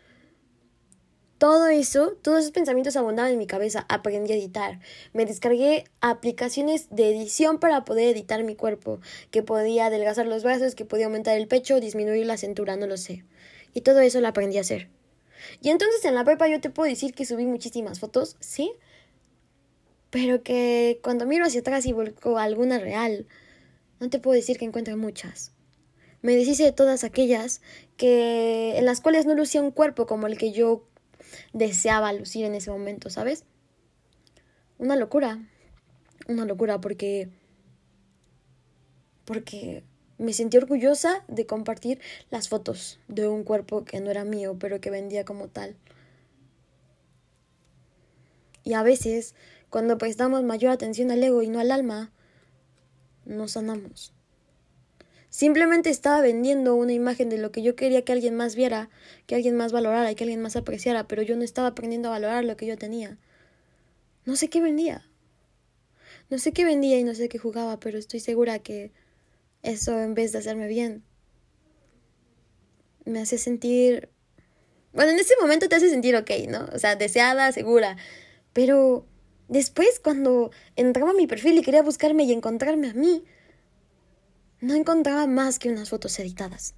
Todo 1.36 1.68
eso, 1.68 2.18
todos 2.20 2.40
esos 2.40 2.52
pensamientos 2.52 2.96
abundaban 2.96 3.32
en 3.32 3.38
mi 3.38 3.46
cabeza. 3.46 3.86
Aprendí 3.88 4.30
a 4.32 4.36
editar. 4.36 4.78
Me 5.14 5.24
descargué 5.24 5.84
aplicaciones 6.02 6.88
de 6.90 7.08
edición 7.08 7.58
para 7.58 7.86
poder 7.86 8.14
editar 8.14 8.44
mi 8.44 8.56
cuerpo, 8.56 9.00
que 9.30 9.42
podía 9.42 9.86
adelgazar 9.86 10.26
los 10.26 10.42
brazos, 10.42 10.74
que 10.74 10.84
podía 10.84 11.06
aumentar 11.06 11.38
el 11.38 11.48
pecho, 11.48 11.80
disminuir 11.80 12.26
la 12.26 12.36
cintura, 12.36 12.76
no 12.76 12.86
lo 12.86 12.98
sé. 12.98 13.24
Y 13.72 13.80
todo 13.80 14.00
eso 14.00 14.20
lo 14.20 14.28
aprendí 14.28 14.58
a 14.58 14.60
hacer. 14.60 14.90
Y 15.62 15.70
entonces 15.70 16.04
en 16.04 16.14
la 16.14 16.24
prepa 16.24 16.46
yo 16.46 16.60
te 16.60 16.68
puedo 16.68 16.90
decir 16.90 17.14
que 17.14 17.24
subí 17.24 17.46
muchísimas 17.46 18.00
fotos, 18.00 18.36
sí, 18.40 18.72
pero 20.11 20.42
que 20.42 21.01
cuando 21.03 21.27
miro 21.27 21.44
hacia 21.44 21.61
atrás 21.61 21.87
y 21.87 21.92
volco 21.92 22.38
alguna 22.38 22.79
real, 22.79 23.27
no 24.01 24.11
te 24.11 24.18
puedo 24.18 24.35
decir 24.35 24.59
que 24.59 24.64
encuentro 24.64 24.96
muchas. 24.96 25.53
Me 26.23 26.35
deshice 26.37 26.64
de 26.64 26.73
todas 26.73 27.05
aquellas 27.05 27.62
que 27.96 28.77
en 28.77 28.85
las 28.85 29.01
cuales 29.01 29.25
no 29.25 29.35
lucía 29.35 29.62
un 29.62 29.70
cuerpo 29.70 30.07
como 30.07 30.27
el 30.27 30.37
que 30.37 30.53
yo 30.53 30.85
deseaba 31.53 32.12
lucir 32.12 32.44
en 32.44 32.55
ese 32.55 32.70
momento, 32.70 33.09
¿sabes? 33.09 33.44
Una 34.79 34.96
locura, 34.96 35.38
una 36.29 36.44
locura 36.44 36.81
porque 36.81 37.29
porque 39.25 39.85
me 40.18 40.33
sentí 40.33 40.57
orgullosa 40.57 41.25
de 41.29 41.46
compartir 41.46 42.01
las 42.31 42.49
fotos 42.49 42.99
de 43.09 43.29
un 43.29 43.44
cuerpo 43.44 43.85
que 43.85 44.01
no 44.01 44.11
era 44.11 44.25
mío, 44.25 44.57
pero 44.59 44.81
que 44.81 44.90
vendía 44.90 45.25
como 45.25 45.49
tal. 45.49 45.77
Y 48.64 48.75
a 48.75 48.83
veces, 48.83 49.35
cuando 49.70 49.98
prestamos 49.98 50.42
mayor 50.42 50.72
atención 50.72 51.11
al 51.11 51.22
ego 51.22 51.42
y 51.42 51.48
no 51.48 51.61
al 51.61 51.70
alma, 51.70 52.12
nos 53.24 53.52
sanamos. 53.52 54.12
Simplemente 55.28 55.90
estaba 55.90 56.20
vendiendo 56.20 56.74
una 56.74 56.92
imagen 56.92 57.28
de 57.28 57.38
lo 57.38 57.52
que 57.52 57.62
yo 57.62 57.76
quería 57.76 58.02
que 58.02 58.12
alguien 58.12 58.35
más 58.35 58.56
viera, 58.56 58.90
que 59.26 59.37
alguien 59.37 59.56
más 59.56 59.70
valorara 59.70 60.11
y 60.11 60.16
que 60.16 60.24
alguien 60.24 60.42
más 60.42 60.56
apreciara, 60.56 61.06
pero 61.06 61.22
yo 61.22 61.37
no 61.37 61.44
estaba 61.44 61.68
aprendiendo 61.68 62.09
a 62.09 62.12
valorar 62.12 62.44
lo 62.44 62.56
que 62.56 62.66
yo 62.66 62.76
tenía. 62.76 63.16
No 64.24 64.35
sé 64.35 64.50
qué 64.50 64.61
vendía. 64.61 65.06
No 66.30 66.38
sé 66.38 66.52
qué 66.52 66.64
vendía 66.64 66.98
y 66.98 67.04
no 67.04 67.14
sé 67.14 67.28
qué 67.28 67.38
jugaba, 67.38 67.78
pero 67.78 67.96
estoy 67.96 68.18
segura 68.18 68.59
que 68.59 68.92
eso 69.62 70.00
en 70.00 70.14
vez 70.14 70.33
de 70.33 70.38
hacerme 70.38 70.66
bien, 70.66 71.04
me 73.04 73.20
hace 73.20 73.38
sentir... 73.38 74.09
Bueno, 74.92 75.12
en 75.12 75.20
ese 75.20 75.35
momento 75.40 75.68
te 75.68 75.76
hace 75.76 75.88
sentir 75.90 76.16
ok, 76.16 76.30
¿no? 76.48 76.68
O 76.72 76.78
sea, 76.78 76.96
deseada, 76.96 77.52
segura. 77.52 77.96
Pero 78.52 79.06
después, 79.50 80.00
cuando 80.00 80.50
entraba 80.76 81.10
a 81.10 81.14
mi 81.14 81.26
perfil 81.26 81.58
y 81.58 81.62
quería 81.62 81.82
buscarme 81.82 82.24
y 82.24 82.32
encontrarme 82.32 82.88
a 82.88 82.94
mí, 82.94 83.24
no 84.60 84.74
encontraba 84.74 85.26
más 85.26 85.58
que 85.58 85.68
unas 85.68 85.90
fotos 85.90 86.18
editadas. 86.18 86.74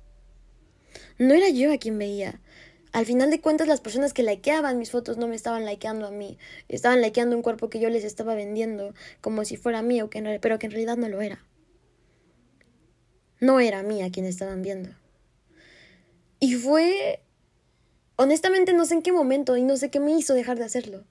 No 1.18 1.34
era 1.34 1.48
yo 1.48 1.72
a 1.72 1.78
quien 1.78 1.98
veía. 1.98 2.40
Al 2.92 3.06
final 3.06 3.30
de 3.30 3.40
cuentas, 3.40 3.68
las 3.68 3.80
personas 3.80 4.12
que 4.12 4.22
likeaban 4.22 4.78
mis 4.78 4.90
fotos 4.90 5.16
no 5.16 5.26
me 5.26 5.36
estaban 5.36 5.64
likeando 5.64 6.06
a 6.06 6.10
mí. 6.10 6.38
Estaban 6.68 7.00
likeando 7.00 7.36
un 7.36 7.42
cuerpo 7.42 7.70
que 7.70 7.80
yo 7.80 7.88
les 7.88 8.04
estaba 8.04 8.34
vendiendo 8.34 8.94
como 9.20 9.44
si 9.44 9.56
fuera 9.56 9.82
mío, 9.82 10.10
pero 10.40 10.58
que 10.58 10.66
en 10.66 10.72
realidad 10.72 10.96
no 10.96 11.08
lo 11.08 11.22
era. 11.22 11.44
No 13.40 13.60
era 13.60 13.82
mía 13.82 14.10
quien 14.10 14.26
estaban 14.26 14.62
viendo. 14.62 14.90
Y 16.38 16.54
fue... 16.54 17.22
Honestamente 18.16 18.74
no 18.74 18.84
sé 18.84 18.94
en 18.94 19.02
qué 19.02 19.10
momento 19.10 19.56
y 19.56 19.62
no 19.62 19.76
sé 19.76 19.90
qué 19.90 19.98
me 19.98 20.12
hizo 20.12 20.34
dejar 20.34 20.58
de 20.58 20.64
hacerlo. 20.64 21.04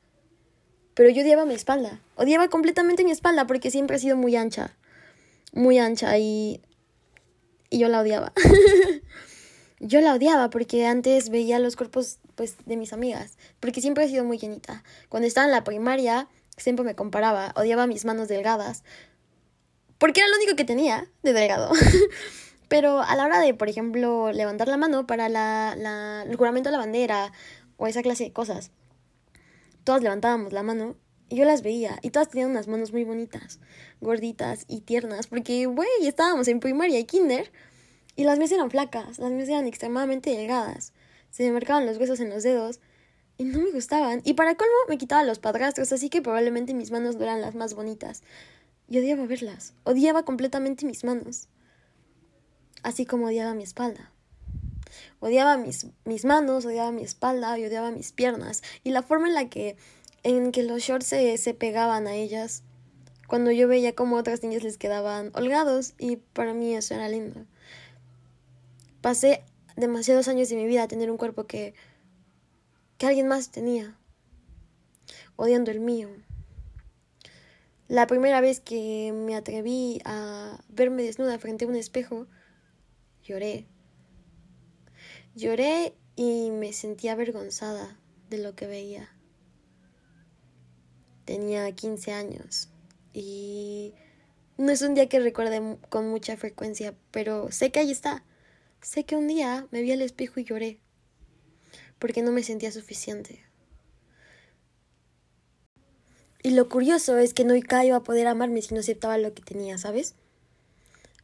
Pero 0.93 1.09
yo 1.09 1.21
odiaba 1.21 1.45
mi 1.45 1.53
espalda. 1.53 2.01
Odiaba 2.15 2.49
completamente 2.49 3.03
mi 3.03 3.11
espalda 3.11 3.47
porque 3.47 3.71
siempre 3.71 3.95
ha 3.95 3.99
sido 3.99 4.17
muy 4.17 4.35
ancha. 4.35 4.75
Muy 5.53 5.79
ancha 5.79 6.17
y... 6.17 6.61
Y 7.69 7.79
yo 7.79 7.87
la 7.87 8.01
odiaba. 8.01 8.33
yo 9.79 10.01
la 10.01 10.13
odiaba 10.13 10.49
porque 10.49 10.85
antes 10.85 11.29
veía 11.29 11.59
los 11.59 11.75
cuerpos 11.75 12.19
pues 12.35 12.55
de 12.65 12.77
mis 12.77 12.93
amigas, 12.93 13.37
porque 13.59 13.81
siempre 13.81 14.03
he 14.03 14.09
sido 14.09 14.23
muy 14.23 14.37
llenita. 14.37 14.83
Cuando 15.09 15.27
estaba 15.27 15.45
en 15.45 15.51
la 15.51 15.63
primaria 15.63 16.27
siempre 16.57 16.85
me 16.85 16.95
comparaba, 16.95 17.53
odiaba 17.55 17.87
mis 17.87 18.05
manos 18.05 18.27
delgadas, 18.27 18.83
porque 19.97 20.21
era 20.21 20.29
lo 20.29 20.37
único 20.37 20.55
que 20.55 20.65
tenía 20.65 21.07
de 21.23 21.33
delgado. 21.33 21.71
Pero 22.67 23.01
a 23.01 23.15
la 23.15 23.25
hora 23.25 23.39
de, 23.39 23.53
por 23.53 23.69
ejemplo, 23.69 24.31
levantar 24.31 24.67
la 24.67 24.77
mano 24.77 25.05
para 25.05 25.27
la, 25.29 25.75
la, 25.77 26.23
el 26.27 26.35
juramento 26.37 26.69
de 26.69 26.73
la 26.73 26.79
bandera 26.79 27.33
o 27.77 27.87
esa 27.87 28.01
clase 28.01 28.23
de 28.25 28.33
cosas, 28.33 28.71
todas 29.83 30.01
levantábamos 30.01 30.53
la 30.53 30.63
mano 30.63 30.95
y 31.29 31.37
yo 31.37 31.45
las 31.45 31.61
veía 31.61 31.97
y 32.01 32.09
todas 32.09 32.29
tenían 32.29 32.51
unas 32.51 32.67
manos 32.67 32.91
muy 32.91 33.03
bonitas, 33.03 33.59
gorditas 34.01 34.65
y 34.67 34.81
tiernas, 34.81 35.27
porque, 35.27 35.65
güey, 35.65 35.87
estábamos 36.01 36.47
en 36.47 36.59
primaria 36.59 36.99
y 36.99 37.05
kinder 37.05 37.51
y 38.15 38.23
las 38.23 38.37
mías 38.37 38.51
eran 38.51 38.69
flacas, 38.69 39.19
las 39.19 39.31
mías 39.31 39.49
eran 39.49 39.67
extremadamente 39.67 40.29
delgadas. 40.29 40.93
Se 41.29 41.43
me 41.43 41.53
marcaban 41.53 41.85
los 41.85 41.97
huesos 41.97 42.19
en 42.19 42.29
los 42.29 42.43
dedos 42.43 42.81
y 43.37 43.45
no 43.45 43.59
me 43.59 43.71
gustaban. 43.71 44.21
Y 44.25 44.33
para 44.33 44.55
colmo 44.55 44.73
me 44.89 44.97
quitaba 44.97 45.23
los 45.23 45.39
padrastros, 45.39 45.91
así 45.93 46.09
que 46.09 46.21
probablemente 46.21 46.73
mis 46.73 46.91
manos 46.91 47.15
no 47.15 47.23
eran 47.23 47.41
las 47.41 47.55
más 47.55 47.73
bonitas. 47.73 48.21
Y 48.89 48.99
odiaba 48.99 49.25
verlas, 49.25 49.73
odiaba 49.83 50.23
completamente 50.23 50.85
mis 50.85 51.03
manos. 51.03 51.47
Así 52.83 53.05
como 53.05 53.27
odiaba 53.27 53.53
mi 53.53 53.63
espalda. 53.63 54.10
Odiaba 55.19 55.57
mis, 55.57 55.87
mis 56.05 56.25
manos, 56.25 56.65
odiaba 56.65 56.91
mi 56.91 57.03
espalda 57.03 57.57
y 57.57 57.65
odiaba 57.65 57.91
mis 57.91 58.11
piernas. 58.11 58.63
Y 58.83 58.91
la 58.91 59.01
forma 59.01 59.27
en 59.27 59.33
la 59.33 59.49
que, 59.49 59.77
en 60.23 60.51
que 60.51 60.63
los 60.63 60.81
shorts 60.81 61.07
se, 61.07 61.37
se 61.37 61.53
pegaban 61.53 62.07
a 62.07 62.15
ellas. 62.15 62.63
Cuando 63.27 63.51
yo 63.51 63.67
veía 63.67 63.95
cómo 63.95 64.17
otras 64.17 64.43
niñas 64.43 64.63
les 64.63 64.77
quedaban 64.77 65.31
holgados. 65.33 65.93
Y 65.97 66.17
para 66.17 66.53
mí 66.53 66.75
eso 66.75 66.93
era 66.95 67.09
lindo. 67.09 67.45
Pasé 69.01 69.43
demasiados 69.75 70.27
años 70.27 70.49
de 70.49 70.55
mi 70.55 70.65
vida 70.65 70.83
a 70.83 70.87
tener 70.87 71.09
un 71.09 71.17
cuerpo 71.17 71.45
que, 71.45 71.73
que 72.97 73.07
alguien 73.07 73.27
más 73.27 73.49
tenía, 73.51 73.97
odiando 75.35 75.71
el 75.71 75.79
mío. 75.79 76.09
La 77.87 78.07
primera 78.07 78.39
vez 78.39 78.61
que 78.61 79.11
me 79.13 79.35
atreví 79.35 79.99
a 80.05 80.63
verme 80.69 81.03
desnuda 81.03 81.37
frente 81.39 81.65
a 81.65 81.67
un 81.67 81.75
espejo, 81.75 82.27
lloré. 83.23 83.67
Lloré 85.33 85.93
y 86.17 86.51
me 86.51 86.73
sentí 86.73 87.07
avergonzada 87.07 87.97
de 88.29 88.37
lo 88.37 88.53
que 88.53 88.67
veía. 88.67 89.09
Tenía 91.23 91.71
15 91.71 92.11
años 92.11 92.69
y 93.13 93.93
no 94.57 94.71
es 94.71 94.81
un 94.81 94.93
día 94.93 95.07
que 95.07 95.19
recuerde 95.19 95.77
con 95.89 96.09
mucha 96.09 96.35
frecuencia, 96.35 96.95
pero 97.11 97.51
sé 97.51 97.71
que 97.71 97.79
ahí 97.79 97.91
está. 97.91 98.25
Sé 98.81 99.05
que 99.05 99.15
un 99.15 99.27
día 99.27 99.67
me 99.71 99.81
vi 99.81 99.91
al 99.93 100.01
espejo 100.01 100.39
y 100.39 100.43
lloré, 100.43 100.79
porque 101.97 102.21
no 102.23 102.31
me 102.31 102.43
sentía 102.43 102.71
suficiente. 102.71 103.43
Y 106.43 106.51
lo 106.51 106.67
curioso 106.67 107.17
es 107.17 107.33
que 107.33 107.45
nunca 107.45 107.85
iba 107.85 107.97
a 107.97 108.03
poder 108.03 108.27
amarme 108.27 108.61
si 108.61 108.73
no 108.73 108.81
aceptaba 108.81 109.17
lo 109.17 109.33
que 109.33 109.43
tenía, 109.43 109.77
¿sabes? 109.77 110.15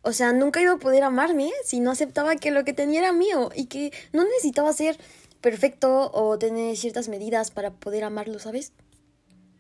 O 0.08 0.14
sea, 0.14 0.32
nunca 0.32 0.62
iba 0.62 0.72
a 0.72 0.78
poder 0.78 1.04
amarme 1.04 1.52
si 1.66 1.82
no 1.82 1.92
aceptaba 1.92 2.38
que 2.38 2.50
lo 2.50 2.64
que 2.64 2.72
tenía 2.72 3.02
era 3.02 3.12
mío 3.12 3.50
y 3.54 3.66
que 3.66 3.92
no 4.14 4.24
necesitaba 4.24 4.72
ser 4.72 4.98
perfecto 5.42 6.10
o 6.14 6.40
tener 6.40 6.78
ciertas 6.78 7.10
medidas 7.10 7.52
para 7.52 7.72
poder 7.72 8.06
amarlo, 8.06 8.40
¿sabes? 8.40 8.72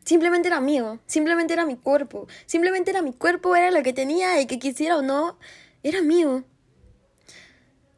Simplemente 0.05 0.47
era 0.47 0.61
mío, 0.61 1.01
simplemente 1.05 1.51
era 1.51 1.65
mi 1.65 1.75
cuerpo, 1.75 2.27
simplemente 2.45 2.91
era 2.91 3.01
mi 3.01 3.11
cuerpo, 3.11 3.57
era 3.57 3.71
lo 3.71 3.83
que 3.83 3.91
tenía 3.91 4.39
y 4.39 4.45
que 4.45 4.57
quisiera 4.57 4.95
o 4.95 5.01
no, 5.01 5.37
era 5.83 6.01
mío 6.01 6.45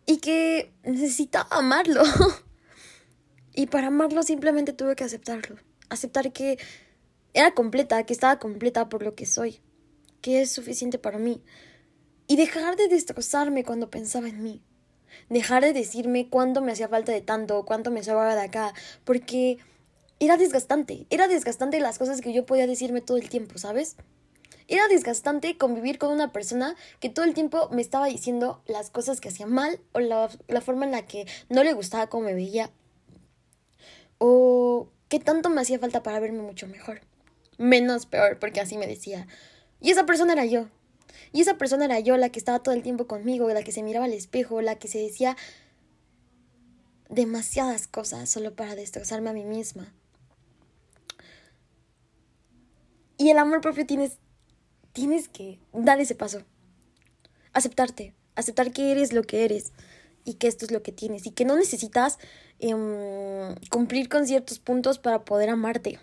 y 0.07 0.17
que 0.17 0.71
necesitaba 0.81 1.47
amarlo. 1.51 2.01
y 3.53 3.67
para 3.67 3.89
amarlo 3.89 4.23
simplemente 4.23 4.73
tuve 4.73 4.95
que 4.95 5.03
aceptarlo. 5.03 5.57
Aceptar 5.89 6.31
que 6.33 6.57
era 7.35 7.51
completa, 7.51 8.03
que 8.07 8.13
estaba 8.13 8.39
completa 8.39 8.89
por 8.89 9.03
lo 9.03 9.13
que 9.13 9.27
soy, 9.27 9.61
que 10.23 10.41
es 10.41 10.51
suficiente 10.51 10.97
para 10.97 11.19
mí. 11.19 11.43
Y 12.29 12.35
dejar 12.35 12.75
de 12.75 12.87
destrozarme 12.87 13.63
cuando 13.63 13.89
pensaba 13.89 14.29
en 14.29 14.43
mí. 14.43 14.61
Dejar 15.29 15.63
de 15.63 15.73
decirme 15.73 16.29
cuánto 16.29 16.61
me 16.61 16.71
hacía 16.71 16.87
falta 16.87 17.11
de 17.11 17.21
tanto, 17.21 17.65
cuánto 17.65 17.89
me 17.89 18.03
sobraba 18.03 18.35
de 18.35 18.43
acá, 18.43 18.75
porque 19.03 19.57
era 20.19 20.37
desgastante. 20.37 21.07
Era 21.09 21.27
desgastante 21.27 21.79
las 21.79 21.97
cosas 21.97 22.21
que 22.21 22.31
yo 22.31 22.45
podía 22.45 22.67
decirme 22.67 23.01
todo 23.01 23.17
el 23.17 23.29
tiempo, 23.29 23.57
¿sabes? 23.57 23.95
Era 24.67 24.87
desgastante 24.87 25.57
convivir 25.57 25.97
con 25.97 26.11
una 26.11 26.31
persona 26.31 26.75
que 26.99 27.09
todo 27.09 27.25
el 27.25 27.33
tiempo 27.33 27.67
me 27.71 27.81
estaba 27.81 28.05
diciendo 28.05 28.61
las 28.67 28.91
cosas 28.91 29.19
que 29.19 29.29
hacía 29.29 29.47
mal 29.47 29.79
o 29.93 29.99
la, 29.99 30.29
forma 30.61 30.85
en 30.85 30.91
la 30.91 31.07
que 31.07 31.25
no 31.49 31.63
le 31.63 31.73
gustaba 31.73 32.09
cómo 32.09 32.25
me 32.25 32.35
veía 32.35 32.69
o 34.19 34.87
qué 35.07 35.19
tanto 35.19 35.49
me 35.49 35.61
hacía 35.61 35.79
falta 35.79 36.03
para 36.03 36.19
verme 36.19 36.43
mucho 36.43 36.67
mejor. 36.67 37.01
Menos 37.57 38.05
peor, 38.05 38.37
porque 38.37 38.59
así 38.59 38.77
me 38.77 38.85
decía. 38.85 39.25
Y 39.81 39.89
esa 39.89 40.05
persona 40.05 40.33
era 40.33 40.45
yo. 40.45 40.67
Y 41.31 41.41
esa 41.41 41.57
persona 41.57 41.85
era 41.85 41.99
yo, 41.99 42.17
la 42.17 42.29
que 42.29 42.39
estaba 42.39 42.63
todo 42.63 42.73
el 42.73 42.83
tiempo 42.83 43.07
conmigo, 43.07 43.49
la 43.49 43.63
que 43.63 43.71
se 43.71 43.83
miraba 43.83 44.05
al 44.05 44.13
espejo, 44.13 44.61
la 44.61 44.75
que 44.75 44.87
se 44.87 44.99
decía 44.99 45.37
demasiadas 47.09 47.87
cosas 47.87 48.29
solo 48.29 48.55
para 48.55 48.75
destrozarme 48.75 49.29
a 49.29 49.33
mí 49.33 49.45
misma. 49.45 49.93
Y 53.17 53.29
el 53.29 53.37
amor 53.37 53.61
propio 53.61 53.85
tienes 53.85 54.17
tienes 54.93 55.29
que 55.29 55.59
dar 55.73 55.99
ese 55.99 56.15
paso. 56.15 56.43
Aceptarte, 57.53 58.13
aceptar 58.35 58.71
que 58.71 58.91
eres 58.91 59.13
lo 59.13 59.23
que 59.23 59.45
eres 59.45 59.71
y 60.25 60.35
que 60.35 60.47
esto 60.47 60.65
es 60.65 60.71
lo 60.71 60.83
que 60.83 60.91
tienes 60.91 61.25
y 61.25 61.31
que 61.31 61.45
no 61.45 61.55
necesitas 61.55 62.19
em, 62.59 63.55
cumplir 63.69 64.09
con 64.09 64.27
ciertos 64.27 64.59
puntos 64.59 64.99
para 64.99 65.23
poder 65.25 65.49
amarte. 65.49 65.99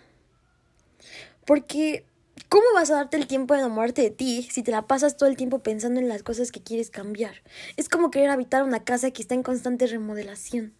Porque, 1.45 2.05
¿cómo 2.49 2.65
vas 2.73 2.89
a 2.91 2.95
darte 2.95 3.17
el 3.17 3.27
tiempo 3.27 3.53
de 3.53 3.61
enamorarte 3.61 4.01
de 4.01 4.11
ti 4.11 4.47
si 4.51 4.63
te 4.63 4.71
la 4.71 4.87
pasas 4.87 5.17
todo 5.17 5.29
el 5.29 5.37
tiempo 5.37 5.59
pensando 5.59 5.99
en 5.99 6.09
las 6.09 6.23
cosas 6.23 6.51
que 6.51 6.61
quieres 6.61 6.89
cambiar? 6.89 7.43
Es 7.75 7.89
como 7.89 8.11
querer 8.11 8.29
habitar 8.29 8.63
una 8.63 8.83
casa 8.83 9.11
que 9.11 9.21
está 9.21 9.35
en 9.35 9.43
constante 9.43 9.87
remodelación. 9.87 10.73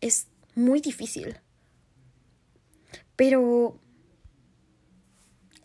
Es 0.00 0.28
muy 0.54 0.80
difícil. 0.80 1.38
Pero 3.16 3.78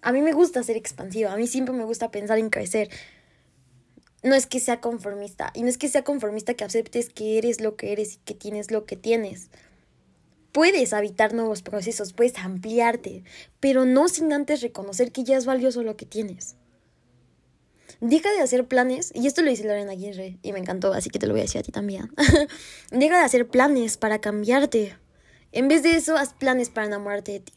a 0.02 0.12
mí 0.12 0.22
me 0.22 0.34
gusta 0.34 0.64
ser 0.64 0.78
expansiva, 0.78 1.32
a 1.32 1.38
mí 1.38 1.48
siempre 1.48 1.76
me 1.76 1.84
gusta 1.84 2.12
pensar 2.12 2.40
en 2.40 2.50
crecer. 2.50 2.90
No 4.24 4.36
es 4.36 4.46
que 4.46 4.60
sea 4.60 4.82
conformista, 4.82 5.52
y 5.54 5.64
no 5.64 5.70
es 5.70 5.78
que 5.78 5.90
sea 5.90 6.04
conformista 6.04 6.54
que 6.54 6.64
aceptes 6.64 7.10
que 7.10 7.38
eres 7.38 7.60
lo 7.60 7.76
que 7.76 7.92
eres 7.92 8.16
y 8.16 8.18
que 8.18 8.34
tienes 8.34 8.72
lo 8.72 8.86
que 8.86 8.96
tienes. 8.96 9.50
Puedes 10.52 10.94
habitar 10.94 11.34
nuevos 11.34 11.62
procesos, 11.62 12.14
puedes 12.14 12.38
ampliarte, 12.38 13.24
pero 13.60 13.86
no 13.86 14.08
sin 14.08 14.34
antes 14.34 14.62
reconocer 14.62 15.12
que 15.12 15.24
ya 15.24 15.38
es 15.38 15.46
valioso 15.46 15.84
lo 15.84 15.96
que 15.96 16.06
tienes. 16.06 16.56
Deja 18.00 18.32
de 18.32 18.42
hacer 18.42 18.68
planes, 18.68 19.12
y 19.14 19.28
esto 19.28 19.42
lo 19.42 19.50
dice 19.50 19.64
Lorena 19.64 19.92
Aguirre, 19.92 20.40
y 20.42 20.54
me 20.54 20.60
encantó, 20.60 20.94
así 20.94 21.10
que 21.10 21.20
te 21.20 21.28
lo 21.28 21.34
voy 21.34 21.42
a 21.42 21.44
decir 21.44 21.60
a 21.60 21.64
ti 21.64 21.72
también. 21.72 22.12
Deja 22.92 23.18
de 23.18 23.24
hacer 23.24 23.48
planes 23.48 23.98
para 23.98 24.20
cambiarte. 24.20 24.98
En 25.52 25.68
vez 25.68 25.84
de 25.84 25.96
eso, 25.96 26.18
haz 26.18 26.34
planes 26.34 26.70
para 26.70 26.88
enamorarte 26.88 27.34
de 27.34 27.40
ti. 27.42 27.54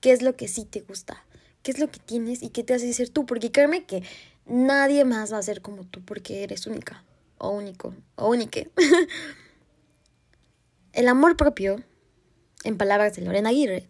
¿Qué 0.00 0.12
es 0.12 0.22
lo 0.22 0.36
que 0.36 0.48
sí 0.48 0.64
te 0.64 0.80
gusta? 0.80 1.24
qué 1.62 1.70
es 1.72 1.78
lo 1.78 1.90
que 1.90 2.00
tienes 2.00 2.42
y 2.42 2.48
qué 2.50 2.64
te 2.64 2.74
hace 2.74 2.92
ser 2.92 3.08
tú, 3.10 3.24
porque 3.26 3.52
créeme 3.52 3.84
que 3.84 4.02
nadie 4.46 5.04
más 5.04 5.32
va 5.32 5.38
a 5.38 5.42
ser 5.42 5.60
como 5.60 5.84
tú 5.84 6.02
porque 6.02 6.42
eres 6.42 6.66
única 6.66 7.04
o 7.36 7.50
único 7.50 7.94
o 8.16 8.30
únique. 8.30 8.70
El 10.92 11.08
amor 11.08 11.36
propio, 11.36 11.84
en 12.64 12.76
palabras 12.76 13.14
de 13.14 13.22
Lorena 13.22 13.50
Aguirre, 13.50 13.88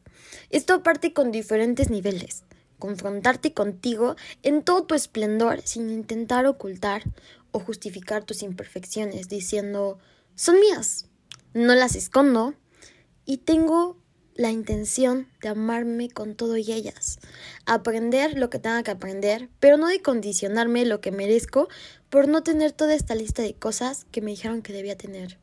esto 0.50 0.82
parte 0.82 1.12
con 1.12 1.32
diferentes 1.32 1.90
niveles. 1.90 2.44
Confrontarte 2.78 3.52
contigo 3.52 4.16
en 4.42 4.62
todo 4.62 4.84
tu 4.84 4.94
esplendor 4.94 5.62
sin 5.62 5.90
intentar 5.90 6.46
ocultar 6.46 7.02
o 7.50 7.58
justificar 7.58 8.24
tus 8.24 8.42
imperfecciones, 8.42 9.28
diciendo, 9.28 9.98
son 10.34 10.60
mías, 10.60 11.06
no 11.54 11.74
las 11.74 11.96
escondo 11.96 12.54
y 13.24 13.38
tengo 13.38 13.96
la 14.38 14.52
intención 14.52 15.26
de 15.42 15.48
amarme 15.48 16.08
con 16.08 16.36
todo 16.36 16.56
y 16.56 16.70
ellas, 16.70 17.18
aprender 17.66 18.38
lo 18.38 18.50
que 18.50 18.60
tenga 18.60 18.84
que 18.84 18.92
aprender, 18.92 19.48
pero 19.58 19.76
no 19.76 19.88
de 19.88 20.00
condicionarme 20.00 20.86
lo 20.86 21.00
que 21.00 21.10
merezco 21.10 21.68
por 22.08 22.28
no 22.28 22.44
tener 22.44 22.70
toda 22.70 22.94
esta 22.94 23.16
lista 23.16 23.42
de 23.42 23.54
cosas 23.54 24.06
que 24.12 24.20
me 24.20 24.30
dijeron 24.30 24.62
que 24.62 24.72
debía 24.72 24.96
tener. 24.96 25.38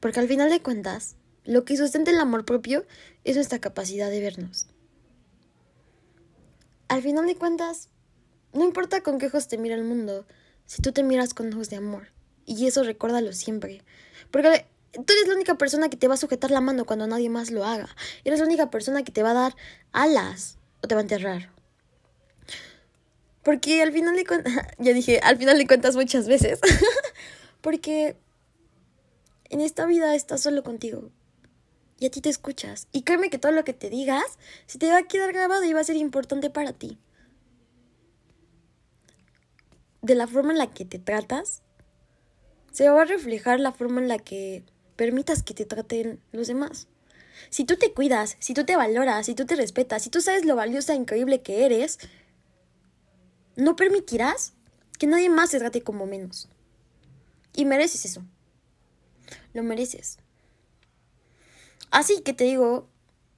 Porque 0.00 0.20
al 0.20 0.28
final 0.28 0.48
de 0.48 0.62
cuentas, 0.62 1.16
lo 1.44 1.64
que 1.64 1.76
sustenta 1.76 2.10
el 2.10 2.20
amor 2.20 2.44
propio 2.44 2.86
es 3.24 3.36
nuestra 3.36 3.58
capacidad 3.58 4.10
de 4.10 4.20
vernos. 4.20 4.66
Al 6.88 7.02
final 7.02 7.26
de 7.26 7.36
cuentas, 7.36 7.88
no 8.52 8.64
importa 8.64 9.02
con 9.02 9.18
qué 9.18 9.26
ojos 9.26 9.48
te 9.48 9.58
mira 9.58 9.74
el 9.74 9.84
mundo, 9.84 10.26
si 10.66 10.80
tú 10.80 10.92
te 10.92 11.02
miras 11.02 11.34
con 11.34 11.52
ojos 11.52 11.70
de 11.70 11.76
amor. 11.76 12.08
Y 12.46 12.66
eso 12.66 12.82
recuérdalo 12.82 13.32
siempre. 13.32 13.82
Porque 14.30 14.66
tú 14.92 15.12
eres 15.12 15.28
la 15.28 15.34
única 15.34 15.56
persona 15.56 15.88
que 15.88 15.96
te 15.96 16.08
va 16.08 16.14
a 16.14 16.18
sujetar 16.18 16.50
la 16.50 16.60
mano 16.60 16.84
cuando 16.84 17.06
nadie 17.06 17.28
más 17.28 17.50
lo 17.50 17.64
haga. 17.64 17.88
Eres 18.24 18.40
la 18.40 18.46
única 18.46 18.70
persona 18.70 19.02
que 19.02 19.12
te 19.12 19.22
va 19.22 19.30
a 19.30 19.34
dar 19.34 19.56
alas 19.92 20.58
o 20.82 20.88
te 20.88 20.94
va 20.94 21.00
a 21.00 21.02
enterrar. 21.02 21.50
Porque 23.42 23.82
al 23.82 23.92
final 23.92 24.16
de 24.16 24.24
cuentas, 24.24 24.52
ya 24.78 24.92
dije, 24.92 25.20
al 25.22 25.36
final 25.36 25.58
de 25.58 25.66
cuentas 25.66 25.94
muchas 25.96 26.26
veces. 26.26 26.60
Porque 27.60 28.16
en 29.50 29.60
esta 29.60 29.86
vida 29.86 30.14
estás 30.14 30.42
solo 30.42 30.62
contigo. 30.62 31.10
Y 32.04 32.06
a 32.06 32.10
ti 32.10 32.20
te 32.20 32.28
escuchas. 32.28 32.86
Y 32.92 33.00
créeme 33.00 33.30
que 33.30 33.38
todo 33.38 33.50
lo 33.50 33.64
que 33.64 33.72
te 33.72 33.88
digas, 33.88 34.38
se 34.66 34.78
te 34.78 34.90
va 34.90 34.98
a 34.98 35.02
quedar 35.04 35.32
grabado 35.32 35.64
y 35.64 35.72
va 35.72 35.80
a 35.80 35.84
ser 35.84 35.96
importante 35.96 36.50
para 36.50 36.74
ti. 36.74 36.98
De 40.02 40.14
la 40.14 40.26
forma 40.26 40.52
en 40.52 40.58
la 40.58 40.70
que 40.70 40.84
te 40.84 40.98
tratas, 40.98 41.62
se 42.72 42.90
va 42.90 43.00
a 43.00 43.04
reflejar 43.06 43.58
la 43.58 43.72
forma 43.72 44.02
en 44.02 44.08
la 44.08 44.18
que 44.18 44.64
permitas 44.96 45.42
que 45.42 45.54
te 45.54 45.64
traten 45.64 46.20
los 46.30 46.46
demás. 46.46 46.88
Si 47.48 47.64
tú 47.64 47.76
te 47.76 47.94
cuidas, 47.94 48.36
si 48.38 48.52
tú 48.52 48.66
te 48.66 48.76
valoras, 48.76 49.24
si 49.24 49.34
tú 49.34 49.46
te 49.46 49.56
respetas, 49.56 50.02
si 50.02 50.10
tú 50.10 50.20
sabes 50.20 50.44
lo 50.44 50.56
valiosa 50.56 50.92
e 50.92 50.96
increíble 50.96 51.40
que 51.40 51.64
eres, 51.64 51.98
no 53.56 53.76
permitirás 53.76 54.52
que 54.98 55.06
nadie 55.06 55.30
más 55.30 55.48
se 55.48 55.58
trate 55.58 55.80
como 55.80 56.04
menos. 56.04 56.50
Y 57.54 57.64
mereces 57.64 58.04
eso. 58.04 58.22
Lo 59.54 59.62
mereces. 59.62 60.18
Así 61.90 62.22
que 62.22 62.32
te 62.32 62.44
digo, 62.44 62.88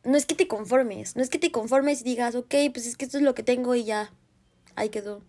no 0.04 0.16
es 0.16 0.26
que 0.26 0.34
te 0.34 0.48
conformes, 0.48 1.16
no 1.16 1.22
es 1.22 1.30
que 1.30 1.38
te 1.38 1.50
conformes 1.50 2.00
y 2.00 2.04
digas, 2.04 2.34
ok, 2.34 2.54
pues 2.72 2.86
es 2.86 2.96
que 2.96 3.04
esto 3.04 3.18
es 3.18 3.24
lo 3.24 3.34
que 3.34 3.42
tengo 3.42 3.74
y 3.74 3.84
ya, 3.84 4.12
ahí 4.74 4.88
quedó. 4.88 5.22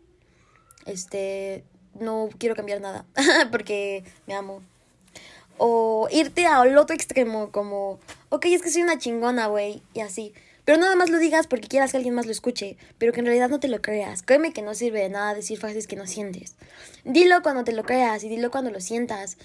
Este, 0.86 1.64
no 2.00 2.30
quiero 2.38 2.56
cambiar 2.56 2.80
nada, 2.80 3.06
porque 3.52 4.04
me 4.28 4.34
amo. 4.34 4.62
O 5.58 6.08
irte 6.12 6.46
al 6.46 6.78
otro 6.78 6.96
extremo, 6.96 7.52
como, 7.52 8.00
ok, 8.30 8.46
es 8.46 8.62
que 8.62 8.70
soy 8.70 8.84
una 8.84 9.00
chingona, 9.00 9.48
güey, 9.48 9.82
y 9.94 10.02
así. 10.02 10.34
Pero 10.68 10.80
nada 10.80 10.98
más 10.98 11.10
lo 11.10 11.18
digas 11.18 11.48
porque 11.48 11.70
quieras 11.70 11.92
que 11.92 11.98
alguien 11.98 12.14
más 12.14 12.26
lo 12.26 12.32
escuche, 12.34 12.78
pero 12.98 13.14
que 13.14 13.22
en 13.22 13.26
realidad 13.26 13.50
no 13.50 13.60
te 13.60 13.70
lo 13.70 13.82
creas. 13.82 14.22
Créeme 14.22 14.52
que 14.52 14.62
no 14.62 14.76
sirve 14.76 15.00
de 15.00 15.08
nada 15.08 15.34
decir 15.34 15.58
frases 15.58 15.88
que 15.88 15.96
no 15.96 16.06
sientes. 16.06 16.56
Dilo 17.06 17.42
cuando 17.42 17.64
te 17.64 17.72
lo 17.72 17.84
creas 17.84 18.24
y 18.26 18.30
dilo 18.30 18.52
cuando 18.52 18.70
lo 18.70 18.82
sientas. 18.82 19.38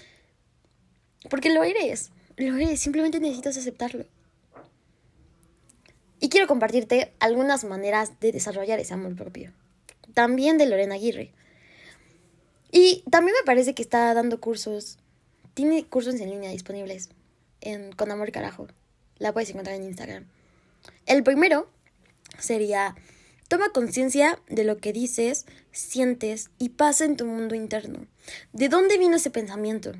Porque 1.29 1.49
lo 1.49 1.63
eres, 1.63 2.11
lo 2.37 2.57
eres, 2.57 2.79
simplemente 2.79 3.19
necesitas 3.19 3.57
aceptarlo. 3.57 4.05
Y 6.19 6.29
quiero 6.29 6.47
compartirte 6.47 7.13
algunas 7.19 7.63
maneras 7.65 8.19
de 8.19 8.31
desarrollar 8.31 8.79
ese 8.79 8.93
amor 8.93 9.15
propio. 9.15 9.51
También 10.13 10.57
de 10.57 10.65
Lorena 10.65 10.95
Aguirre. 10.95 11.33
Y 12.71 13.03
también 13.11 13.35
me 13.39 13.45
parece 13.45 13.73
que 13.73 13.81
está 13.81 14.13
dando 14.13 14.39
cursos 14.39 14.97
tiene 15.53 15.85
cursos 15.85 16.15
en 16.15 16.31
línea 16.31 16.49
disponibles 16.49 17.09
en 17.61 17.91
Con 17.91 18.11
Amor 18.11 18.31
Carajo. 18.31 18.67
La 19.17 19.33
puedes 19.33 19.51
encontrar 19.51 19.75
en 19.75 19.83
Instagram. 19.83 20.25
El 21.05 21.23
primero 21.23 21.69
sería, 22.39 22.95
toma 23.47 23.69
conciencia 23.69 24.39
de 24.49 24.63
lo 24.63 24.77
que 24.77 24.93
dices, 24.93 25.45
sientes 25.71 26.49
y 26.57 26.69
pasa 26.69 27.05
en 27.05 27.17
tu 27.17 27.25
mundo 27.25 27.53
interno. 27.53 28.07
¿De 28.51 28.67
dónde 28.67 28.97
vino 28.97 29.17
ese 29.17 29.29
pensamiento? 29.29 29.91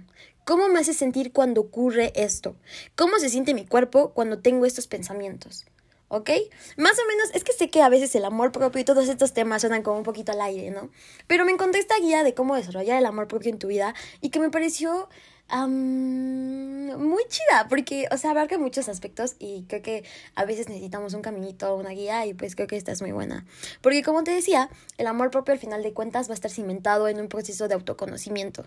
¿Cómo 0.46 0.68
me 0.68 0.80
hace 0.80 0.94
sentir 0.94 1.32
cuando 1.32 1.62
ocurre 1.62 2.12
esto? 2.16 2.56
¿Cómo 2.96 3.18
se 3.20 3.30
siente 3.30 3.54
mi 3.54 3.66
cuerpo 3.66 4.14
cuando 4.14 4.40
tengo 4.40 4.66
estos 4.66 4.88
pensamientos? 4.88 5.66
¿ok? 6.14 6.30
Más 6.78 7.00
o 7.00 7.08
menos, 7.08 7.32
es 7.34 7.44
que 7.44 7.54
sé 7.54 7.72
que 7.72 7.82
a 7.82 7.90
veces 7.90 8.14
el 8.14 8.24
amor 8.24 8.52
propio 8.52 8.80
y 8.80 8.84
todos 8.84 9.10
estos 9.10 9.34
temas 9.34 9.62
suenan 9.62 9.82
como 9.82 9.98
un 9.98 10.04
poquito 10.04 10.32
al 10.32 10.42
aire, 10.42 10.70
¿no? 10.70 10.92
Pero 11.26 11.44
me 11.44 11.52
encontré 11.52 11.80
esta 11.80 11.98
guía 11.98 12.24
de 12.24 12.36
cómo 12.36 12.56
desarrollar 12.56 13.00
el 13.00 13.06
amor 13.08 13.28
propio 13.28 13.50
en 13.50 13.58
tu 13.58 13.68
vida 13.68 13.96
y 14.22 14.30
que 14.30 14.40
me 14.40 14.52
pareció 14.52 15.10
muy 15.50 17.24
chida, 17.28 17.68
porque, 17.68 18.08
o 18.12 18.18
sea, 18.18 18.32
abarca 18.32 18.58
muchos 18.58 18.90
aspectos 18.90 19.36
y 19.40 19.66
creo 19.68 19.82
que 19.82 20.04
a 20.36 20.46
veces 20.46 20.70
necesitamos 20.70 21.14
un 21.14 21.22
caminito, 21.22 21.76
una 21.76 21.90
guía 21.90 22.26
y 22.26 22.34
pues 22.34 22.56
creo 22.56 22.68
que 22.68 22.78
esta 22.78 22.92
es 22.92 23.02
muy 23.02 23.12
buena. 23.12 23.46
Porque 23.82 24.04
como 24.04 24.24
te 24.24 24.32
decía, 24.32 24.70
el 24.98 25.08
amor 25.08 25.32
propio 25.32 25.54
al 25.54 25.60
final 25.60 25.84
de 25.84 25.94
cuentas 25.94 26.28
va 26.28 26.34
a 26.34 26.36
estar 26.36 26.52
cimentado 26.52 27.08
en 27.08 27.20
un 27.20 27.28
proceso 27.28 27.68
de 27.68 27.74
autoconocimiento. 27.74 28.66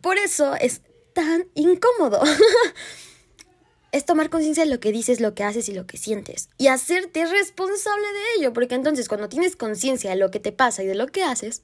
Por 0.00 0.18
eso 0.18 0.54
es 0.54 0.82
tan 1.12 1.46
incómodo. 1.54 2.22
es 3.92 4.06
tomar 4.06 4.30
conciencia 4.30 4.64
de 4.64 4.70
lo 4.70 4.80
que 4.80 4.92
dices, 4.92 5.20
lo 5.20 5.34
que 5.34 5.44
haces 5.44 5.68
y 5.68 5.74
lo 5.74 5.86
que 5.86 5.98
sientes. 5.98 6.48
Y 6.58 6.68
hacerte 6.68 7.26
responsable 7.26 8.06
de 8.06 8.40
ello, 8.40 8.52
porque 8.52 8.74
entonces 8.74 9.08
cuando 9.08 9.28
tienes 9.28 9.56
conciencia 9.56 10.10
de 10.10 10.16
lo 10.16 10.30
que 10.30 10.40
te 10.40 10.52
pasa 10.52 10.82
y 10.82 10.86
de 10.86 10.94
lo 10.94 11.06
que 11.08 11.24
haces, 11.24 11.62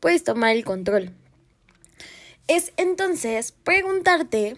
puedes 0.00 0.24
tomar 0.24 0.56
el 0.56 0.64
control 0.64 1.14
es 2.48 2.72
entonces 2.76 3.52
preguntarte 3.52 4.56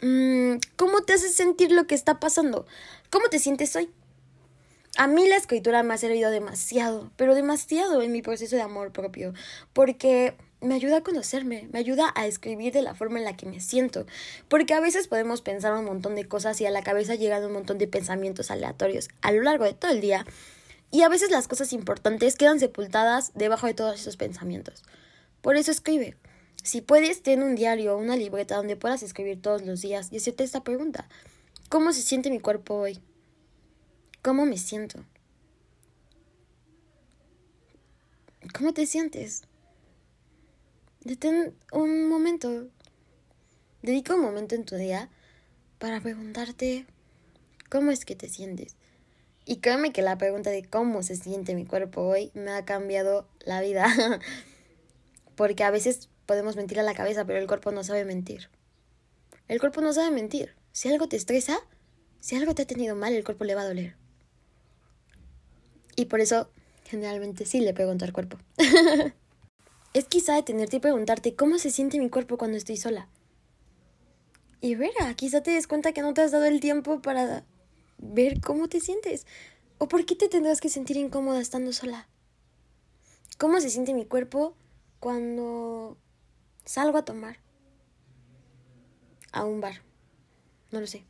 mm, 0.00 0.54
cómo 0.76 1.02
te 1.02 1.14
hace 1.14 1.28
sentir 1.28 1.70
lo 1.72 1.86
que 1.86 1.94
está 1.94 2.18
pasando, 2.20 2.66
cómo 3.10 3.28
te 3.28 3.38
sientes 3.38 3.74
hoy. 3.76 3.90
A 4.98 5.06
mí 5.06 5.28
la 5.28 5.36
escritura 5.36 5.82
me 5.82 5.92
ha 5.92 5.98
servido 5.98 6.30
demasiado, 6.30 7.10
pero 7.16 7.34
demasiado 7.34 8.00
en 8.00 8.12
mi 8.12 8.22
proceso 8.22 8.56
de 8.56 8.62
amor 8.62 8.92
propio, 8.92 9.34
porque 9.74 10.34
me 10.60 10.74
ayuda 10.74 10.98
a 10.98 11.02
conocerme, 11.02 11.68
me 11.72 11.78
ayuda 11.78 12.12
a 12.14 12.26
escribir 12.26 12.72
de 12.72 12.82
la 12.82 12.94
forma 12.94 13.18
en 13.18 13.24
la 13.24 13.36
que 13.36 13.46
me 13.46 13.60
siento, 13.60 14.06
porque 14.48 14.74
a 14.74 14.80
veces 14.80 15.08
podemos 15.08 15.42
pensar 15.42 15.74
un 15.74 15.84
montón 15.84 16.14
de 16.14 16.26
cosas 16.26 16.60
y 16.60 16.66
a 16.66 16.70
la 16.70 16.82
cabeza 16.82 17.14
llegan 17.14 17.44
un 17.44 17.52
montón 17.52 17.78
de 17.78 17.86
pensamientos 17.86 18.50
aleatorios 18.50 19.08
a 19.22 19.32
lo 19.32 19.42
largo 19.42 19.64
de 19.64 19.74
todo 19.74 19.90
el 19.90 20.00
día, 20.00 20.26
y 20.90 21.02
a 21.02 21.08
veces 21.08 21.30
las 21.30 21.48
cosas 21.48 21.72
importantes 21.72 22.36
quedan 22.36 22.60
sepultadas 22.60 23.32
debajo 23.34 23.66
de 23.66 23.74
todos 23.74 24.00
esos 24.00 24.16
pensamientos. 24.16 24.82
Por 25.42 25.56
eso 25.56 25.70
escribe, 25.70 26.16
si 26.62 26.80
puedes, 26.80 27.22
ten 27.22 27.42
un 27.42 27.54
diario 27.54 27.94
o 27.94 27.98
una 27.98 28.16
libreta 28.16 28.56
donde 28.56 28.76
puedas 28.76 29.02
escribir 29.02 29.40
todos 29.40 29.62
los 29.62 29.82
días 29.82 30.08
y 30.10 30.16
hacerte 30.16 30.44
esta 30.44 30.64
pregunta. 30.64 31.08
¿Cómo 31.68 31.92
se 31.92 32.02
siente 32.02 32.30
mi 32.30 32.40
cuerpo 32.40 32.74
hoy? 32.74 33.00
¿Cómo 34.22 34.46
me 34.46 34.58
siento? 34.58 35.04
¿Cómo 38.56 38.72
te 38.72 38.86
sientes? 38.86 39.42
Detén 41.06 41.54
un 41.70 42.08
momento. 42.08 42.66
Dedica 43.80 44.16
un 44.16 44.22
momento 44.22 44.56
en 44.56 44.64
tu 44.64 44.74
día 44.74 45.08
para 45.78 46.00
preguntarte 46.00 46.84
cómo 47.70 47.92
es 47.92 48.04
que 48.04 48.16
te 48.16 48.28
sientes. 48.28 48.74
Y 49.44 49.58
créeme 49.58 49.92
que 49.92 50.02
la 50.02 50.18
pregunta 50.18 50.50
de 50.50 50.64
cómo 50.64 51.04
se 51.04 51.14
siente 51.14 51.54
mi 51.54 51.64
cuerpo 51.64 52.00
hoy 52.00 52.32
me 52.34 52.50
ha 52.50 52.64
cambiado 52.64 53.28
la 53.44 53.60
vida. 53.60 53.86
Porque 55.36 55.62
a 55.62 55.70
veces 55.70 56.08
podemos 56.26 56.56
mentir 56.56 56.80
a 56.80 56.82
la 56.82 56.94
cabeza, 56.94 57.24
pero 57.24 57.38
el 57.38 57.46
cuerpo 57.46 57.70
no 57.70 57.84
sabe 57.84 58.04
mentir. 58.04 58.48
El 59.46 59.60
cuerpo 59.60 59.82
no 59.82 59.92
sabe 59.92 60.10
mentir. 60.10 60.56
Si 60.72 60.88
algo 60.88 61.08
te 61.08 61.14
estresa, 61.14 61.60
si 62.18 62.34
algo 62.34 62.52
te 62.56 62.62
ha 62.62 62.66
tenido 62.66 62.96
mal, 62.96 63.14
el 63.14 63.22
cuerpo 63.22 63.44
le 63.44 63.54
va 63.54 63.62
a 63.62 63.68
doler. 63.68 63.94
Y 65.94 66.06
por 66.06 66.18
eso, 66.18 66.50
generalmente 66.82 67.46
sí 67.46 67.60
le 67.60 67.74
pregunto 67.74 68.04
al 68.04 68.12
cuerpo. 68.12 68.38
es 69.98 70.06
quizá 70.06 70.34
detenerte 70.34 70.76
y 70.76 70.80
preguntarte 70.80 71.34
cómo 71.34 71.58
se 71.58 71.70
siente 71.70 71.98
mi 71.98 72.10
cuerpo 72.10 72.38
cuando 72.38 72.56
estoy 72.56 72.76
sola. 72.76 73.08
Y 74.60 74.74
verá, 74.74 75.14
quizá 75.14 75.42
te 75.42 75.50
des 75.52 75.66
cuenta 75.66 75.92
que 75.92 76.02
no 76.02 76.14
te 76.14 76.22
has 76.22 76.32
dado 76.32 76.44
el 76.44 76.60
tiempo 76.60 77.00
para 77.02 77.44
ver 77.98 78.40
cómo 78.40 78.68
te 78.68 78.80
sientes. 78.80 79.26
¿O 79.78 79.88
por 79.88 80.06
qué 80.06 80.16
te 80.16 80.28
tendrás 80.28 80.60
que 80.60 80.68
sentir 80.68 80.96
incómoda 80.96 81.40
estando 81.40 81.72
sola? 81.72 82.08
¿Cómo 83.38 83.60
se 83.60 83.70
siente 83.70 83.92
mi 83.92 84.06
cuerpo 84.06 84.54
cuando 84.98 85.98
Salgo 86.66 86.98
a 86.98 87.04
tomar. 87.04 87.38
A 89.30 89.44
un 89.44 89.60
bar. 89.60 89.82
No 90.72 90.80
lo 90.80 90.86
sé. 90.88 91.04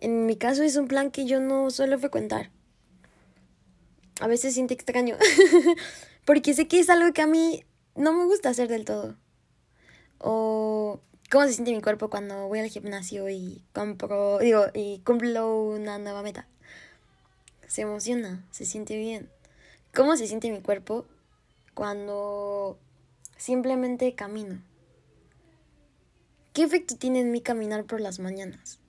En 0.00 0.24
mi 0.24 0.36
caso 0.36 0.62
es 0.62 0.76
un 0.76 0.86
plan 0.86 1.10
que 1.10 1.26
yo 1.26 1.40
no 1.40 1.68
suelo 1.70 1.98
frecuentar. 1.98 2.50
A 4.20 4.28
veces 4.28 4.54
siento 4.54 4.72
extraño. 4.72 5.16
Porque 6.24 6.54
sé 6.54 6.68
que 6.68 6.80
es 6.80 6.90
algo 6.90 7.12
que 7.12 7.22
a 7.22 7.26
mí 7.26 7.64
no 7.94 8.12
me 8.12 8.24
gusta 8.24 8.50
hacer 8.50 8.68
del 8.68 8.84
todo. 8.84 9.16
O 10.18 11.00
cómo 11.30 11.46
se 11.46 11.54
siente 11.54 11.74
mi 11.74 11.80
cuerpo 11.80 12.10
cuando 12.10 12.48
voy 12.48 12.60
al 12.60 12.68
gimnasio 12.68 13.28
y 13.28 13.64
compro, 13.72 14.38
digo, 14.38 14.66
y 14.74 15.00
cumplo 15.00 15.62
una 15.64 15.98
nueva 15.98 16.22
meta. 16.22 16.46
Se 17.66 17.82
emociona, 17.82 18.44
se 18.50 18.64
siente 18.64 18.96
bien. 18.96 19.30
¿Cómo 19.94 20.16
se 20.16 20.26
siente 20.26 20.50
mi 20.50 20.60
cuerpo 20.60 21.06
cuando 21.74 22.78
Simplemente 23.40 24.14
camino. 24.14 24.60
¿Qué 26.52 26.62
efecto 26.62 26.96
tiene 26.96 27.20
en 27.20 27.32
mí 27.32 27.40
caminar 27.40 27.86
por 27.86 27.98
las 27.98 28.18
mañanas? 28.18 28.80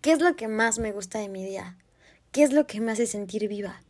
¿Qué 0.00 0.12
es 0.12 0.20
lo 0.20 0.36
que 0.36 0.46
más 0.46 0.78
me 0.78 0.92
gusta 0.92 1.18
de 1.18 1.28
mi 1.28 1.44
día? 1.44 1.76
¿Qué 2.30 2.44
es 2.44 2.52
lo 2.52 2.68
que 2.68 2.80
me 2.80 2.92
hace 2.92 3.08
sentir 3.08 3.48
viva? 3.48 3.82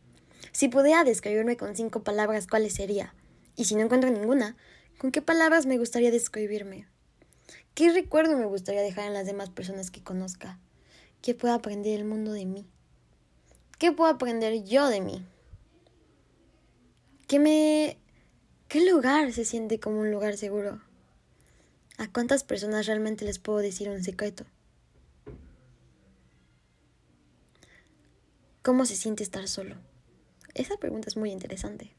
Si 0.59 0.67
pudiera 0.67 1.05
describirme 1.05 1.55
con 1.55 1.73
cinco 1.73 2.03
palabras, 2.03 2.45
¿cuáles 2.45 2.73
sería? 2.73 3.15
Y 3.55 3.63
si 3.63 3.75
no 3.75 3.81
encuentro 3.81 4.09
ninguna, 4.09 4.57
¿con 4.97 5.09
qué 5.09 5.21
palabras 5.21 5.65
me 5.65 5.77
gustaría 5.77 6.11
describirme? 6.11 6.85
¿Qué 7.75 7.93
recuerdo 7.93 8.35
me 8.35 8.43
gustaría 8.43 8.81
dejar 8.81 9.05
en 9.05 9.13
las 9.13 9.25
demás 9.25 9.49
personas 9.49 9.89
que 9.89 10.03
conozca? 10.03 10.59
¿Qué 11.21 11.33
pueda 11.33 11.53
aprender 11.53 11.97
el 11.97 12.03
mundo 12.03 12.33
de 12.33 12.43
mí? 12.43 12.67
¿Qué 13.77 13.93
puedo 13.93 14.11
aprender 14.11 14.65
yo 14.65 14.89
de 14.89 14.99
mí? 14.99 15.25
¿Qué 17.29 17.39
me... 17.39 17.97
¿Qué 18.67 18.83
lugar 18.85 19.31
se 19.31 19.45
siente 19.45 19.79
como 19.79 20.01
un 20.01 20.11
lugar 20.11 20.35
seguro? 20.35 20.81
¿A 21.97 22.11
cuántas 22.11 22.43
personas 22.43 22.85
realmente 22.85 23.23
les 23.23 23.39
puedo 23.39 23.59
decir 23.59 23.87
un 23.87 24.03
secreto? 24.03 24.43
¿Cómo 28.61 28.85
se 28.85 28.97
siente 28.97 29.23
estar 29.23 29.47
solo? 29.47 29.77
Esa 30.53 30.77
pregunta 30.77 31.07
es 31.07 31.17
muy 31.17 31.31
interesante. 31.31 31.93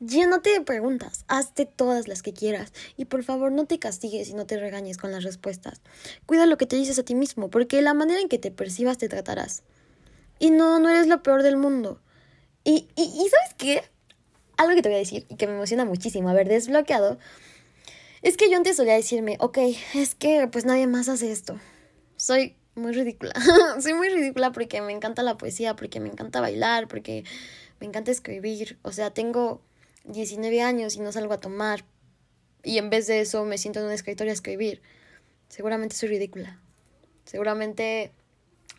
Llénate 0.00 0.50
de 0.50 0.60
preguntas, 0.60 1.24
hazte 1.26 1.66
todas 1.66 2.06
las 2.06 2.22
que 2.22 2.32
quieras 2.32 2.72
y 2.96 3.06
por 3.06 3.24
favor 3.24 3.50
no 3.50 3.66
te 3.66 3.78
castigues 3.78 4.28
y 4.28 4.34
no 4.34 4.46
te 4.46 4.58
regañes 4.58 4.98
con 4.98 5.10
las 5.10 5.24
respuestas. 5.24 5.80
Cuida 6.26 6.46
lo 6.46 6.56
que 6.56 6.66
te 6.66 6.76
dices 6.76 6.98
a 6.98 7.04
ti 7.04 7.14
mismo, 7.14 7.50
porque 7.50 7.82
la 7.82 7.94
manera 7.94 8.20
en 8.20 8.28
que 8.28 8.38
te 8.38 8.50
percibas 8.50 8.98
te 8.98 9.08
tratarás. 9.08 9.62
Y 10.38 10.50
no, 10.50 10.78
no 10.78 10.88
eres 10.88 11.06
lo 11.06 11.22
peor 11.22 11.42
del 11.42 11.56
mundo. 11.56 12.00
Y, 12.62 12.88
y, 12.96 13.02
y 13.02 13.28
¿sabes 13.28 13.54
qué? 13.56 13.82
Algo 14.56 14.74
que 14.74 14.82
te 14.82 14.88
voy 14.88 14.96
a 14.96 15.00
decir 15.00 15.26
y 15.28 15.36
que 15.36 15.46
me 15.46 15.54
emociona 15.54 15.84
muchísimo 15.84 16.28
haber 16.28 16.48
desbloqueado 16.48 17.18
es 18.22 18.36
que 18.36 18.50
yo 18.50 18.56
antes 18.56 18.76
solía 18.76 18.94
decirme, 18.94 19.36
ok, 19.40 19.58
es 19.94 20.14
que 20.14 20.48
pues 20.50 20.64
nadie 20.64 20.86
más 20.86 21.08
hace 21.08 21.30
esto. 21.30 21.60
Soy 22.16 22.56
muy 22.74 22.92
ridícula. 22.92 23.32
Soy 23.80 23.92
muy 23.92 24.08
ridícula 24.08 24.50
porque 24.50 24.80
me 24.80 24.92
encanta 24.92 25.22
la 25.22 25.36
poesía, 25.36 25.76
porque 25.76 26.00
me 26.00 26.08
encanta 26.08 26.40
bailar, 26.40 26.88
porque 26.88 27.24
me 27.84 27.88
encanta 27.88 28.10
escribir. 28.10 28.78
O 28.80 28.92
sea, 28.92 29.10
tengo 29.10 29.60
19 30.04 30.62
años 30.62 30.96
y 30.96 31.00
no 31.00 31.12
salgo 31.12 31.34
a 31.34 31.40
tomar. 31.40 31.84
Y 32.62 32.78
en 32.78 32.88
vez 32.88 33.06
de 33.06 33.20
eso 33.20 33.44
me 33.44 33.58
siento 33.58 33.80
en 33.80 33.86
un 33.86 33.92
escritorio 33.92 34.30
a 34.30 34.34
escribir. 34.34 34.80
Seguramente 35.48 35.94
soy 35.94 36.08
ridícula. 36.08 36.58
Seguramente 37.26 38.10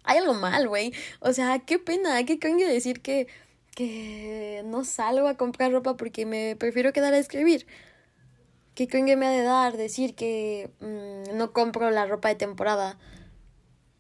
hay 0.04 0.18
algo 0.18 0.34
mal, 0.34 0.68
güey. 0.68 0.92
O 1.20 1.34
sea, 1.34 1.60
qué 1.60 1.78
pena, 1.78 2.24
qué 2.26 2.40
coño 2.40 2.68
decir 2.68 3.02
que, 3.02 3.28
que 3.76 4.64
no 4.66 4.84
salgo 4.84 5.28
a 5.28 5.38
comprar 5.38 5.72
ropa 5.72 5.96
porque 5.98 6.26
me 6.26 6.56
prefiero 6.56 6.92
quedar 6.92 7.14
a 7.14 7.20
escribir. 7.20 7.68
¿Qué 8.74 8.88
coño 8.88 9.16
me 9.18 9.28
ha 9.28 9.30
de 9.30 9.44
dar 9.44 9.78
decir 9.78 10.16
que 10.16 10.72
mm, 10.80 11.38
no 11.38 11.54
compro 11.54 11.92
la 11.92 12.08
ropa 12.08 12.30
de 12.30 12.36
temporada 12.36 12.98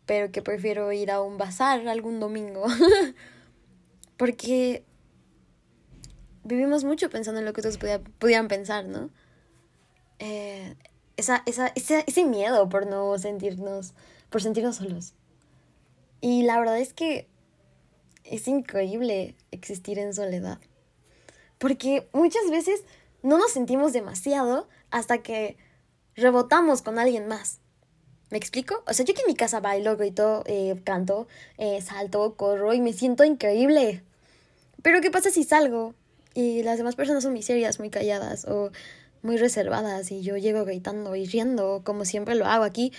pero 0.07 0.31
que 0.31 0.41
prefiero 0.41 0.91
ir 0.91 1.11
a 1.11 1.21
un 1.21 1.39
bazar 1.39 1.87
algún 1.87 2.19
domingo. 2.19 2.65
Porque 4.17 4.83
vivimos 6.45 6.84
mucho 6.84 7.10
pensando 7.10 7.39
en 7.39 7.45
lo 7.45 7.51
que 7.51 7.62
otros 7.62 7.77
pudieran 8.19 8.47
pensar, 8.47 8.86
¿no? 8.86 9.10
Eh, 10.19 10.75
esa, 11.17 11.43
esa, 11.45 11.67
ese, 11.75 12.05
ese 12.08 12.23
miedo 12.23 12.69
por 12.69 12.88
no 12.88 13.17
sentirnos, 13.17 13.93
por 14.29 14.41
sentirnos 14.41 14.77
solos. 14.77 15.13
Y 16.21 16.43
la 16.43 16.58
verdad 16.60 16.79
es 16.79 16.93
que 16.93 17.27
es 18.23 18.47
increíble 18.47 19.36
existir 19.51 19.99
en 19.99 20.13
soledad. 20.13 20.60
Porque 21.58 22.08
muchas 22.13 22.49
veces 22.49 22.84
no 23.23 23.38
nos 23.38 23.51
sentimos 23.51 23.91
demasiado 23.91 24.67
hasta 24.91 25.19
que 25.19 25.58
rebotamos 26.15 26.81
con 26.81 26.99
alguien 26.99 27.27
más. 27.27 27.60
¿Me 28.29 28.38
explico? 28.38 28.84
O 28.88 28.93
sea, 28.93 29.05
yo 29.05 29.13
que 29.13 29.21
en 29.21 29.27
mi 29.27 29.36
casa 29.36 29.60
bailo, 29.60 29.97
grito, 29.97 30.43
eh, 30.45 30.79
canto, 30.84 31.27
eh, 31.58 31.81
salto, 31.81 32.36
corro 32.36 32.73
y 32.73 32.81
me 32.81 32.93
siento 32.93 33.23
increíble. 33.23 34.03
Pero 34.81 35.01
¿qué 35.01 35.10
pasa 35.10 35.31
si 35.31 35.43
salgo 35.43 35.95
y 36.35 36.61
las 36.61 36.77
demás 36.77 36.95
personas 36.95 37.23
son 37.23 37.31
muy 37.31 37.41
serias, 37.41 37.79
muy 37.79 37.89
calladas 37.89 38.45
o 38.45 38.71
muy 39.23 39.37
reservadas 39.37 40.11
y 40.11 40.21
yo 40.21 40.37
llego 40.37 40.65
gritando 40.65 41.15
y 41.15 41.25
riendo 41.25 41.81
como 41.83 42.05
siempre 42.05 42.35
lo 42.35 42.45
hago 42.45 42.63
aquí 42.63 42.93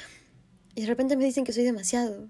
y 0.74 0.80
de 0.80 0.86
repente 0.88 1.16
me 1.16 1.24
dicen 1.24 1.44
que 1.44 1.52
soy 1.52 1.62
demasiado, 1.62 2.28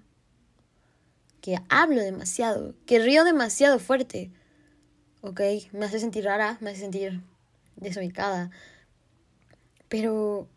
que 1.41 1.57
hablo 1.69 2.01
demasiado, 2.01 2.75
que 2.85 2.99
río 2.99 3.23
demasiado 3.23 3.79
fuerte? 3.79 4.31
Ok, 5.21 5.41
me 5.71 5.85
hace 5.85 5.99
sentir 5.99 6.25
rara, 6.25 6.57
me 6.61 6.69
hace 6.69 6.81
sentir 6.81 7.21
desubicada. 7.75 8.51
Pero 9.89 10.47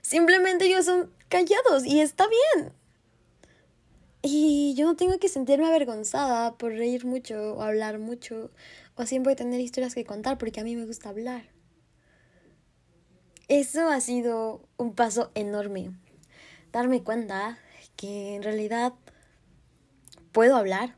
simplemente 0.00 0.66
ellos 0.66 0.84
son 0.84 1.10
callados 1.28 1.84
y 1.84 2.00
está 2.00 2.26
bien. 2.28 2.72
Y 4.22 4.74
yo 4.76 4.86
no 4.86 4.96
tengo 4.96 5.18
que 5.18 5.28
sentirme 5.28 5.66
avergonzada 5.66 6.56
por 6.56 6.72
reír 6.72 7.04
mucho 7.04 7.54
o 7.54 7.62
hablar 7.62 7.98
mucho 7.98 8.50
o 8.98 9.06
siempre 9.06 9.36
tener 9.36 9.60
historias 9.60 9.94
que 9.94 10.04
contar 10.04 10.38
porque 10.38 10.60
a 10.60 10.64
mí 10.64 10.74
me 10.74 10.84
gusta 10.84 11.08
hablar. 11.08 11.48
Eso 13.46 13.88
ha 13.88 14.00
sido 14.00 14.68
un 14.76 14.94
paso 14.94 15.30
enorme. 15.34 15.92
Darme 16.72 17.04
cuenta 17.04 17.58
que 17.96 18.34
en 18.34 18.42
realidad 18.42 18.92
puedo 20.32 20.56
hablar, 20.56 20.96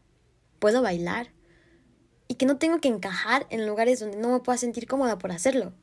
puedo 0.59 0.81
bailar 0.81 1.29
y 2.27 2.37
que 2.37 2.47
no 2.47 2.57
tengo 2.57 2.81
que 2.81 2.89
encajar 2.89 3.47
en 3.51 3.67
lugares 3.67 4.01
donde 4.01 4.17
no 4.17 4.31
me 4.31 4.41
pueda 4.41 4.57
sentir 4.57 4.87
cómoda 4.87 5.19
por 5.19 5.31
hacerlo. 5.31 5.75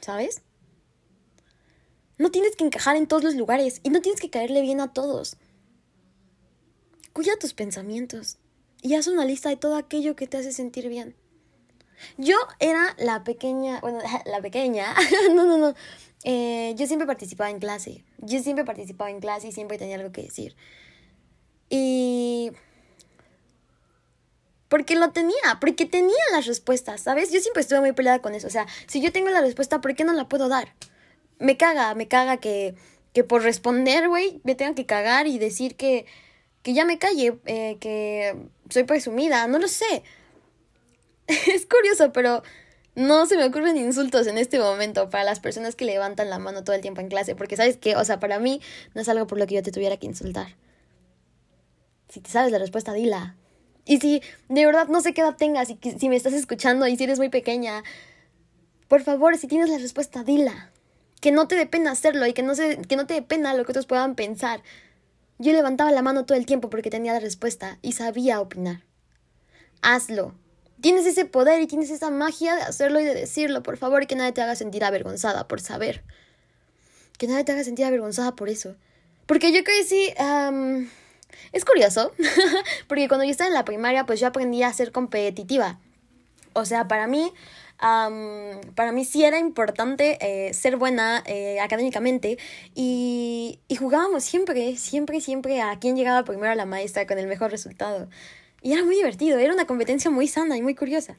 ¿Sabes? 0.00 0.42
No 2.18 2.30
tienes 2.30 2.56
que 2.56 2.64
encajar 2.64 2.96
en 2.96 3.06
todos 3.06 3.24
los 3.24 3.36
lugares 3.36 3.80
y 3.82 3.88
no 3.88 4.02
tienes 4.02 4.20
que 4.20 4.28
caerle 4.28 4.60
bien 4.60 4.82
a 4.82 4.92
todos. 4.92 5.38
Cuida 7.14 7.38
tus 7.40 7.54
pensamientos 7.54 8.36
y 8.82 8.94
haz 8.94 9.06
una 9.06 9.24
lista 9.24 9.48
de 9.48 9.56
todo 9.56 9.76
aquello 9.76 10.14
que 10.14 10.26
te 10.26 10.36
hace 10.36 10.52
sentir 10.52 10.90
bien. 10.90 11.16
Yo 12.16 12.36
era 12.58 12.94
la 12.98 13.24
pequeña, 13.24 13.80
bueno, 13.80 13.98
la 14.26 14.40
pequeña, 14.40 14.94
no, 15.34 15.44
no, 15.44 15.58
no. 15.58 15.74
Eh, 16.24 16.74
yo 16.76 16.86
siempre 16.86 17.06
participaba 17.06 17.50
en 17.50 17.58
clase. 17.58 18.04
Yo 18.18 18.40
siempre 18.40 18.64
participaba 18.64 19.10
en 19.10 19.20
clase 19.20 19.48
y 19.48 19.52
siempre 19.52 19.78
tenía 19.78 19.96
algo 19.96 20.12
que 20.12 20.22
decir. 20.22 20.56
Y... 21.70 22.52
Porque 24.68 24.96
lo 24.96 25.12
tenía, 25.12 25.58
porque 25.60 25.86
tenía 25.86 26.16
las 26.32 26.44
respuestas, 26.44 27.00
¿sabes? 27.00 27.32
Yo 27.32 27.40
siempre 27.40 27.62
estuve 27.62 27.80
muy 27.80 27.92
peleada 27.92 28.18
con 28.20 28.34
eso. 28.34 28.48
O 28.48 28.50
sea, 28.50 28.66
si 28.86 29.00
yo 29.00 29.12
tengo 29.12 29.30
la 29.30 29.40
respuesta, 29.40 29.80
¿por 29.80 29.94
qué 29.94 30.04
no 30.04 30.12
la 30.12 30.28
puedo 30.28 30.48
dar? 30.48 30.74
me 31.38 31.56
caga, 31.56 31.94
me 31.94 32.08
caga 32.08 32.38
que, 32.38 32.74
que 33.12 33.24
por 33.24 33.42
responder, 33.42 34.08
güey, 34.08 34.40
me 34.44 34.54
tengan 34.54 34.74
que 34.74 34.86
cagar 34.86 35.26
y 35.26 35.38
decir 35.38 35.76
que, 35.76 36.06
que 36.62 36.74
ya 36.74 36.84
me 36.84 36.98
calle, 36.98 37.38
eh, 37.46 37.78
que 37.80 38.36
soy 38.70 38.84
presumida, 38.84 39.46
no 39.46 39.58
lo 39.58 39.68
sé. 39.68 40.02
es 41.54 41.66
curioso, 41.66 42.12
pero 42.12 42.42
no 42.94 43.26
se 43.26 43.36
me 43.36 43.44
ocurren 43.44 43.76
insultos 43.76 44.26
en 44.26 44.38
este 44.38 44.58
momento 44.58 45.08
para 45.10 45.24
las 45.24 45.40
personas 45.40 45.76
que 45.76 45.84
levantan 45.84 46.30
la 46.30 46.38
mano 46.38 46.64
todo 46.64 46.74
el 46.74 46.82
tiempo 46.82 47.00
en 47.00 47.08
clase, 47.08 47.36
porque 47.36 47.56
sabes 47.56 47.76
qué, 47.76 47.96
o 47.96 48.04
sea, 48.04 48.18
para 48.18 48.38
mí 48.38 48.60
no 48.94 49.00
es 49.00 49.08
algo 49.08 49.26
por 49.26 49.38
lo 49.38 49.46
que 49.46 49.54
yo 49.54 49.62
te 49.62 49.72
tuviera 49.72 49.96
que 49.96 50.06
insultar. 50.06 50.56
Si 52.08 52.20
te 52.20 52.30
sabes 52.30 52.50
la 52.50 52.58
respuesta, 52.58 52.92
dila. 52.92 53.36
Y 53.84 53.98
si 53.98 54.22
de 54.48 54.66
verdad 54.66 54.88
no 54.88 55.00
sé 55.00 55.14
qué 55.14 55.20
edad 55.20 55.36
tengas 55.36 55.70
y 55.70 55.78
si 55.98 56.08
me 56.08 56.16
estás 56.16 56.32
escuchando 56.32 56.86
y 56.86 56.96
si 56.96 57.04
eres 57.04 57.18
muy 57.18 57.28
pequeña, 57.28 57.84
por 58.88 59.02
favor, 59.02 59.36
si 59.36 59.46
tienes 59.46 59.70
la 59.70 59.78
respuesta, 59.78 60.24
dila 60.24 60.72
que 61.20 61.32
no 61.32 61.48
te 61.48 61.56
dé 61.56 61.66
pena 61.66 61.90
hacerlo 61.90 62.26
y 62.26 62.32
que 62.32 62.42
no, 62.42 62.54
se, 62.54 62.78
que 62.82 62.96
no 62.96 63.06
te 63.06 63.14
dé 63.14 63.22
pena 63.22 63.54
lo 63.54 63.64
que 63.64 63.72
otros 63.72 63.86
puedan 63.86 64.14
pensar. 64.14 64.62
Yo 65.38 65.52
levantaba 65.52 65.90
la 65.92 66.02
mano 66.02 66.24
todo 66.24 66.36
el 66.36 66.46
tiempo 66.46 66.70
porque 66.70 66.90
tenía 66.90 67.12
la 67.12 67.20
respuesta 67.20 67.78
y 67.82 67.92
sabía 67.92 68.40
opinar. 68.40 68.82
Hazlo. 69.82 70.34
Tienes 70.80 71.06
ese 71.06 71.24
poder 71.24 71.60
y 71.60 71.66
tienes 71.66 71.90
esa 71.90 72.10
magia 72.10 72.54
de 72.54 72.62
hacerlo 72.62 73.00
y 73.00 73.04
de 73.04 73.14
decirlo, 73.14 73.62
por 73.62 73.76
favor, 73.76 74.06
que 74.06 74.14
nadie 74.14 74.32
te 74.32 74.42
haga 74.42 74.54
sentir 74.54 74.84
avergonzada 74.84 75.48
por 75.48 75.60
saber. 75.60 76.04
Que 77.18 77.26
nadie 77.26 77.44
te 77.44 77.52
haga 77.52 77.64
sentir 77.64 77.84
avergonzada 77.84 78.36
por 78.36 78.48
eso. 78.48 78.76
Porque 79.26 79.52
yo 79.52 79.64
que 79.64 79.84
sí... 79.84 80.14
es 81.52 81.64
curioso, 81.64 82.12
porque 82.88 83.08
cuando 83.08 83.24
yo 83.24 83.30
estaba 83.30 83.48
en 83.48 83.54
la 83.54 83.64
primaria, 83.64 84.06
pues 84.06 84.20
yo 84.20 84.28
aprendí 84.28 84.62
a 84.62 84.72
ser 84.72 84.92
competitiva. 84.92 85.78
O 86.52 86.64
sea, 86.64 86.88
para 86.88 87.06
mí, 87.06 87.32
para 87.78 88.92
mí 88.92 89.04
sí 89.04 89.24
era 89.24 89.38
importante 89.38 90.18
eh, 90.20 90.54
ser 90.54 90.76
buena 90.76 91.22
eh, 91.26 91.60
académicamente 91.60 92.38
y, 92.74 93.60
y 93.68 93.76
jugábamos 93.76 94.24
siempre, 94.24 94.76
siempre, 94.76 95.20
siempre 95.20 95.60
a 95.60 95.78
quién 95.78 95.96
llegaba 95.96 96.24
primero 96.24 96.52
a 96.52 96.56
la 96.56 96.66
maestra 96.66 97.06
con 97.06 97.18
el 97.18 97.26
mejor 97.26 97.50
resultado. 97.50 98.08
Y 98.62 98.72
era 98.72 98.84
muy 98.84 98.96
divertido, 98.96 99.38
era 99.38 99.52
una 99.52 99.66
competencia 99.66 100.10
muy 100.10 100.28
sana 100.28 100.56
y 100.56 100.62
muy 100.62 100.74
curiosa. 100.74 101.18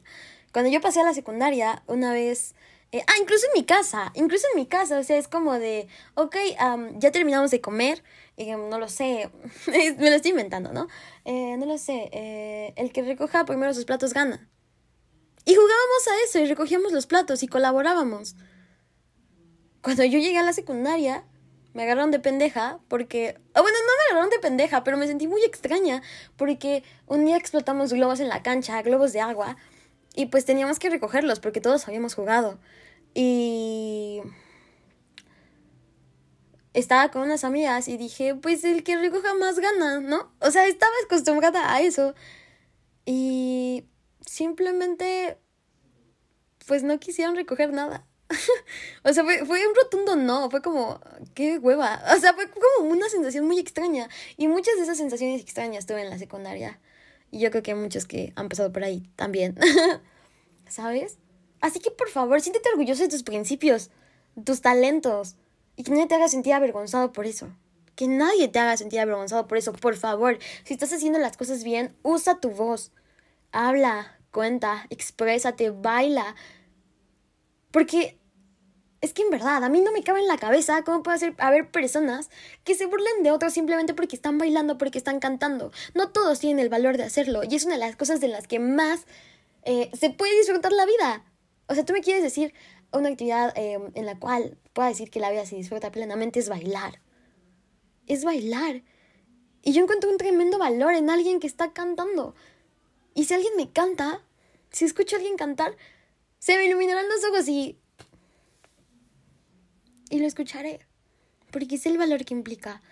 Cuando 0.52 0.70
yo 0.70 0.80
pasé 0.80 1.00
a 1.00 1.04
la 1.04 1.14
secundaria, 1.14 1.82
una 1.86 2.12
vez... 2.12 2.54
Eh, 2.92 3.04
ah, 3.06 3.14
incluso 3.20 3.46
en 3.46 3.60
mi 3.60 3.64
casa, 3.64 4.10
incluso 4.16 4.48
en 4.52 4.60
mi 4.60 4.66
casa, 4.66 4.98
o 4.98 5.04
sea, 5.04 5.16
es 5.16 5.28
como 5.28 5.60
de, 5.60 5.86
ok, 6.16 6.34
ya 6.98 7.12
terminamos 7.12 7.52
de 7.52 7.60
comer, 7.60 8.02
no 8.36 8.80
lo 8.80 8.88
sé, 8.88 9.30
me 9.68 10.10
lo 10.10 10.16
estoy 10.16 10.32
inventando, 10.32 10.72
¿no? 10.72 10.88
no 11.24 11.66
lo 11.66 11.78
sé, 11.78 12.72
el 12.76 12.90
que 12.90 13.02
recoja 13.02 13.44
primero 13.44 13.72
sus 13.74 13.84
platos 13.84 14.12
gana. 14.12 14.50
Y 15.44 15.54
jugábamos 15.54 16.08
a 16.08 16.24
eso 16.24 16.38
y 16.40 16.46
recogíamos 16.46 16.92
los 16.92 17.06
platos 17.06 17.42
y 17.42 17.48
colaborábamos. 17.48 18.36
Cuando 19.82 20.04
yo 20.04 20.18
llegué 20.18 20.38
a 20.38 20.42
la 20.42 20.52
secundaria, 20.52 21.24
me 21.72 21.84
agarraron 21.84 22.10
de 22.10 22.18
pendeja 22.18 22.80
porque... 22.88 23.38
Oh, 23.54 23.62
bueno, 23.62 23.78
no 23.86 23.92
me 23.96 24.04
agarraron 24.10 24.30
de 24.30 24.38
pendeja, 24.38 24.84
pero 24.84 24.96
me 24.96 25.06
sentí 25.06 25.26
muy 25.28 25.42
extraña 25.44 26.02
porque 26.36 26.82
un 27.06 27.24
día 27.24 27.36
explotamos 27.36 27.92
globos 27.92 28.20
en 28.20 28.28
la 28.28 28.42
cancha, 28.42 28.82
globos 28.82 29.12
de 29.12 29.20
agua, 29.20 29.56
Y 30.14 30.26
pues 30.26 30.44
teníamos 30.44 30.78
que 30.78 30.90
recogerlos 30.90 31.40
porque 31.40 31.60
todos 31.60 31.86
habíamos 31.88 32.14
jugado. 32.14 32.58
Y 33.14 34.20
estaba 36.74 37.10
con 37.10 37.22
unas 37.22 37.44
amigas 37.44 37.88
y 37.88 37.96
dije, 37.96 38.34
pues 38.34 38.64
el 38.64 38.82
que 38.84 38.96
recoja 38.96 39.34
más 39.34 39.58
gana, 39.58 40.00
¿no? 40.00 40.32
O 40.40 40.50
sea, 40.50 40.66
estaba 40.66 40.92
acostumbrada 41.04 41.74
a 41.74 41.80
eso. 41.80 42.14
Y 43.06 43.86
simplemente, 44.26 45.38
pues 46.66 46.82
no 46.82 46.98
quisieron 47.00 47.36
recoger 47.36 47.72
nada. 47.72 48.06
o 49.04 49.12
sea, 49.12 49.24
fue, 49.24 49.44
fue 49.44 49.66
un 49.66 49.74
rotundo 49.74 50.16
no, 50.16 50.50
fue 50.50 50.62
como, 50.62 51.00
qué 51.34 51.58
hueva. 51.58 52.02
O 52.16 52.20
sea, 52.20 52.34
fue 52.34 52.48
como 52.50 52.90
una 52.90 53.08
sensación 53.08 53.46
muy 53.46 53.58
extraña. 53.58 54.08
Y 54.36 54.48
muchas 54.48 54.76
de 54.76 54.82
esas 54.82 54.98
sensaciones 54.98 55.40
extrañas 55.40 55.86
tuve 55.86 56.02
en 56.02 56.10
la 56.10 56.18
secundaria. 56.18 56.80
Y 57.30 57.40
yo 57.40 57.50
creo 57.50 57.62
que 57.62 57.72
hay 57.72 57.76
muchos 57.76 58.06
que 58.06 58.32
han 58.36 58.48
pasado 58.48 58.72
por 58.72 58.84
ahí 58.84 59.10
también. 59.16 59.56
¿Sabes? 60.68 61.18
Así 61.60 61.80
que 61.80 61.90
por 61.90 62.08
favor, 62.08 62.40
siéntete 62.40 62.68
orgulloso 62.70 63.02
de 63.02 63.08
tus 63.08 63.22
principios, 63.22 63.90
tus 64.44 64.60
talentos. 64.60 65.36
Y 65.76 65.84
que 65.84 65.90
nadie 65.92 66.06
te 66.06 66.14
haga 66.14 66.28
sentir 66.28 66.52
avergonzado 66.52 67.12
por 67.12 67.26
eso. 67.26 67.48
Que 67.96 68.06
nadie 68.06 68.48
te 68.48 68.58
haga 68.58 68.76
sentir 68.76 69.00
avergonzado 69.00 69.46
por 69.46 69.58
eso. 69.58 69.72
Por 69.72 69.96
favor, 69.96 70.38
si 70.64 70.74
estás 70.74 70.92
haciendo 70.92 71.18
las 71.18 71.36
cosas 71.36 71.64
bien, 71.64 71.96
usa 72.02 72.40
tu 72.40 72.50
voz. 72.50 72.92
Habla, 73.52 74.18
cuenta, 74.30 74.86
exprésate, 74.90 75.70
baila. 75.70 76.34
Porque 77.70 78.19
es 79.00 79.14
que 79.14 79.22
en 79.22 79.30
verdad, 79.30 79.64
a 79.64 79.68
mí 79.68 79.80
no 79.80 79.92
me 79.92 80.02
cabe 80.02 80.20
en 80.20 80.26
la 80.26 80.36
cabeza 80.36 80.82
cómo 80.84 81.02
puede 81.02 81.18
ser 81.18 81.34
haber 81.38 81.70
personas 81.70 82.28
que 82.64 82.74
se 82.74 82.84
burlen 82.84 83.22
de 83.22 83.30
otros 83.30 83.54
simplemente 83.54 83.94
porque 83.94 84.14
están 84.14 84.36
bailando, 84.36 84.76
porque 84.76 84.98
están 84.98 85.20
cantando. 85.20 85.72
No 85.94 86.10
todos 86.10 86.38
tienen 86.38 86.58
el 86.58 86.68
valor 86.68 86.98
de 86.98 87.04
hacerlo 87.04 87.40
y 87.48 87.54
es 87.54 87.64
una 87.64 87.74
de 87.74 87.80
las 87.80 87.96
cosas 87.96 88.20
de 88.20 88.28
las 88.28 88.46
que 88.46 88.58
más 88.58 89.06
eh, 89.64 89.90
se 89.98 90.10
puede 90.10 90.36
disfrutar 90.36 90.72
la 90.72 90.84
vida. 90.84 91.24
O 91.66 91.74
sea, 91.74 91.84
tú 91.84 91.94
me 91.94 92.02
quieres 92.02 92.22
decir 92.22 92.52
una 92.92 93.08
actividad 93.08 93.52
em, 93.56 93.90
en 93.94 94.04
la 94.04 94.18
cual 94.18 94.58
pueda 94.74 94.88
decir 94.88 95.10
que 95.10 95.20
la 95.20 95.30
vida 95.30 95.46
se 95.46 95.56
disfruta 95.56 95.90
plenamente 95.90 96.38
es 96.38 96.50
bailar. 96.50 97.00
Es 98.06 98.24
bailar. 98.24 98.82
Y 99.62 99.72
yo 99.72 99.82
encuentro 99.82 100.10
un 100.10 100.18
tremendo 100.18 100.58
valor 100.58 100.94
en 100.94 101.08
alguien 101.08 101.40
que 101.40 101.46
está 101.46 101.72
cantando. 101.72 102.34
Y 103.14 103.24
si 103.24 103.34
alguien 103.34 103.52
me 103.56 103.70
canta, 103.70 104.20
si 104.70 104.84
escucho 104.84 105.16
a 105.16 105.18
alguien 105.18 105.36
cantar, 105.36 105.76
se 106.38 106.56
me 106.56 106.66
iluminarán 106.66 107.08
los 107.08 107.24
ojos 107.24 107.48
y 107.48 107.78
y 110.10 110.18
lo 110.18 110.26
escucharé, 110.26 110.80
porque 111.50 111.78
sé 111.78 111.88
el 111.88 111.96
valor 111.96 112.24
que 112.26 112.34
implica 112.34 112.82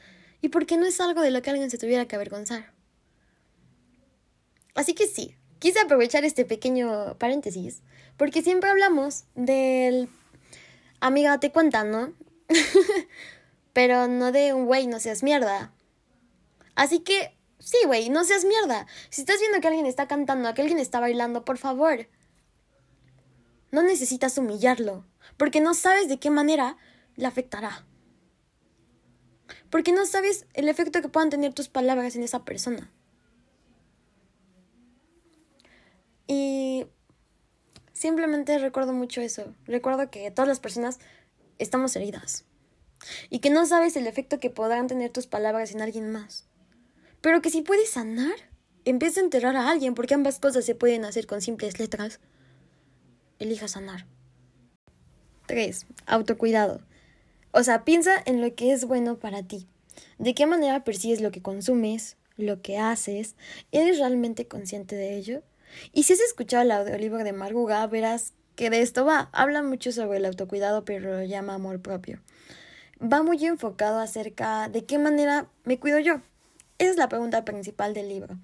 y 0.40 0.48
porque 0.48 0.78
no 0.78 0.86
es 0.86 1.00
algo 1.00 1.20
de 1.20 1.30
lo 1.30 1.42
que 1.42 1.50
alguien 1.50 1.70
se 1.70 1.78
tuviera 1.78 2.06
que 2.06 2.16
avergonzar. 2.16 2.72
Así 4.74 4.94
que 4.94 5.06
sí, 5.06 5.34
quise 5.58 5.80
aprovechar 5.80 6.24
este 6.24 6.44
pequeño 6.44 7.18
paréntesis, 7.18 7.82
porque 8.16 8.42
siempre 8.42 8.70
hablamos 8.70 9.24
del 9.34 10.08
amiga 11.00 11.38
te 11.40 11.50
cuenta, 11.50 11.84
¿no? 11.84 12.12
Pero 13.72 14.08
no 14.08 14.32
de 14.32 14.54
un 14.54 14.66
güey, 14.66 14.86
no 14.86 15.00
seas 15.00 15.22
mierda. 15.22 15.72
Así 16.74 17.00
que, 17.00 17.36
sí, 17.58 17.78
güey, 17.86 18.08
no 18.08 18.24
seas 18.24 18.44
mierda. 18.44 18.86
Si 19.10 19.20
estás 19.20 19.40
viendo 19.40 19.60
que 19.60 19.68
alguien 19.68 19.86
está 19.86 20.06
cantando, 20.06 20.52
que 20.54 20.62
alguien 20.62 20.78
está 20.78 21.00
bailando, 21.00 21.44
por 21.44 21.58
favor. 21.58 22.08
No 23.70 23.82
necesitas 23.82 24.38
humillarlo, 24.38 25.04
porque 25.36 25.60
no 25.60 25.74
sabes 25.74 26.08
de 26.08 26.18
qué 26.18 26.30
manera 26.30 26.76
le 27.18 27.26
afectará. 27.26 27.84
Porque 29.70 29.92
no 29.92 30.06
sabes 30.06 30.46
el 30.54 30.68
efecto 30.68 31.02
que 31.02 31.08
puedan 31.08 31.28
tener 31.28 31.52
tus 31.52 31.68
palabras 31.68 32.16
en 32.16 32.22
esa 32.22 32.44
persona. 32.44 32.90
Y 36.26 36.86
simplemente 37.92 38.58
recuerdo 38.58 38.92
mucho 38.92 39.20
eso. 39.20 39.54
Recuerdo 39.64 40.10
que 40.10 40.30
todas 40.30 40.48
las 40.48 40.60
personas 40.60 40.98
estamos 41.58 41.96
heridas. 41.96 42.44
Y 43.30 43.40
que 43.40 43.50
no 43.50 43.66
sabes 43.66 43.96
el 43.96 44.06
efecto 44.06 44.40
que 44.40 44.50
podrán 44.50 44.86
tener 44.86 45.10
tus 45.10 45.26
palabras 45.26 45.72
en 45.72 45.82
alguien 45.82 46.10
más. 46.10 46.46
Pero 47.20 47.42
que 47.42 47.50
si 47.50 47.62
puedes 47.62 47.90
sanar, 47.90 48.34
empieza 48.84 49.20
a 49.20 49.24
enterrar 49.24 49.56
a 49.56 49.68
alguien 49.68 49.94
porque 49.94 50.14
ambas 50.14 50.38
cosas 50.38 50.64
se 50.64 50.74
pueden 50.76 51.04
hacer 51.04 51.26
con 51.26 51.40
simples 51.40 51.80
letras. 51.80 52.20
Elija 53.38 53.66
sanar. 53.66 54.06
3. 55.46 55.86
Autocuidado. 56.06 56.87
O 57.50 57.62
sea, 57.62 57.84
piensa 57.84 58.12
en 58.26 58.40
lo 58.40 58.54
que 58.54 58.72
es 58.72 58.84
bueno 58.84 59.18
para 59.18 59.42
ti. 59.42 59.66
¿De 60.18 60.34
qué 60.34 60.46
manera 60.46 60.84
percibes 60.84 61.20
lo 61.20 61.30
que 61.30 61.42
consumes, 61.42 62.16
lo 62.36 62.60
que 62.62 62.78
haces? 62.78 63.36
¿Eres 63.72 63.98
realmente 63.98 64.46
consciente 64.46 64.96
de 64.96 65.16
ello? 65.16 65.42
Y 65.92 66.04
si 66.04 66.12
has 66.12 66.20
escuchado 66.20 66.62
el 66.62 66.70
audiolibro 66.70 67.24
de 67.24 67.32
Marguga, 67.32 67.86
verás 67.86 68.32
que 68.54 68.70
de 68.70 68.82
esto 68.82 69.04
va. 69.04 69.30
Habla 69.32 69.62
mucho 69.62 69.92
sobre 69.92 70.18
el 70.18 70.26
autocuidado, 70.26 70.84
pero 70.84 71.18
lo 71.18 71.24
llama 71.24 71.54
amor 71.54 71.80
propio. 71.80 72.20
Va 73.00 73.22
muy 73.22 73.44
enfocado 73.44 74.00
acerca 74.00 74.68
de 74.68 74.84
qué 74.84 74.98
manera 74.98 75.48
me 75.64 75.78
cuido 75.78 75.98
yo. 75.98 76.20
Esa 76.78 76.90
es 76.90 76.96
la 76.96 77.08
pregunta 77.08 77.44
principal 77.44 77.94
del 77.94 78.08
libro. 78.08 78.38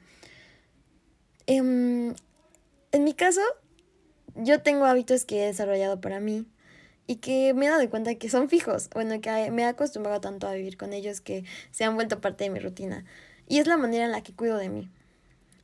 Em, 1.46 2.14
en 2.92 3.04
mi 3.04 3.14
caso, 3.14 3.40
yo 4.34 4.62
tengo 4.62 4.86
hábitos 4.86 5.24
que 5.24 5.42
he 5.42 5.46
desarrollado 5.46 6.00
para 6.00 6.20
mí 6.20 6.46
y 7.06 7.16
que 7.16 7.52
me 7.54 7.66
he 7.66 7.68
dado 7.68 7.88
cuenta 7.90 8.14
que 8.14 8.28
son 8.28 8.48
fijos. 8.48 8.88
Bueno, 8.90 9.20
que 9.20 9.50
me 9.50 9.62
he 9.62 9.66
acostumbrado 9.66 10.20
tanto 10.20 10.46
a 10.46 10.54
vivir 10.54 10.76
con 10.76 10.92
ellos 10.92 11.20
que 11.20 11.44
se 11.70 11.84
han 11.84 11.94
vuelto 11.94 12.20
parte 12.20 12.44
de 12.44 12.50
mi 12.50 12.60
rutina. 12.60 13.04
Y 13.48 13.58
es 13.58 13.66
la 13.66 13.76
manera 13.76 14.04
en 14.06 14.12
la 14.12 14.22
que 14.22 14.32
cuido 14.32 14.56
de 14.56 14.68
mí. 14.68 14.88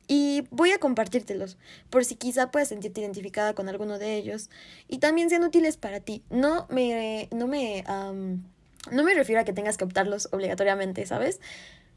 Y 0.07 0.43
voy 0.51 0.71
a 0.71 0.77
compartírtelos, 0.77 1.57
por 1.89 2.03
si 2.03 2.15
quizá 2.15 2.51
puedas 2.51 2.67
sentirte 2.67 2.99
identificada 2.99 3.53
con 3.53 3.69
alguno 3.69 3.97
de 3.97 4.17
ellos 4.17 4.49
y 4.89 4.97
también 4.97 5.29
sean 5.29 5.43
útiles 5.43 5.77
para 5.77 6.01
ti. 6.01 6.21
No 6.29 6.67
me, 6.69 7.29
no 7.31 7.47
me, 7.47 7.85
no 7.87 9.03
me 9.03 9.13
refiero 9.13 9.41
a 9.41 9.45
que 9.45 9.53
tengas 9.53 9.77
que 9.77 9.85
optarlos 9.85 10.27
obligatoriamente, 10.33 11.05
¿sabes? 11.05 11.39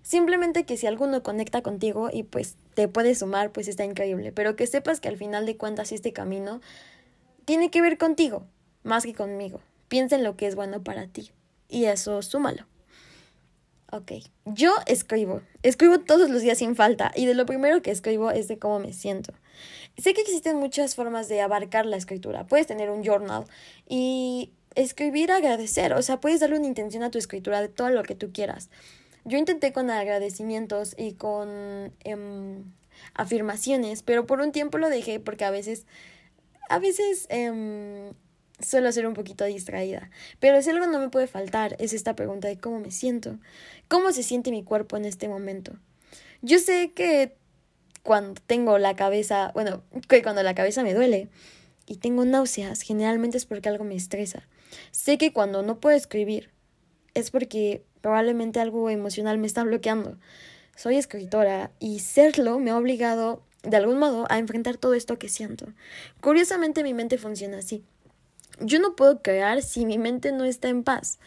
Simplemente 0.03 0.65
que 0.65 0.77
si 0.77 0.87
alguno 0.87 1.23
conecta 1.23 1.63
contigo 1.63 2.09
y 2.13 2.23
pues 2.23 2.55
te 2.75 2.87
puede 2.87 3.17
sumar, 3.17 3.51
pues 3.51 3.67
está 3.67 3.85
increíble. 3.85 4.31
Pero 4.31 4.55
que 4.55 4.69
sepas 4.69 5.01
que 5.01 5.09
al 5.09 5.17
final 5.17 5.45
de 5.45 5.57
cuentas 5.57 5.91
este 5.91 6.13
camino 6.13 6.61
tiene 7.47 7.71
que 7.71 7.83
ver 7.83 7.99
contigo 7.99 8.47
más 8.85 9.05
que 9.05 9.15
conmigo. 9.15 9.61
Piensa 9.89 10.15
en 10.15 10.23
lo 10.23 10.37
que 10.37 10.47
es 10.47 10.55
bueno 10.55 10.83
para 10.85 11.09
ti 11.09 11.33
y 11.69 11.87
eso 11.87 12.23
súmalo. 12.23 12.67
Ok, 13.91 14.13
yo 14.45 14.75
escribo, 14.87 15.43
escribo 15.63 16.01
todos 16.01 16.29
los 16.29 16.43
días 16.43 16.59
sin 16.59 16.75
falta 16.75 17.13
y 17.15 17.27
de 17.27 17.35
lo 17.35 17.47
primero 17.47 17.81
que 17.83 17.91
escribo 17.91 18.31
es 18.31 18.49
de 18.49 18.59
cómo 18.59 18.81
me 18.81 18.93
siento. 18.93 19.33
Sé 19.97 20.15
que 20.15 20.23
existen 20.23 20.57
muchas 20.57 20.97
formas 20.97 21.29
de 21.29 21.41
abarcar 21.41 21.87
la 21.87 21.97
escritura. 21.97 22.47
Puedes 22.47 22.67
tener 22.67 22.91
un 22.91 23.05
journal 23.05 23.45
y 23.89 24.53
escribir 24.75 25.31
agradecer, 25.31 25.93
o 25.93 26.03
sea, 26.03 26.21
puedes 26.21 26.41
darle 26.41 26.59
una 26.59 26.67
intención 26.67 27.05
a 27.05 27.11
tu 27.11 27.19
escritura 27.19 27.61
de 27.61 27.69
todo 27.69 27.91
lo 27.91 28.03
que 28.03 28.17
tú 28.17 28.33
quieras. 28.33 28.69
Yo 29.25 29.39
intenté 29.39 29.73
con 29.73 29.91
agradecimientos 29.91 30.95
y 30.99 31.13
con 31.13 31.93
em, 32.03 32.65
afirmaciones, 33.15 34.03
pero 34.03 34.27
por 34.27 34.41
un 34.41 34.51
tiempo 34.51 34.79
lo 34.79 34.89
dejé 34.89 35.21
porque 35.21 35.45
a 35.45 35.51
veces, 35.51 35.87
a 36.69 36.79
veces 36.79 37.27
em, 37.29 38.13
suelo 38.65 38.91
ser 38.93 39.07
un 39.07 39.15
poquito 39.15 39.45
distraída. 39.45 40.11
Pero 40.41 40.61
si 40.63 40.71
algo 40.71 40.87
no 40.87 40.99
me 40.99 41.11
puede 41.11 41.27
faltar 41.27 41.77
es 41.79 41.93
esta 41.93 42.17
pregunta 42.17 42.49
de 42.49 42.59
cómo 42.59 42.81
me 42.81 42.91
siento, 42.91 43.39
cómo 43.89 44.13
se 44.13 44.23
siente 44.23 44.51
mi 44.51 44.65
cuerpo 44.65 44.97
en 44.97 45.05
este 45.05 45.29
momento. 45.29 45.73
Yo 46.43 46.59
sé 46.59 46.93
que 46.93 47.37
cuando 48.03 48.41
tengo 48.47 48.79
la 48.79 48.97
cabeza, 48.97 49.51
bueno, 49.55 49.83
que 50.09 50.23
cuando 50.23 50.43
la 50.43 50.55
cabeza 50.55 50.83
me 50.83 50.95
duele 50.95 51.29
y 51.87 51.97
tengo 51.97 52.25
náuseas, 52.25 52.83
generalmente 52.83 53.37
es 53.37 53.47
porque 53.47 53.69
algo 53.69 53.85
me 53.85 53.95
estresa. 53.95 54.47
Sé 54.91 55.19
que 55.19 55.33
cuando 55.33 55.63
no 55.63 55.81
puedo 55.81 55.97
escribir 55.97 56.51
es 57.15 57.31
porque 57.31 57.85
probablemente 58.01 58.61
algo 58.61 58.91
emocional 58.91 59.39
me 59.39 59.47
está 59.47 59.65
bloqueando. 59.65 60.19
Soy 60.77 60.97
escritora 60.97 61.71
y 61.79 62.01
serlo 62.01 62.59
me 62.59 62.71
ha 62.71 62.77
obligado 62.77 63.43
de 63.63 63.77
algún 63.77 63.99
modo 63.99 64.27
a 64.29 64.39
enfrentar 64.39 64.77
todo 64.77 64.95
esto 64.95 65.19
que 65.19 65.29
siento. 65.29 65.73
Curiosamente 66.21 66.83
mi 66.83 66.93
mente 66.93 67.17
funciona 67.17 67.59
así. 67.59 67.85
Yo 68.61 68.79
no 68.79 68.97
puedo 68.97 69.23
crear 69.23 69.63
si 69.63 69.87
mi 69.87 69.99
mente 69.99 70.33
no 70.33 70.45
está 70.45 70.69
en 70.69 70.85
paz. 70.85 71.19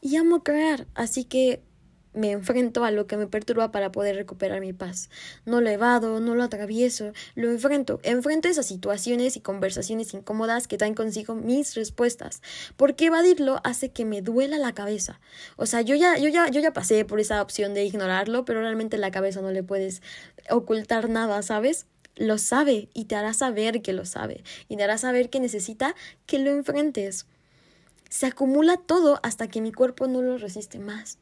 Y 0.00 0.16
amo 0.16 0.42
crear, 0.42 0.86
así 0.94 1.24
que 1.24 1.62
me 2.14 2.32
enfrento 2.32 2.84
a 2.84 2.90
lo 2.90 3.06
que 3.06 3.16
me 3.16 3.26
perturba 3.26 3.70
para 3.70 3.92
poder 3.92 4.16
recuperar 4.16 4.60
mi 4.60 4.72
paz. 4.72 5.08
No 5.46 5.60
lo 5.60 5.70
evado, 5.70 6.20
no 6.20 6.34
lo 6.34 6.42
atravieso, 6.42 7.12
lo 7.34 7.50
enfrento. 7.50 8.00
Enfrento 8.02 8.48
esas 8.48 8.66
situaciones 8.66 9.36
y 9.36 9.40
conversaciones 9.40 10.12
incómodas 10.12 10.68
que 10.68 10.76
traen 10.76 10.94
consigo 10.94 11.34
mis 11.34 11.74
respuestas. 11.74 12.42
Porque 12.76 13.06
evadirlo 13.06 13.60
hace 13.64 13.90
que 13.92 14.04
me 14.04 14.22
duela 14.22 14.58
la 14.58 14.74
cabeza. 14.74 15.20
O 15.56 15.66
sea, 15.66 15.80
yo 15.80 15.94
ya, 15.94 16.18
yo 16.18 16.28
ya, 16.28 16.48
yo 16.48 16.60
ya 16.60 16.72
pasé 16.72 17.04
por 17.04 17.20
esa 17.20 17.40
opción 17.40 17.74
de 17.74 17.84
ignorarlo, 17.84 18.44
pero 18.44 18.60
realmente 18.60 18.98
la 18.98 19.10
cabeza 19.10 19.40
no 19.40 19.50
le 19.50 19.62
puedes 19.62 20.02
ocultar 20.50 21.08
nada, 21.08 21.42
¿sabes? 21.42 21.86
Lo 22.22 22.38
sabe 22.38 22.88
y 22.94 23.06
te 23.06 23.16
hará 23.16 23.34
saber 23.34 23.82
que 23.82 23.92
lo 23.92 24.04
sabe 24.04 24.44
y 24.68 24.76
te 24.76 24.84
hará 24.84 24.96
saber 24.96 25.28
que 25.28 25.40
necesita 25.40 25.94
que 26.26 26.38
lo 26.38 26.50
enfrentes. 26.50 27.26
Se 28.08 28.26
acumula 28.26 28.76
todo 28.76 29.18
hasta 29.22 29.48
que 29.48 29.60
mi 29.60 29.72
cuerpo 29.72 30.06
no 30.06 30.22
lo 30.22 30.38
resiste 30.38 30.78
más. 30.78 31.18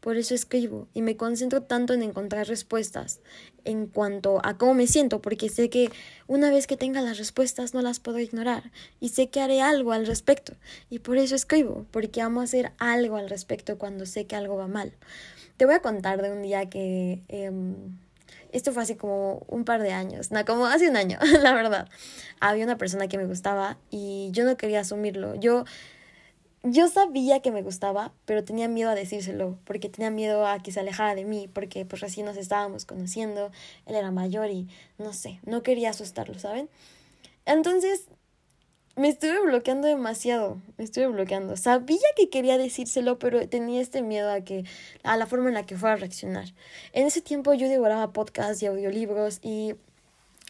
Por 0.00 0.16
eso 0.16 0.34
escribo 0.34 0.86
y 0.94 1.02
me 1.02 1.16
concentro 1.16 1.62
tanto 1.62 1.92
en 1.92 2.02
encontrar 2.02 2.46
respuestas 2.46 3.18
en 3.64 3.88
cuanto 3.88 4.40
a 4.44 4.56
cómo 4.56 4.74
me 4.74 4.86
siento, 4.86 5.20
porque 5.20 5.48
sé 5.48 5.70
que 5.70 5.90
una 6.28 6.50
vez 6.50 6.68
que 6.68 6.76
tenga 6.76 7.00
las 7.00 7.18
respuestas 7.18 7.74
no 7.74 7.82
las 7.82 7.98
puedo 7.98 8.20
ignorar 8.20 8.70
y 9.00 9.08
sé 9.08 9.28
que 9.28 9.40
haré 9.40 9.60
algo 9.60 9.90
al 9.92 10.06
respecto. 10.06 10.54
Y 10.88 11.00
por 11.00 11.18
eso 11.18 11.34
escribo, 11.34 11.84
porque 11.90 12.20
amo 12.20 12.42
hacer 12.42 12.70
algo 12.78 13.16
al 13.16 13.28
respecto 13.28 13.76
cuando 13.76 14.06
sé 14.06 14.26
que 14.26 14.36
algo 14.36 14.56
va 14.56 14.68
mal. 14.68 14.92
Te 15.56 15.66
voy 15.66 15.74
a 15.74 15.82
contar 15.82 16.22
de 16.22 16.30
un 16.30 16.42
día 16.42 16.70
que... 16.70 17.22
Em, 17.26 17.98
esto 18.52 18.72
fue 18.72 18.82
hace 18.82 18.96
como 18.96 19.44
un 19.48 19.64
par 19.64 19.82
de 19.82 19.92
años, 19.92 20.30
no, 20.30 20.44
como 20.44 20.66
hace 20.66 20.88
un 20.88 20.96
año, 20.96 21.18
la 21.42 21.52
verdad. 21.54 21.88
Había 22.40 22.64
una 22.64 22.78
persona 22.78 23.08
que 23.08 23.18
me 23.18 23.26
gustaba 23.26 23.78
y 23.90 24.30
yo 24.32 24.44
no 24.44 24.56
quería 24.56 24.80
asumirlo. 24.80 25.34
Yo 25.34 25.64
yo 26.64 26.88
sabía 26.88 27.40
que 27.40 27.52
me 27.52 27.62
gustaba, 27.62 28.12
pero 28.24 28.44
tenía 28.44 28.68
miedo 28.68 28.90
a 28.90 28.94
decírselo, 28.94 29.58
porque 29.64 29.88
tenía 29.88 30.10
miedo 30.10 30.46
a 30.46 30.58
que 30.58 30.72
se 30.72 30.80
alejara 30.80 31.14
de 31.14 31.24
mí, 31.24 31.48
porque 31.52 31.84
pues 31.84 32.02
recién 32.02 32.26
nos 32.26 32.36
estábamos 32.36 32.84
conociendo, 32.84 33.52
él 33.86 33.94
era 33.94 34.10
mayor 34.10 34.50
y 34.50 34.68
no 34.98 35.12
sé, 35.12 35.40
no 35.44 35.62
quería 35.62 35.90
asustarlo, 35.90 36.38
¿saben? 36.38 36.68
Entonces 37.46 38.08
me 38.98 39.08
estuve 39.08 39.40
bloqueando 39.40 39.86
demasiado, 39.86 40.60
me 40.76 40.84
estuve 40.84 41.06
bloqueando. 41.06 41.56
Sabía 41.56 41.98
que 42.16 42.28
quería 42.30 42.58
decírselo, 42.58 43.18
pero 43.18 43.48
tenía 43.48 43.80
este 43.80 44.02
miedo 44.02 44.30
a 44.30 44.40
que 44.40 44.64
a 45.04 45.16
la 45.16 45.26
forma 45.26 45.48
en 45.48 45.54
la 45.54 45.64
que 45.64 45.76
fuera 45.76 45.94
a 45.94 45.98
reaccionar. 45.98 46.46
En 46.92 47.06
ese 47.06 47.20
tiempo 47.20 47.54
yo 47.54 47.68
devoraba 47.68 48.12
podcasts 48.12 48.60
y 48.62 48.66
audiolibros 48.66 49.38
y 49.40 49.74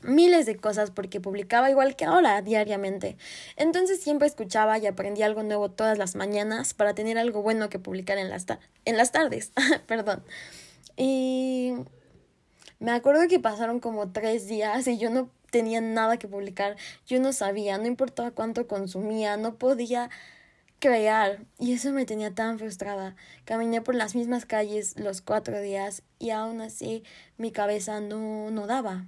miles 0.03 0.47
de 0.47 0.57
cosas 0.57 0.91
porque 0.91 1.21
publicaba 1.21 1.71
igual 1.71 1.95
que 1.95 2.07
ahora 2.07 2.41
diariamente. 2.41 3.19
Entonces 3.57 4.01
siempre 4.01 4.27
escuchaba 4.27 4.79
y 4.79 4.87
aprendía 4.87 5.27
algo 5.27 5.43
nuevo 5.43 5.71
todas 5.71 5.99
las 5.99 6.15
mañanas 6.17 6.73
para 6.73 6.95
tener 6.95 7.19
algo 7.19 7.43
bueno 7.43 7.69
que 7.69 7.79
publicar 7.79 8.17
en 8.17 8.31
las, 8.31 8.47
en 8.87 8.97
las 8.97 9.13
tardes. 9.13 9.53
Perdón. 9.87 10.23
Y 10.97 11.75
me 12.79 12.93
acuerdo 12.93 13.29
que 13.29 13.41
pasaron 13.41 13.79
como 13.79 14.11
tres 14.11 14.47
días 14.47 14.87
y 14.87 14.97
yo 14.97 15.11
no 15.11 15.29
tenía 15.51 15.81
nada 15.81 16.19
que 16.19 16.29
publicar. 16.29 16.77
Yo 17.07 17.21
no 17.21 17.33
sabía, 17.33 17.79
no 17.79 17.87
importaba 17.87 18.31
cuánto 18.31 18.67
consumía, 18.67 19.37
no 19.37 19.57
podía 19.57 20.11
crear. 20.79 21.41
Y 21.59 21.73
eso 21.73 21.93
me 21.93 22.05
tenía 22.05 22.35
tan 22.35 22.59
frustrada. 22.59 23.17
Caminé 23.45 23.81
por 23.81 23.95
las 23.95 24.15
mismas 24.15 24.47
calles 24.47 24.99
los 24.99 25.21
cuatro 25.21 25.61
días 25.61 26.03
y 26.19 26.31
aún 26.31 26.61
así 26.61 27.03
mi 27.37 27.51
cabeza 27.51 28.01
no, 28.01 28.51
no 28.51 28.67
daba. 28.67 29.07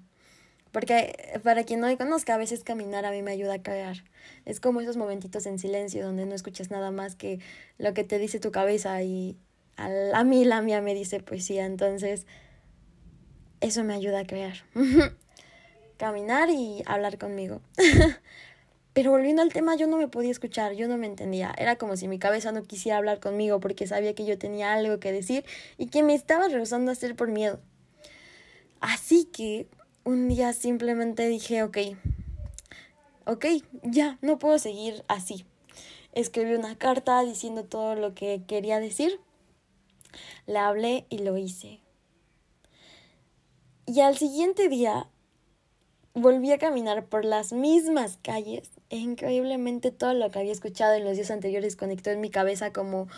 Porque 0.73 1.41
para 1.43 1.65
quien 1.65 1.81
no 1.81 1.89
me 1.89 1.97
conozca, 1.97 2.35
a 2.35 2.39
veces 2.39 2.63
caminar 2.63 3.05
a 3.05 3.11
mí 3.11 3.23
me 3.23 3.33
ayuda 3.33 3.55
a 3.55 3.63
crear. 3.63 4.05
Es 4.45 4.61
como 4.61 4.81
esos 4.81 4.97
momentitos 4.97 5.47
en 5.47 5.59
silencio 5.59 6.05
donde 6.05 6.27
no 6.27 6.35
escuchas 6.35 6.71
nada 6.71 6.91
más 6.93 7.17
que 7.17 7.41
lo 7.79 7.93
que 7.93 8.05
te 8.05 8.19
dice 8.19 8.39
tu 8.39 8.53
cabeza 8.53 9.03
y 9.03 9.37
a 9.77 10.25
mí 10.25 10.45
la 10.45 10.63
mía 10.63 10.81
me 10.81 10.95
dice 10.95 11.21
poesía. 11.21 11.67
Entonces, 11.67 12.27
eso 13.61 13.83
me 13.83 13.95
ayuda 13.95 14.21
a 14.21 14.27
crear. 14.27 14.55
caminar 16.01 16.49
y 16.49 16.83
hablar 16.87 17.19
conmigo. 17.19 17.61
Pero 18.95 19.11
volviendo 19.11 19.43
al 19.43 19.53
tema, 19.53 19.77
yo 19.77 19.87
no 19.87 19.99
me 19.99 20.09
podía 20.09 20.31
escuchar, 20.31 20.73
yo 20.73 20.89
no 20.89 20.97
me 20.97 21.07
entendía. 21.07 21.55
Era 21.59 21.77
como 21.77 21.95
si 21.95 22.09
mi 22.09 22.19
cabeza 22.19 22.53
no 22.53 22.63
quisiera 22.63 22.97
hablar 22.97 23.21
conmigo 23.21 23.61
porque 23.61 23.87
sabía 23.87 24.15
que 24.15 24.25
yo 24.25 24.39
tenía 24.39 24.73
algo 24.73 24.99
que 24.99 25.13
decir 25.13 25.45
y 25.77 25.89
que 25.89 26.03
me 26.03 26.15
estaba 26.15 26.49
rehusando 26.49 26.91
a 26.91 26.95
hacer 26.95 27.17
por 27.17 27.29
miedo. 27.29 27.61
Así 28.81 29.27
que 29.27 29.69
un 30.03 30.29
día 30.29 30.55
simplemente 30.55 31.29
dije, 31.29 31.63
ok, 31.63 31.77
ok, 33.27 33.45
ya, 33.83 34.17
no 34.23 34.39
puedo 34.39 34.59
seguir 34.59 35.05
así. 35.07 35.45
Escribí 36.15 36.55
una 36.55 36.79
carta 36.79 37.23
diciendo 37.23 37.65
todo 37.65 37.95
lo 37.95 38.15
que 38.15 38.43
quería 38.49 38.81
decir. 38.81 39.21
Le 40.47 40.59
hablé 40.59 41.05
y 41.11 41.19
lo 41.19 41.37
hice. 41.37 41.81
Y 43.85 44.01
al 44.01 44.17
siguiente 44.17 44.71
día 44.71 45.10
volví 46.15 46.53
a 46.53 46.59
caminar 46.59 47.07
por 47.07 47.25
las 47.25 47.53
mismas 47.53 48.19
calles 48.23 48.71
e 48.89 48.97
increíblemente 48.97 49.91
todo 49.91 50.15
lo 50.15 50.31
que 50.31 50.41
había 50.41 50.53
escuchado 50.53 50.95
en 50.95 51.05
los 51.05 51.17
días 51.17 51.31
anteriores 51.31 51.77
conectó 51.77 52.11
en 52.11 52.21
mi 52.21 52.31
cabeza 52.31 52.73
como 52.73 53.09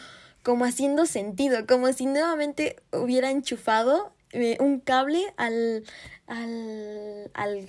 como 0.42 0.64
haciendo 0.64 1.06
sentido, 1.06 1.66
como 1.66 1.92
si 1.92 2.06
nuevamente 2.06 2.76
hubiera 2.92 3.30
enchufado 3.30 4.12
eh, 4.32 4.56
un 4.60 4.80
cable 4.80 5.22
al, 5.36 5.84
al, 6.26 7.30
al, 7.34 7.68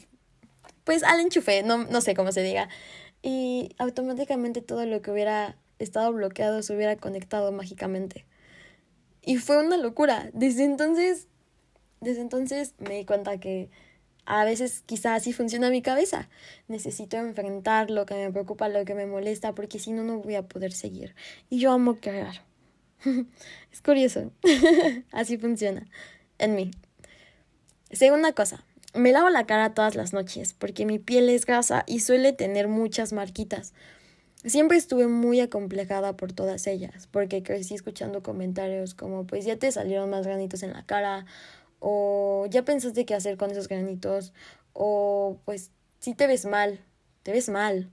pues 0.83 1.03
al 1.03 1.19
enchufe, 1.19 1.63
no, 1.63 1.85
no 1.85 2.01
sé 2.01 2.15
cómo 2.15 2.31
se 2.31 2.41
diga. 2.41 2.69
Y 3.21 3.75
automáticamente 3.77 4.61
todo 4.61 4.85
lo 4.85 5.01
que 5.01 5.11
hubiera 5.11 5.55
estado 5.79 6.11
bloqueado 6.11 6.61
se 6.63 6.75
hubiera 6.75 6.95
conectado 6.95 7.51
mágicamente. 7.51 8.25
Y 9.21 9.37
fue 9.37 9.63
una 9.63 9.77
locura. 9.77 10.29
Desde 10.33 10.63
entonces, 10.63 11.27
desde 12.01 12.21
entonces 12.21 12.73
me 12.79 12.95
di 12.95 13.05
cuenta 13.05 13.39
que 13.39 13.69
a 14.25 14.45
veces 14.45 14.83
quizás 14.85 15.21
así 15.21 15.33
funciona 15.33 15.69
mi 15.69 15.81
cabeza. 15.81 16.29
Necesito 16.67 17.17
enfrentar 17.17 17.91
lo 17.91 18.05
que 18.05 18.15
me 18.15 18.31
preocupa, 18.31 18.69
lo 18.69 18.85
que 18.85 18.95
me 18.95 19.05
molesta, 19.05 19.53
porque 19.53 19.79
si 19.79 19.91
no, 19.91 20.03
no 20.03 20.19
voy 20.19 20.35
a 20.35 20.43
poder 20.43 20.71
seguir. 20.71 21.15
Y 21.49 21.59
yo 21.59 21.71
amo 21.71 21.95
crear. 21.95 22.43
es 23.71 23.81
curioso. 23.81 24.31
así 25.11 25.37
funciona 25.37 25.87
en 26.37 26.55
mí. 26.55 26.71
Segunda 27.91 28.33
cosa, 28.33 28.63
me 28.93 29.11
lavo 29.11 29.29
la 29.29 29.45
cara 29.45 29.73
todas 29.73 29.95
las 29.95 30.13
noches 30.13 30.53
porque 30.53 30.85
mi 30.85 30.99
piel 30.99 31.29
es 31.29 31.45
grasa 31.45 31.83
y 31.87 31.99
suele 31.99 32.33
tener 32.33 32.67
muchas 32.67 33.13
marquitas. 33.13 33.73
Siempre 34.45 34.77
estuve 34.77 35.07
muy 35.07 35.39
acomplejada 35.39 36.17
por 36.17 36.33
todas 36.33 36.67
ellas, 36.67 37.07
porque 37.11 37.43
crecí 37.43 37.75
escuchando 37.75 38.21
comentarios 38.21 38.93
como 38.93 39.25
pues 39.25 39.45
ya 39.45 39.55
te 39.55 39.71
salieron 39.71 40.09
más 40.09 40.27
granitos 40.27 40.63
en 40.63 40.73
la 40.73 40.85
cara, 40.85 41.25
o 41.85 42.45
ya 42.49 42.63
pensaste 42.63 43.05
qué 43.05 43.13
hacer 43.13 43.35
con 43.35 43.51
esos 43.51 43.67
granitos, 43.67 44.31
o 44.71 45.37
pues 45.43 45.69
si 45.99 46.15
te 46.15 46.27
ves 46.27 46.45
mal, 46.45 46.79
te 47.23 47.33
ves 47.33 47.49
mal. 47.49 47.91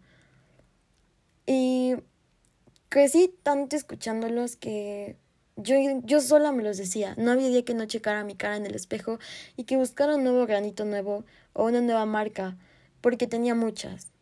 Y 1.44 1.96
crecí 2.88 3.34
tanto 3.42 3.74
escuchándolos 3.74 4.54
que 4.54 5.16
yo, 5.56 5.74
yo 6.04 6.20
sola 6.20 6.52
me 6.52 6.62
los 6.62 6.76
decía, 6.76 7.16
no 7.18 7.32
había 7.32 7.48
día 7.48 7.64
que 7.64 7.74
no 7.74 7.84
checara 7.86 8.22
mi 8.22 8.36
cara 8.36 8.56
en 8.56 8.64
el 8.64 8.76
espejo 8.76 9.18
y 9.56 9.64
que 9.64 9.76
buscara 9.76 10.14
un 10.14 10.22
nuevo 10.22 10.46
granito 10.46 10.84
nuevo 10.84 11.24
o 11.52 11.64
una 11.64 11.80
nueva 11.80 12.06
marca, 12.06 12.56
porque 13.00 13.26
tenía 13.26 13.56
muchas. 13.56 14.12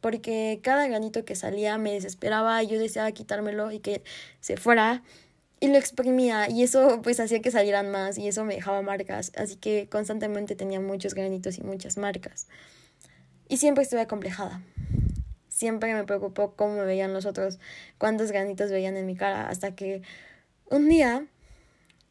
Porque 0.00 0.60
cada 0.62 0.86
granito 0.88 1.26
que 1.26 1.36
salía 1.36 1.76
me 1.76 1.92
desesperaba 1.92 2.62
y 2.62 2.68
yo 2.68 2.78
deseaba 2.78 3.12
quitármelo 3.12 3.72
y 3.72 3.80
que 3.80 4.02
se 4.40 4.56
fuera 4.56 5.02
y 5.60 5.68
lo 5.68 5.76
exprimía 5.76 6.48
y 6.48 6.62
eso 6.62 7.00
pues 7.02 7.18
hacía 7.20 7.40
que 7.40 7.50
salieran 7.50 7.90
más 7.90 8.18
y 8.18 8.28
eso 8.28 8.44
me 8.44 8.54
dejaba 8.54 8.82
marcas, 8.82 9.32
así 9.36 9.56
que 9.56 9.88
constantemente 9.88 10.54
tenía 10.54 10.80
muchos 10.80 11.14
granitos 11.14 11.58
y 11.58 11.62
muchas 11.62 11.96
marcas. 11.96 12.46
Y 13.48 13.56
siempre 13.56 13.82
estuve 13.82 14.02
acomplejada. 14.02 14.62
Siempre 15.48 15.92
me 15.94 16.04
preocupó 16.04 16.52
cómo 16.54 16.76
me 16.76 16.84
veían 16.84 17.12
los 17.12 17.26
otros, 17.26 17.58
cuántos 17.96 18.30
granitos 18.30 18.70
veían 18.70 18.96
en 18.96 19.06
mi 19.06 19.16
cara, 19.16 19.48
hasta 19.48 19.74
que 19.74 20.02
un 20.70 20.88
día 20.88 21.26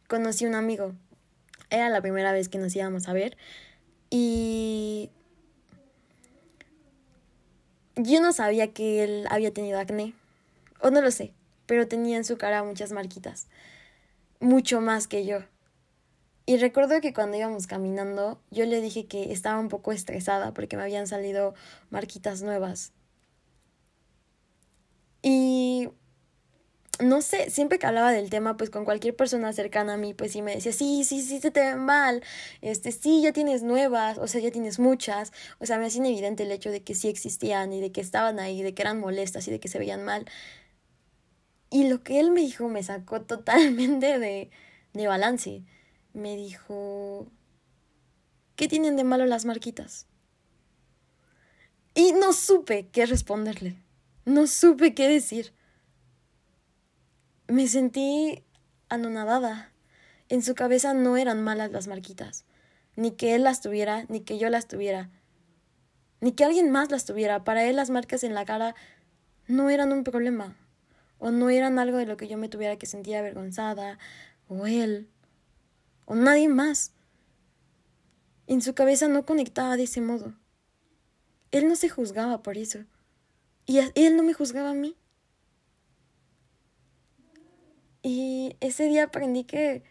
conocí 0.07 0.45
a 0.45 0.49
un 0.49 0.55
amigo. 0.55 0.93
Era 1.69 1.89
la 1.89 2.01
primera 2.01 2.31
vez 2.31 2.49
que 2.49 2.57
nos 2.57 2.75
íbamos 2.75 3.07
a 3.07 3.13
ver. 3.13 3.37
Y 4.09 5.11
yo 7.95 8.21
no 8.21 8.33
sabía 8.33 8.73
que 8.73 9.03
él 9.03 9.27
había 9.29 9.53
tenido 9.53 9.79
acné. 9.79 10.13
O 10.81 10.89
no 10.89 11.01
lo 11.01 11.11
sé. 11.11 11.33
Pero 11.67 11.87
tenía 11.87 12.17
en 12.17 12.25
su 12.25 12.37
cara 12.37 12.63
muchas 12.63 12.91
marquitas. 12.91 13.47
Mucho 14.39 14.81
más 14.81 15.07
que 15.07 15.25
yo. 15.25 15.43
Y 16.47 16.57
recuerdo 16.57 17.01
que 17.01 17.13
cuando 17.13 17.37
íbamos 17.37 17.67
caminando, 17.67 18.41
yo 18.51 18.65
le 18.65 18.81
dije 18.81 19.05
que 19.05 19.33
estaba 19.33 19.59
un 19.59 19.67
poco 19.67 19.91
estresada 19.91 20.53
porque 20.53 20.77
me 20.77 20.83
habían 20.83 21.05
salido 21.05 21.53
marquitas 21.89 22.41
nuevas. 22.41 22.93
Y 25.21 25.89
no 27.03 27.21
sé, 27.21 27.49
siempre 27.49 27.79
que 27.79 27.85
hablaba 27.85 28.11
del 28.11 28.29
tema, 28.29 28.57
pues 28.57 28.69
con 28.69 28.85
cualquier 28.85 29.15
persona 29.15 29.53
cercana 29.53 29.95
a 29.95 29.97
mí, 29.97 30.13
pues 30.13 30.31
sí 30.31 30.41
me 30.41 30.55
decía, 30.55 30.71
sí, 30.71 31.03
sí, 31.03 31.21
sí, 31.21 31.39
se 31.39 31.51
te 31.51 31.59
ve 31.59 31.75
mal, 31.75 32.23
este, 32.61 32.91
sí, 32.91 33.21
ya 33.21 33.33
tienes 33.33 33.61
nuevas, 33.63 34.17
o 34.17 34.27
sea, 34.27 34.41
ya 34.41 34.51
tienes 34.51 34.79
muchas, 34.79 35.31
o 35.59 35.65
sea, 35.65 35.77
me 35.77 35.87
hacía 35.87 36.05
evidente 36.05 36.43
el 36.43 36.51
hecho 36.51 36.71
de 36.71 36.81
que 36.81 36.95
sí 36.95 37.07
existían 37.09 37.73
y 37.73 37.81
de 37.81 37.91
que 37.91 38.01
estaban 38.01 38.39
ahí, 38.39 38.63
de 38.63 38.73
que 38.73 38.81
eran 38.81 38.99
molestas 38.99 39.47
y 39.47 39.51
de 39.51 39.59
que 39.59 39.67
se 39.67 39.79
veían 39.79 40.03
mal. 40.05 40.25
Y 41.69 41.89
lo 41.89 42.03
que 42.03 42.19
él 42.19 42.31
me 42.31 42.41
dijo 42.41 42.69
me 42.69 42.83
sacó 42.83 43.21
totalmente 43.21 44.19
de, 44.19 44.49
de 44.93 45.07
balance. 45.07 45.63
Me 46.13 46.35
dijo, 46.35 47.27
¿qué 48.55 48.67
tienen 48.67 48.95
de 48.95 49.03
malo 49.03 49.25
las 49.25 49.45
marquitas? 49.45 50.07
Y 51.93 52.13
no 52.13 52.31
supe 52.33 52.89
qué 52.89 53.05
responderle, 53.05 53.75
no 54.25 54.45
supe 54.47 54.93
qué 54.93 55.07
decir 55.07 55.53
me 57.47 57.67
sentí 57.67 58.43
anonadada. 58.89 59.71
En 60.29 60.43
su 60.43 60.55
cabeza 60.55 60.93
no 60.93 61.17
eran 61.17 61.43
malas 61.43 61.71
las 61.71 61.87
marquitas, 61.87 62.45
ni 62.95 63.11
que 63.11 63.35
él 63.35 63.43
las 63.43 63.61
tuviera, 63.61 64.05
ni 64.09 64.21
que 64.21 64.37
yo 64.37 64.49
las 64.49 64.67
tuviera, 64.67 65.09
ni 66.19 66.33
que 66.33 66.43
alguien 66.43 66.69
más 66.69 66.91
las 66.91 67.05
tuviera. 67.05 67.43
Para 67.43 67.63
él 67.63 67.77
las 67.77 67.89
marcas 67.89 68.23
en 68.23 68.33
la 68.33 68.45
cara 68.45 68.75
no 69.47 69.69
eran 69.69 69.93
un 69.93 70.03
problema, 70.03 70.57
o 71.19 71.31
no 71.31 71.49
eran 71.49 71.79
algo 71.79 71.97
de 71.97 72.05
lo 72.05 72.17
que 72.17 72.27
yo 72.27 72.37
me 72.37 72.49
tuviera 72.49 72.77
que 72.77 72.85
sentir 72.85 73.15
avergonzada, 73.15 73.97
o 74.47 74.67
él 74.67 75.09
o 76.05 76.15
nadie 76.15 76.47
más. 76.47 76.93
En 78.47 78.61
su 78.61 78.73
cabeza 78.73 79.07
no 79.09 79.25
conectaba 79.25 79.75
de 79.75 79.83
ese 79.83 79.99
modo. 79.99 80.33
Él 81.51 81.67
no 81.67 81.75
se 81.75 81.89
juzgaba 81.89 82.41
por 82.41 82.57
eso. 82.57 82.79
Y 83.65 83.79
él 83.95 84.15
no 84.15 84.23
me 84.23 84.33
juzgaba 84.33 84.69
a 84.69 84.73
mí. 84.73 84.95
Y 88.01 88.55
ese 88.61 88.85
día 88.85 89.03
aprendí 89.03 89.43
que 89.43 89.83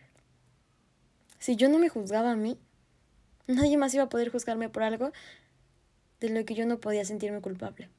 si 1.38 1.54
yo 1.56 1.68
no 1.68 1.78
me 1.78 1.90
juzgaba 1.90 2.32
a 2.32 2.36
mí, 2.36 2.58
nadie 3.46 3.76
más 3.76 3.92
iba 3.92 4.04
a 4.04 4.08
poder 4.08 4.30
juzgarme 4.30 4.70
por 4.70 4.82
algo 4.82 5.12
de 6.20 6.30
lo 6.30 6.44
que 6.46 6.54
yo 6.54 6.64
no 6.64 6.80
podía 6.80 7.04
sentirme 7.04 7.42
culpable. 7.42 7.90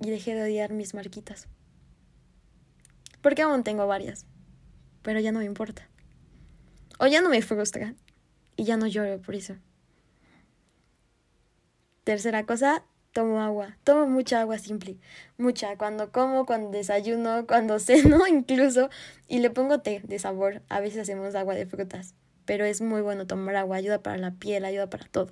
Y 0.00 0.10
dejé 0.10 0.34
de 0.34 0.42
odiar 0.42 0.72
mis 0.72 0.94
marquitas. 0.94 1.48
Porque 3.20 3.42
aún 3.42 3.64
tengo 3.64 3.86
varias. 3.86 4.26
Pero 5.02 5.20
ya 5.20 5.32
no 5.32 5.40
me 5.40 5.44
importa. 5.44 5.88
O 6.98 7.06
ya 7.06 7.20
no 7.20 7.30
me 7.30 7.42
frustra. 7.42 7.94
Y 8.56 8.64
ya 8.64 8.76
no 8.76 8.86
lloro 8.86 9.20
por 9.20 9.34
eso. 9.34 9.54
Tercera 12.04 12.46
cosa, 12.46 12.84
tomo 13.12 13.40
agua. 13.40 13.76
Tomo 13.84 14.06
mucha 14.06 14.40
agua 14.40 14.58
simple. 14.58 14.98
Mucha. 15.36 15.76
Cuando 15.76 16.10
como, 16.12 16.46
cuando 16.46 16.70
desayuno, 16.70 17.46
cuando 17.46 17.78
ceno 17.80 18.26
incluso. 18.26 18.90
Y 19.28 19.40
le 19.40 19.50
pongo 19.50 19.80
té 19.80 20.00
de 20.04 20.18
sabor. 20.18 20.62
A 20.68 20.80
veces 20.80 21.02
hacemos 21.02 21.34
agua 21.34 21.54
de 21.54 21.66
frutas. 21.66 22.14
Pero 22.44 22.64
es 22.64 22.80
muy 22.80 23.02
bueno 23.02 23.26
tomar 23.26 23.56
agua. 23.56 23.76
Ayuda 23.76 24.02
para 24.02 24.16
la 24.16 24.32
piel, 24.32 24.64
ayuda 24.64 24.88
para 24.88 25.06
todo. 25.06 25.30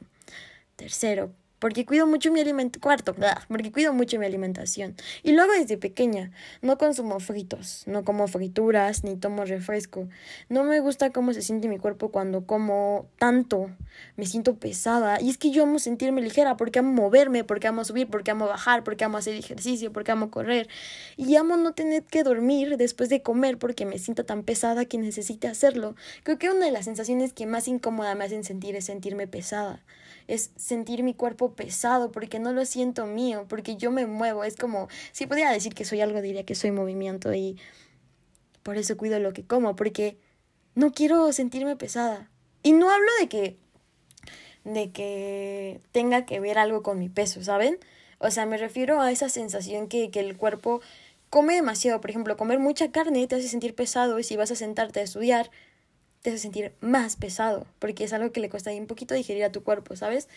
Tercero, 0.76 1.32
porque 1.58 1.86
cuido 1.86 2.06
mucho 2.06 2.30
mi 2.30 2.40
alimento, 2.40 2.80
cuarto, 2.80 3.14
porque 3.48 3.72
cuido 3.72 3.92
mucho 3.92 4.18
mi 4.18 4.26
alimentación. 4.26 4.94
Y 5.22 5.32
luego 5.32 5.52
desde 5.52 5.78
pequeña, 5.78 6.30
no 6.62 6.76
consumo 6.76 7.18
fritos, 7.20 7.84
no 7.86 8.04
como 8.04 8.28
frituras, 8.28 9.04
ni 9.04 9.16
tomo 9.16 9.44
refresco. 9.44 10.08
No 10.48 10.64
me 10.64 10.80
gusta 10.80 11.10
cómo 11.10 11.32
se 11.32 11.42
siente 11.42 11.68
mi 11.68 11.78
cuerpo 11.78 12.10
cuando 12.10 12.46
como 12.46 13.06
tanto, 13.18 13.70
me 14.16 14.26
siento 14.26 14.56
pesada. 14.56 15.20
Y 15.20 15.30
es 15.30 15.38
que 15.38 15.50
yo 15.50 15.62
amo 15.62 15.78
sentirme 15.78 16.20
ligera, 16.20 16.56
porque 16.56 16.80
amo 16.80 16.92
moverme, 16.92 17.44
porque 17.44 17.68
amo 17.68 17.84
subir, 17.84 18.08
porque 18.08 18.30
amo 18.30 18.46
bajar, 18.46 18.84
porque 18.84 19.04
amo 19.04 19.16
hacer 19.16 19.34
ejercicio, 19.34 19.92
porque 19.92 20.12
amo 20.12 20.30
correr. 20.30 20.68
Y 21.16 21.36
amo 21.36 21.56
no 21.56 21.72
tener 21.72 22.02
que 22.04 22.22
dormir 22.22 22.76
después 22.76 23.08
de 23.08 23.22
comer 23.22 23.58
porque 23.58 23.86
me 23.86 23.98
siento 23.98 24.24
tan 24.24 24.42
pesada 24.42 24.84
que 24.84 24.98
necesite 24.98 25.48
hacerlo. 25.48 25.96
Creo 26.22 26.38
que 26.38 26.50
una 26.50 26.66
de 26.66 26.72
las 26.72 26.84
sensaciones 26.84 27.32
que 27.32 27.46
más 27.46 27.66
incómoda 27.68 28.14
me 28.14 28.24
hacen 28.24 28.44
sentir 28.44 28.76
es 28.76 28.84
sentirme 28.84 29.26
pesada 29.26 29.82
es 30.28 30.50
sentir 30.56 31.02
mi 31.02 31.14
cuerpo 31.14 31.54
pesado 31.54 32.10
porque 32.12 32.38
no 32.38 32.52
lo 32.52 32.64
siento 32.64 33.06
mío, 33.06 33.46
porque 33.48 33.76
yo 33.76 33.90
me 33.90 34.06
muevo. 34.06 34.44
Es 34.44 34.56
como, 34.56 34.88
si 35.12 35.26
pudiera 35.26 35.52
decir 35.52 35.74
que 35.74 35.84
soy 35.84 36.00
algo, 36.00 36.20
diría 36.20 36.44
que 36.44 36.54
soy 36.54 36.70
movimiento 36.72 37.32
y 37.34 37.58
por 38.62 38.76
eso 38.76 38.96
cuido 38.96 39.18
lo 39.20 39.32
que 39.32 39.46
como, 39.46 39.76
porque 39.76 40.18
no 40.74 40.92
quiero 40.92 41.32
sentirme 41.32 41.76
pesada. 41.76 42.30
Y 42.62 42.72
no 42.72 42.90
hablo 42.90 43.10
de 43.20 43.28
que 43.28 43.56
de 44.64 44.90
que 44.90 45.80
tenga 45.92 46.26
que 46.26 46.40
ver 46.40 46.58
algo 46.58 46.82
con 46.82 46.98
mi 46.98 47.08
peso, 47.08 47.42
¿saben? 47.44 47.78
O 48.18 48.32
sea, 48.32 48.46
me 48.46 48.56
refiero 48.56 49.00
a 49.00 49.12
esa 49.12 49.28
sensación 49.28 49.86
que, 49.86 50.10
que 50.10 50.18
el 50.18 50.36
cuerpo 50.36 50.80
come 51.30 51.54
demasiado. 51.54 52.00
Por 52.00 52.10
ejemplo, 52.10 52.36
comer 52.36 52.58
mucha 52.58 52.90
carne 52.90 53.26
te 53.28 53.36
hace 53.36 53.48
sentir 53.48 53.76
pesado 53.76 54.18
y 54.18 54.24
si 54.24 54.36
vas 54.36 54.50
a 54.50 54.56
sentarte 54.56 55.00
a 55.00 55.02
estudiar, 55.04 55.50
te 56.26 56.30
hace 56.30 56.40
sentir 56.40 56.72
más 56.80 57.14
pesado, 57.14 57.68
porque 57.78 58.02
es 58.02 58.12
algo 58.12 58.32
que 58.32 58.40
le 58.40 58.50
cuesta 58.50 58.72
un 58.72 58.88
poquito 58.88 59.14
digerir 59.14 59.44
a 59.44 59.52
tu 59.52 59.62
cuerpo, 59.62 59.94
¿sabes? 59.94 60.28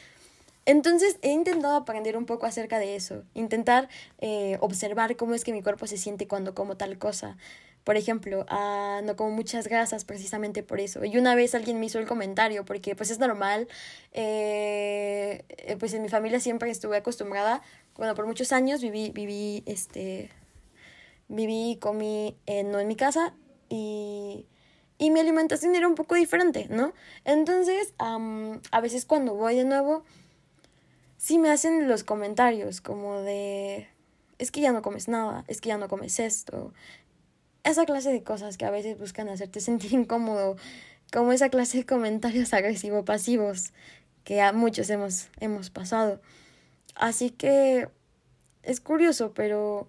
Entonces 0.67 1.17
he 1.23 1.31
intentado 1.31 1.75
aprender 1.75 2.15
un 2.15 2.27
poco 2.27 2.45
acerca 2.45 2.77
de 2.77 2.95
eso, 2.95 3.23
intentar 3.33 3.89
eh, 4.19 4.59
observar 4.61 5.15
cómo 5.15 5.33
es 5.33 5.43
que 5.43 5.51
mi 5.51 5.63
cuerpo 5.63 5.87
se 5.87 5.97
siente 5.97 6.27
cuando 6.27 6.53
como 6.53 6.77
tal 6.77 6.99
cosa. 6.99 7.37
Por 7.83 7.97
ejemplo, 7.97 8.45
ah, 8.49 9.01
no 9.03 9.15
como 9.15 9.31
muchas 9.31 9.67
grasas 9.67 10.05
precisamente 10.05 10.61
por 10.61 10.79
eso. 10.79 11.03
Y 11.05 11.17
una 11.17 11.33
vez 11.33 11.55
alguien 11.55 11.79
me 11.79 11.87
hizo 11.87 11.97
el 11.97 12.05
comentario, 12.05 12.65
porque 12.65 12.95
pues 12.95 13.09
es 13.09 13.17
normal, 13.17 13.67
eh, 14.13 15.43
eh, 15.49 15.75
pues 15.79 15.95
en 15.95 16.03
mi 16.03 16.09
familia 16.09 16.39
siempre 16.39 16.69
estuve 16.69 16.97
acostumbrada, 16.97 17.63
bueno, 17.95 18.13
por 18.13 18.27
muchos 18.27 18.51
años 18.51 18.79
viví, 18.83 19.09
viví, 19.09 19.63
este, 19.65 20.29
viví, 21.29 21.79
comí, 21.81 22.37
no 22.65 22.79
en 22.79 22.87
mi 22.87 22.95
casa 22.95 23.33
y 23.69 24.45
y 24.99 25.11
mi 25.11 25.21
alimentación 25.21 25.75
era 25.75 25.87
un 25.87 25.95
poco 25.95 26.13
diferente, 26.15 26.67
¿no? 26.69 26.93
Entonces, 27.23 27.93
a 27.97 28.81
veces 28.81 29.05
cuando 29.05 29.33
voy 29.33 29.55
de 29.55 29.63
nuevo, 29.63 30.03
sí 31.17 31.39
me 31.39 31.49
hacen 31.49 31.87
los 31.87 32.03
comentarios 32.03 32.81
como 32.81 33.21
de, 33.21 33.87
es 34.37 34.51
que 34.51 34.59
ya 34.59 34.73
no 34.73 34.81
comes 34.81 35.07
nada, 35.07 35.45
es 35.47 35.61
que 35.61 35.69
ya 35.69 35.77
no 35.77 35.87
comes 35.87 36.19
esto. 36.19 36.73
Esa 37.63 37.85
clase 37.85 38.11
de 38.11 38.23
cosas 38.23 38.57
que 38.57 38.65
a 38.65 38.71
veces 38.71 38.99
buscan 38.99 39.29
hacerte 39.29 39.61
sentir 39.61 39.93
incómodo, 39.93 40.57
como 41.13 41.31
esa 41.31 41.49
clase 41.49 41.79
de 41.79 41.85
comentarios 41.85 42.53
agresivo-pasivos 42.53 43.71
que 44.25 44.41
a 44.41 44.51
muchos 44.51 44.89
hemos, 44.89 45.29
hemos 45.39 45.69
pasado. 45.69 46.21
Así 46.95 47.29
que 47.29 47.87
es 48.63 48.81
curioso, 48.81 49.33
pero 49.33 49.87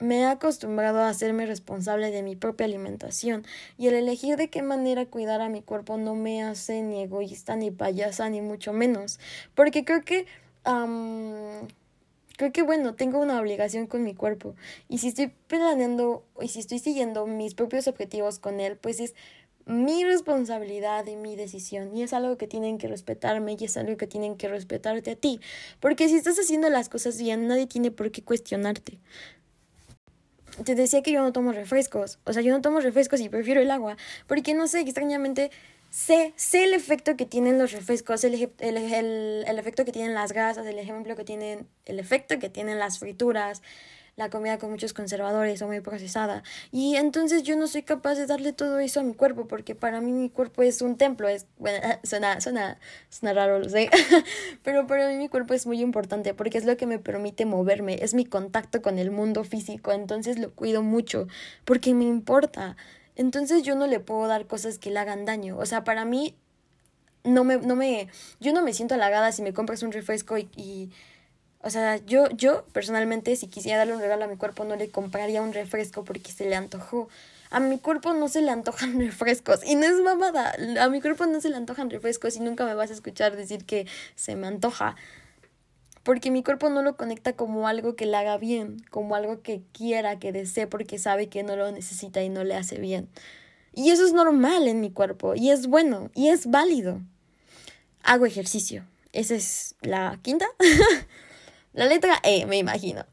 me 0.00 0.20
he 0.20 0.24
acostumbrado 0.24 1.00
a 1.00 1.08
hacerme 1.08 1.46
responsable 1.46 2.10
de 2.10 2.22
mi 2.22 2.34
propia 2.34 2.66
alimentación 2.66 3.44
y 3.78 3.88
el 3.88 3.94
elegir 3.94 4.36
de 4.36 4.48
qué 4.48 4.62
manera 4.62 5.06
cuidar 5.06 5.40
a 5.42 5.48
mi 5.48 5.62
cuerpo 5.62 5.98
no 5.98 6.14
me 6.14 6.42
hace 6.42 6.82
ni 6.82 7.02
egoísta 7.02 7.54
ni 7.56 7.70
payasa 7.70 8.28
ni 8.30 8.40
mucho 8.40 8.72
menos. 8.72 9.20
Porque 9.54 9.84
creo 9.84 10.02
que 10.02 10.26
creo 12.36 12.52
que 12.52 12.62
bueno 12.62 12.94
tengo 12.94 13.18
una 13.18 13.40
obligación 13.40 13.86
con 13.86 14.02
mi 14.02 14.14
cuerpo 14.14 14.54
y 14.88 14.98
si 14.98 15.08
estoy 15.08 15.32
planeando 15.46 16.24
y 16.40 16.48
si 16.48 16.60
estoy 16.60 16.78
siguiendo 16.78 17.26
mis 17.26 17.54
propios 17.54 17.88
objetivos 17.88 18.38
con 18.38 18.60
él 18.60 18.76
pues 18.76 19.00
es 19.00 19.14
mi 19.66 20.04
responsabilidad 20.04 21.06
y 21.06 21.16
mi 21.16 21.36
decisión 21.36 21.96
y 21.96 22.02
es 22.02 22.12
algo 22.12 22.36
que 22.36 22.46
tienen 22.46 22.76
que 22.78 22.88
respetarme 22.88 23.56
y 23.58 23.64
es 23.64 23.76
algo 23.76 23.96
que 23.96 24.06
tienen 24.06 24.36
que 24.36 24.48
respetarte 24.48 25.12
a 25.12 25.16
ti. 25.16 25.40
Porque 25.80 26.08
si 26.08 26.16
estás 26.16 26.38
haciendo 26.38 26.68
las 26.70 26.88
cosas 26.88 27.18
bien 27.18 27.46
nadie 27.46 27.66
tiene 27.66 27.90
por 27.90 28.10
qué 28.10 28.22
cuestionarte 28.22 28.98
te 30.64 30.74
decía 30.74 31.02
que 31.02 31.12
yo 31.12 31.22
no 31.22 31.32
tomo 31.32 31.52
refrescos. 31.52 32.18
O 32.24 32.32
sea, 32.32 32.42
yo 32.42 32.52
no 32.52 32.60
tomo 32.60 32.80
refrescos 32.80 33.20
y 33.20 33.28
prefiero 33.28 33.60
el 33.60 33.70
agua. 33.70 33.96
Porque 34.26 34.54
no 34.54 34.66
sé, 34.66 34.80
extrañamente 34.80 35.50
sé, 35.90 36.32
sé 36.36 36.64
el 36.64 36.74
efecto 36.74 37.16
que 37.16 37.26
tienen 37.26 37.58
los 37.58 37.72
refrescos, 37.72 38.24
el, 38.24 38.34
el, 38.58 38.76
el, 38.76 39.44
el 39.46 39.58
efecto 39.58 39.84
que 39.84 39.92
tienen 39.92 40.14
las 40.14 40.32
grasas, 40.32 40.66
el 40.66 40.78
ejemplo 40.78 41.16
que 41.16 41.24
tienen, 41.24 41.66
el 41.84 41.98
efecto 41.98 42.38
que 42.38 42.48
tienen 42.48 42.78
las 42.78 42.98
frituras, 42.98 43.62
la 44.20 44.28
comida 44.28 44.58
con 44.58 44.70
muchos 44.70 44.92
conservadores 44.92 45.60
o 45.62 45.66
muy 45.66 45.80
procesada. 45.80 46.42
Y 46.70 46.96
entonces 46.96 47.42
yo 47.42 47.56
no 47.56 47.66
soy 47.66 47.82
capaz 47.82 48.16
de 48.16 48.26
darle 48.26 48.52
todo 48.52 48.78
eso 48.78 49.00
a 49.00 49.02
mi 49.02 49.14
cuerpo 49.14 49.48
porque 49.48 49.74
para 49.74 50.00
mí 50.02 50.12
mi 50.12 50.28
cuerpo 50.28 50.62
es 50.62 50.82
un 50.82 50.96
templo. 50.96 51.26
Es, 51.26 51.46
bueno, 51.58 51.78
suena, 52.04 52.40
suena, 52.40 52.78
suena 53.08 53.32
raro, 53.32 53.58
lo 53.58 53.68
sé. 53.68 53.88
Pero 54.62 54.86
para 54.86 55.08
mí 55.08 55.16
mi 55.16 55.28
cuerpo 55.28 55.54
es 55.54 55.66
muy 55.66 55.80
importante 55.80 56.34
porque 56.34 56.58
es 56.58 56.66
lo 56.66 56.76
que 56.76 56.86
me 56.86 56.98
permite 56.98 57.46
moverme, 57.46 57.98
es 58.02 58.12
mi 58.12 58.26
contacto 58.26 58.82
con 58.82 58.98
el 58.98 59.10
mundo 59.10 59.42
físico. 59.42 59.92
Entonces 59.92 60.38
lo 60.38 60.52
cuido 60.52 60.82
mucho 60.82 61.26
porque 61.64 61.94
me 61.94 62.04
importa. 62.04 62.76
Entonces 63.16 63.62
yo 63.62 63.74
no 63.74 63.86
le 63.86 64.00
puedo 64.00 64.26
dar 64.28 64.46
cosas 64.46 64.78
que 64.78 64.90
le 64.90 64.98
hagan 64.98 65.24
daño. 65.24 65.56
O 65.56 65.64
sea, 65.64 65.82
para 65.82 66.04
mí 66.04 66.36
no 67.24 67.44
me, 67.44 67.56
no 67.58 67.74
me, 67.74 68.08
yo 68.38 68.52
no 68.52 68.62
me 68.62 68.72
siento 68.74 68.94
halagada 68.94 69.32
si 69.32 69.42
me 69.42 69.52
compras 69.52 69.82
un 69.82 69.92
refresco 69.92 70.36
y 70.38 70.90
o 71.62 71.68
sea, 71.70 71.98
yo, 71.98 72.30
yo 72.30 72.64
personalmente, 72.72 73.36
si 73.36 73.46
quisiera 73.46 73.78
darle 73.78 73.94
un 73.94 74.00
regalo 74.00 74.24
a 74.24 74.28
mi 74.28 74.36
cuerpo, 74.36 74.64
no 74.64 74.76
le 74.76 74.90
compraría 74.90 75.42
un 75.42 75.52
refresco 75.52 76.04
porque 76.04 76.32
se 76.32 76.48
le 76.48 76.54
antojó. 76.54 77.08
A 77.50 77.60
mi 77.60 77.78
cuerpo 77.78 78.14
no 78.14 78.28
se 78.28 78.40
le 78.40 78.50
antojan 78.50 78.98
refrescos. 78.98 79.60
Y 79.64 79.74
no 79.74 79.84
es 79.84 80.00
mamada. 80.00 80.54
A 80.80 80.88
mi 80.88 81.02
cuerpo 81.02 81.26
no 81.26 81.40
se 81.40 81.50
le 81.50 81.56
antojan 81.56 81.90
refrescos 81.90 82.36
y 82.36 82.40
nunca 82.40 82.64
me 82.64 82.74
vas 82.74 82.90
a 82.90 82.94
escuchar 82.94 83.36
decir 83.36 83.66
que 83.66 83.86
se 84.14 84.36
me 84.36 84.46
antoja. 84.46 84.96
Porque 86.02 86.30
mi 86.30 86.42
cuerpo 86.42 86.70
no 86.70 86.82
lo 86.82 86.96
conecta 86.96 87.34
como 87.34 87.68
algo 87.68 87.94
que 87.94 88.06
le 88.06 88.16
haga 88.16 88.38
bien, 88.38 88.82
como 88.90 89.14
algo 89.14 89.42
que 89.42 89.60
quiera, 89.72 90.18
que 90.18 90.32
desee, 90.32 90.66
porque 90.66 90.98
sabe 90.98 91.28
que 91.28 91.42
no 91.42 91.56
lo 91.56 91.70
necesita 91.72 92.22
y 92.22 92.30
no 92.30 92.42
le 92.42 92.54
hace 92.54 92.78
bien. 92.78 93.06
Y 93.74 93.90
eso 93.90 94.06
es 94.06 94.14
normal 94.14 94.66
en 94.66 94.80
mi 94.80 94.90
cuerpo, 94.90 95.34
y 95.36 95.50
es 95.50 95.66
bueno, 95.66 96.10
y 96.14 96.28
es 96.28 96.46
válido. 96.46 97.00
Hago 98.02 98.24
ejercicio. 98.24 98.84
Esa 99.12 99.34
es 99.34 99.74
la 99.82 100.18
quinta. 100.22 100.46
La 101.72 101.86
letra 101.86 102.18
E, 102.24 102.46
me 102.46 102.56
imagino. 102.58 103.06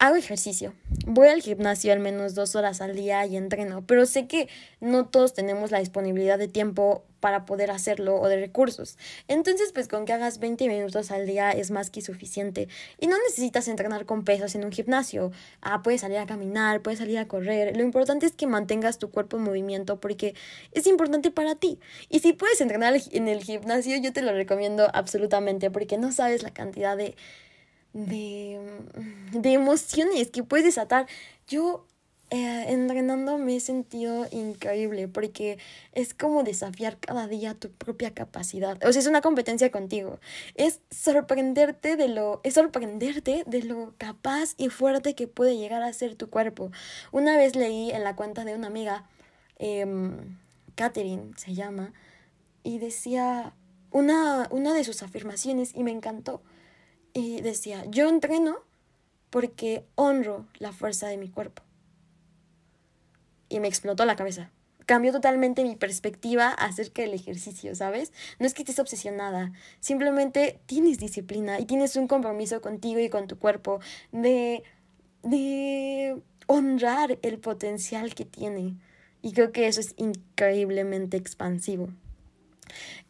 Hago 0.00 0.16
ejercicio. 0.16 0.74
Voy 1.06 1.28
al 1.28 1.40
gimnasio 1.40 1.92
al 1.92 2.00
menos 2.00 2.34
dos 2.34 2.56
horas 2.56 2.80
al 2.80 2.96
día 2.96 3.24
y 3.26 3.36
entreno, 3.36 3.86
pero 3.86 4.06
sé 4.06 4.26
que 4.26 4.48
no 4.80 5.06
todos 5.06 5.34
tenemos 5.34 5.70
la 5.70 5.78
disponibilidad 5.78 6.36
de 6.36 6.48
tiempo 6.48 7.04
para 7.20 7.44
poder 7.46 7.70
hacerlo 7.70 8.20
o 8.20 8.26
de 8.26 8.40
recursos. 8.40 8.98
Entonces, 9.28 9.70
pues 9.72 9.86
con 9.86 10.04
que 10.04 10.12
hagas 10.12 10.40
20 10.40 10.66
minutos 10.66 11.12
al 11.12 11.26
día 11.26 11.52
es 11.52 11.70
más 11.70 11.90
que 11.90 12.02
suficiente. 12.02 12.66
Y 13.00 13.06
no 13.06 13.16
necesitas 13.28 13.68
entrenar 13.68 14.04
con 14.04 14.24
pesos 14.24 14.56
en 14.56 14.64
un 14.64 14.72
gimnasio. 14.72 15.30
Ah, 15.60 15.82
puedes 15.82 16.00
salir 16.00 16.18
a 16.18 16.26
caminar, 16.26 16.82
puedes 16.82 16.98
salir 16.98 17.18
a 17.18 17.28
correr. 17.28 17.76
Lo 17.76 17.84
importante 17.84 18.26
es 18.26 18.32
que 18.32 18.48
mantengas 18.48 18.98
tu 18.98 19.10
cuerpo 19.12 19.36
en 19.36 19.44
movimiento 19.44 20.00
porque 20.00 20.34
es 20.72 20.88
importante 20.88 21.30
para 21.30 21.54
ti. 21.54 21.78
Y 22.10 22.18
si 22.18 22.32
puedes 22.32 22.60
entrenar 22.60 23.00
en 23.12 23.28
el 23.28 23.44
gimnasio, 23.44 23.96
yo 23.96 24.12
te 24.12 24.22
lo 24.22 24.32
recomiendo 24.32 24.90
absolutamente 24.92 25.70
porque 25.70 25.98
no 25.98 26.10
sabes 26.10 26.42
la 26.42 26.50
cantidad 26.50 26.96
de 26.96 27.14
de, 27.96 28.60
de 29.32 29.52
emociones 29.52 30.30
que 30.30 30.42
puedes 30.42 30.66
desatar. 30.66 31.06
Yo 31.48 31.86
eh, 32.30 32.64
entrenando 32.72 33.38
me 33.38 33.54
he 33.54 33.60
sentido 33.60 34.26
increíble 34.32 35.06
porque 35.06 35.58
es 35.92 36.12
como 36.12 36.42
desafiar 36.42 36.98
cada 36.98 37.28
día 37.28 37.54
tu 37.54 37.70
propia 37.70 38.12
capacidad. 38.12 38.76
O 38.84 38.92
sea, 38.92 39.00
es 39.00 39.06
una 39.06 39.20
competencia 39.20 39.70
contigo. 39.70 40.18
Es 40.56 40.80
sorprenderte 40.90 41.96
de 41.96 42.08
lo, 42.08 42.42
sorprenderte 42.50 43.44
de 43.46 43.62
lo 43.62 43.94
capaz 43.96 44.54
y 44.56 44.68
fuerte 44.68 45.14
que 45.14 45.28
puede 45.28 45.56
llegar 45.56 45.82
a 45.82 45.92
ser 45.92 46.16
tu 46.16 46.28
cuerpo. 46.28 46.70
Una 47.12 47.36
vez 47.36 47.56
leí 47.56 47.92
en 47.92 48.04
la 48.04 48.16
cuenta 48.16 48.44
de 48.44 48.54
una 48.54 48.66
amiga, 48.66 49.08
eh, 49.58 49.86
se 51.36 51.54
llama, 51.54 51.92
y 52.62 52.78
decía 52.78 53.54
una, 53.92 54.48
una 54.50 54.74
de 54.74 54.84
sus 54.84 55.02
afirmaciones 55.02 55.74
y 55.74 55.84
me 55.84 55.92
encantó. 55.92 56.42
Y 57.16 57.40
decía, 57.40 57.82
yo 57.86 58.10
entreno 58.10 58.58
porque 59.30 59.86
honro 59.94 60.44
la 60.58 60.74
fuerza 60.74 61.08
de 61.08 61.16
mi 61.16 61.30
cuerpo 61.30 61.62
y 63.48 63.58
me 63.58 63.68
explotó 63.68 64.04
la 64.04 64.16
cabeza. 64.16 64.50
Cambió 64.84 65.12
totalmente 65.12 65.64
mi 65.64 65.76
perspectiva 65.76 66.50
acerca 66.50 67.00
del 67.00 67.14
ejercicio, 67.14 67.74
¿sabes? 67.74 68.12
No 68.38 68.46
es 68.46 68.52
que 68.52 68.60
estés 68.60 68.80
obsesionada, 68.80 69.52
simplemente 69.80 70.60
tienes 70.66 70.98
disciplina 70.98 71.58
y 71.58 71.64
tienes 71.64 71.96
un 71.96 72.06
compromiso 72.06 72.60
contigo 72.60 73.00
y 73.00 73.08
con 73.08 73.28
tu 73.28 73.38
cuerpo 73.38 73.80
de, 74.12 74.62
de 75.22 76.20
honrar 76.46 77.18
el 77.22 77.38
potencial 77.38 78.14
que 78.14 78.26
tiene. 78.26 78.74
Y 79.22 79.32
creo 79.32 79.52
que 79.52 79.68
eso 79.68 79.80
es 79.80 79.94
increíblemente 79.96 81.16
expansivo. 81.16 81.88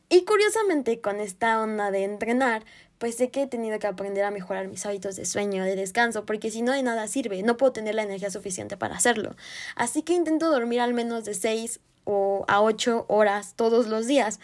Y 0.09 0.25
curiosamente, 0.25 1.01
con 1.01 1.19
esta 1.19 1.61
onda 1.61 1.91
de 1.91 2.05
entrenar, 2.05 2.65
pues 2.99 3.17
sé 3.17 3.31
que 3.31 3.43
he 3.43 3.47
tenido 3.47 3.79
que 3.79 3.87
aprender 3.87 4.25
a 4.25 4.31
mejorar 4.31 4.69
mis 4.69 4.85
hábitos 4.87 5.17
de 5.17 5.25
sueño, 5.25 5.65
de 5.65 5.77
descanso, 5.77 6.25
porque 6.25 6.51
si 6.51 6.63
no 6.63 6.73
de 6.73 6.83
nada 6.83 7.07
sirve, 7.09 7.43
no 7.43 7.57
puedo 7.57 7.73
tener 7.73 7.95
la 7.95 8.03
energía 8.03 8.31
suficiente 8.31 8.77
para 8.77 8.97
hacerlo. 8.97 9.37
Así 9.75 10.03
que 10.03 10.15
intento 10.15 10.51
dormir 10.51 10.81
al 10.81 10.95
menos 10.95 11.25
de 11.25 11.35
6 11.35 11.81
o 12.05 12.45
a 12.49 12.63
8 12.63 13.07
horas 13.09 13.55
todos 13.57 13.87
los 13.89 14.07
días. 14.07 14.41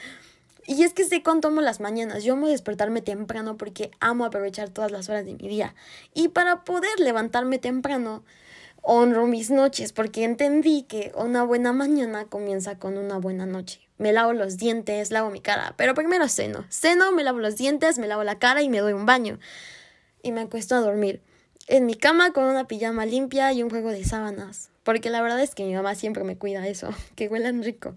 Y 0.66 0.84
es 0.84 0.92
que 0.94 1.05
sé 1.05 1.22
cuánto 1.22 1.48
amo 1.48 1.61
las 1.61 1.80
mañanas. 1.80 2.22
Yo 2.22 2.34
amo 2.34 2.46
despertarme 2.46 3.03
temprano 3.03 3.57
porque 3.57 3.90
amo 4.00 4.24
aprovechar 4.24 4.68
todas 4.68 4.92
las 4.92 5.09
horas 5.09 5.24
de 5.24 5.34
mi 5.34 5.48
día. 5.48 5.74
Y 6.14 6.28
para 6.28 6.62
poder 6.64 7.00
levantarme 7.00 7.59
temprano, 7.59 8.22
honro 8.83 9.26
mis 9.26 9.51
noches 9.51 9.93
porque 9.93 10.24
entendí 10.24 10.83
que 10.83 11.12
una 11.16 11.43
buena 11.45 11.72
mañana 11.72 12.26
comienza 12.26 12.78
con 12.78 12.99
una 12.99 13.18
buena 13.18 13.47
noche 13.47 13.80
me 14.03 14.12
lavo 14.12 14.33
los 14.33 14.59
dientes, 14.59 15.12
lavo 15.12 15.30
mi 15.30 15.41
cara, 15.41 15.74
pero 15.76 15.95
primero 15.95 16.28
ceno. 16.28 16.64
Ceno, 16.70 17.12
me 17.12 17.22
lavo 17.22 17.39
los 17.39 17.57
dientes, 17.57 17.99
me 17.99 18.09
lavo 18.09 18.24
la 18.24 18.39
cara 18.39 18.61
y 18.61 18.68
me 18.68 18.80
doy 18.80 18.93
un 18.93 19.07
baño. 19.07 19.39
Y 20.22 20.33
me 20.33 20.41
acuesto 20.41 20.74
a 20.74 20.80
dormir. 20.80 21.22
En 21.68 21.87
mi 21.87 21.95
cama 21.95 22.33
con 22.33 22.45
una 22.45 22.66
pijama 22.66 23.07
limpia 23.07 23.53
y 23.53 23.62
un 23.62 23.70
juego 23.70 23.91
de 23.91 24.05
sábanas. 24.05 24.70
Porque 24.83 25.09
la 25.09 25.22
verdad 25.22 25.41
es 25.41 25.55
que 25.55 25.64
mi 25.64 25.74
mamá 25.74 25.95
siempre 25.95 26.24
me 26.24 26.37
cuida 26.37 26.66
eso, 26.66 26.91
que 27.14 27.28
huelan 27.28 27.62
rico. 27.62 27.95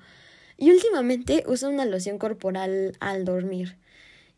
Y 0.58 0.72
últimamente 0.72 1.44
uso 1.48 1.70
una 1.70 1.86
loción 1.86 2.20
corporal 2.20 2.96
al 3.00 3.26
dormir. 3.26 3.76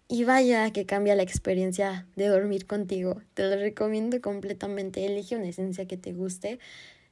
Y 0.10 0.24
vaya 0.24 0.72
que 0.72 0.86
cambia 0.86 1.16
la 1.16 1.24
experiencia 1.24 2.08
de 2.16 2.28
dormir 2.28 2.66
contigo. 2.66 3.22
Te 3.34 3.44
lo 3.44 3.58
recomiendo 3.58 4.22
completamente. 4.22 5.06
Elige 5.06 5.36
una 5.36 5.50
esencia 5.50 5.86
que 5.86 5.98
te 5.98 6.14
guste 6.14 6.60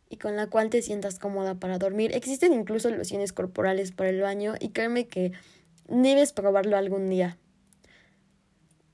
y 0.10 0.18
con 0.18 0.36
la 0.38 0.48
cual 0.48 0.70
te 0.70 0.82
sientas 0.82 1.20
cómoda 1.20 1.56
para 1.56 1.78
dormir. 1.78 2.16
Existen 2.16 2.54
incluso 2.54 2.90
lociones 2.90 3.34
corporales 3.34 3.92
para 3.92 4.10
el 4.10 4.22
baño 4.22 4.54
y 4.60 4.70
créeme 4.70 5.08
que 5.08 5.34
debes 5.90 6.32
probarlo 6.32 6.78
algún 6.78 7.10
día. 7.10 7.38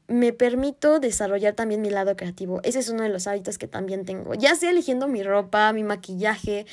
Me 0.07 0.33
permito 0.33 0.99
desarrollar 0.99 1.53
también 1.53 1.81
mi 1.81 1.89
lado 1.89 2.15
creativo. 2.15 2.59
Ese 2.63 2.79
es 2.79 2.89
uno 2.89 3.03
de 3.03 3.09
los 3.09 3.27
hábitos 3.27 3.57
que 3.57 3.67
también 3.67 4.03
tengo. 4.03 4.33
Ya 4.33 4.55
sea 4.55 4.71
eligiendo 4.71 5.07
mi 5.07 5.23
ropa, 5.23 5.71
mi 5.73 5.83
maquillaje, 5.83 6.65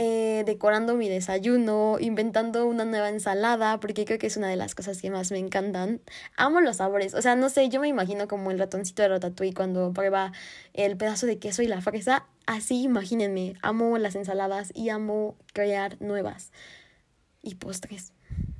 eh, 0.00 0.44
decorando 0.46 0.94
mi 0.94 1.08
desayuno, 1.08 1.96
inventando 1.98 2.66
una 2.66 2.84
nueva 2.84 3.08
ensalada, 3.08 3.80
porque 3.80 4.04
creo 4.04 4.16
que 4.20 4.28
es 4.28 4.36
una 4.36 4.48
de 4.48 4.54
las 4.54 4.76
cosas 4.76 5.02
que 5.02 5.10
más 5.10 5.32
me 5.32 5.38
encantan. 5.38 6.00
Amo 6.36 6.60
los 6.60 6.76
sabores, 6.76 7.14
o 7.14 7.20
sea, 7.20 7.34
no 7.34 7.48
sé, 7.48 7.68
yo 7.68 7.80
me 7.80 7.88
imagino 7.88 8.28
como 8.28 8.52
el 8.52 8.60
ratoncito 8.60 9.02
de 9.02 9.08
Ratatouille 9.08 9.54
cuando 9.54 9.92
prueba 9.92 10.30
el 10.72 10.96
pedazo 10.96 11.26
de 11.26 11.40
queso 11.40 11.62
y 11.62 11.66
la 11.66 11.80
fresa. 11.80 12.28
Así, 12.46 12.84
imagínense, 12.84 13.56
amo 13.60 13.98
las 13.98 14.14
ensaladas 14.14 14.70
y 14.72 14.90
amo 14.90 15.36
crear 15.52 16.00
nuevas. 16.00 16.52
Y 17.42 17.56
postres. 17.56 18.12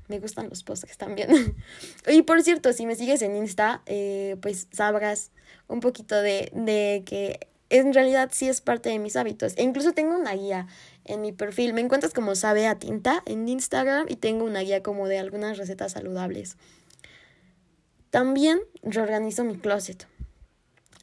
Me 0.08 0.18
gustan 0.18 0.48
los 0.48 0.64
postres 0.64 0.96
también. 0.96 1.28
y 2.08 2.22
por 2.22 2.42
cierto, 2.42 2.72
si 2.72 2.84
me 2.84 2.96
sigues 2.96 3.22
en 3.22 3.36
Insta, 3.36 3.82
eh, 3.86 4.36
pues 4.42 4.66
sabrás 4.72 5.30
un 5.68 5.78
poquito 5.78 6.20
de, 6.20 6.50
de 6.52 7.04
que 7.06 7.48
en 7.70 7.92
realidad 7.92 8.30
sí 8.32 8.48
es 8.48 8.60
parte 8.60 8.88
de 8.88 8.98
mis 8.98 9.16
hábitos. 9.16 9.54
E 9.56 9.62
incluso 9.62 9.92
tengo 9.92 10.16
una 10.16 10.32
guía 10.34 10.66
en 11.08 11.20
mi 11.20 11.32
perfil. 11.32 11.74
Me 11.74 11.80
encuentras 11.80 12.12
como 12.12 12.34
sabe 12.34 12.66
a 12.66 12.78
tinta 12.78 13.22
en 13.26 13.48
Instagram 13.48 14.06
y 14.08 14.16
tengo 14.16 14.44
una 14.44 14.60
guía 14.60 14.82
como 14.82 15.08
de 15.08 15.18
algunas 15.18 15.58
recetas 15.58 15.92
saludables. 15.92 16.56
También 18.10 18.60
reorganizo 18.82 19.44
mi 19.44 19.56
closet. 19.56 20.06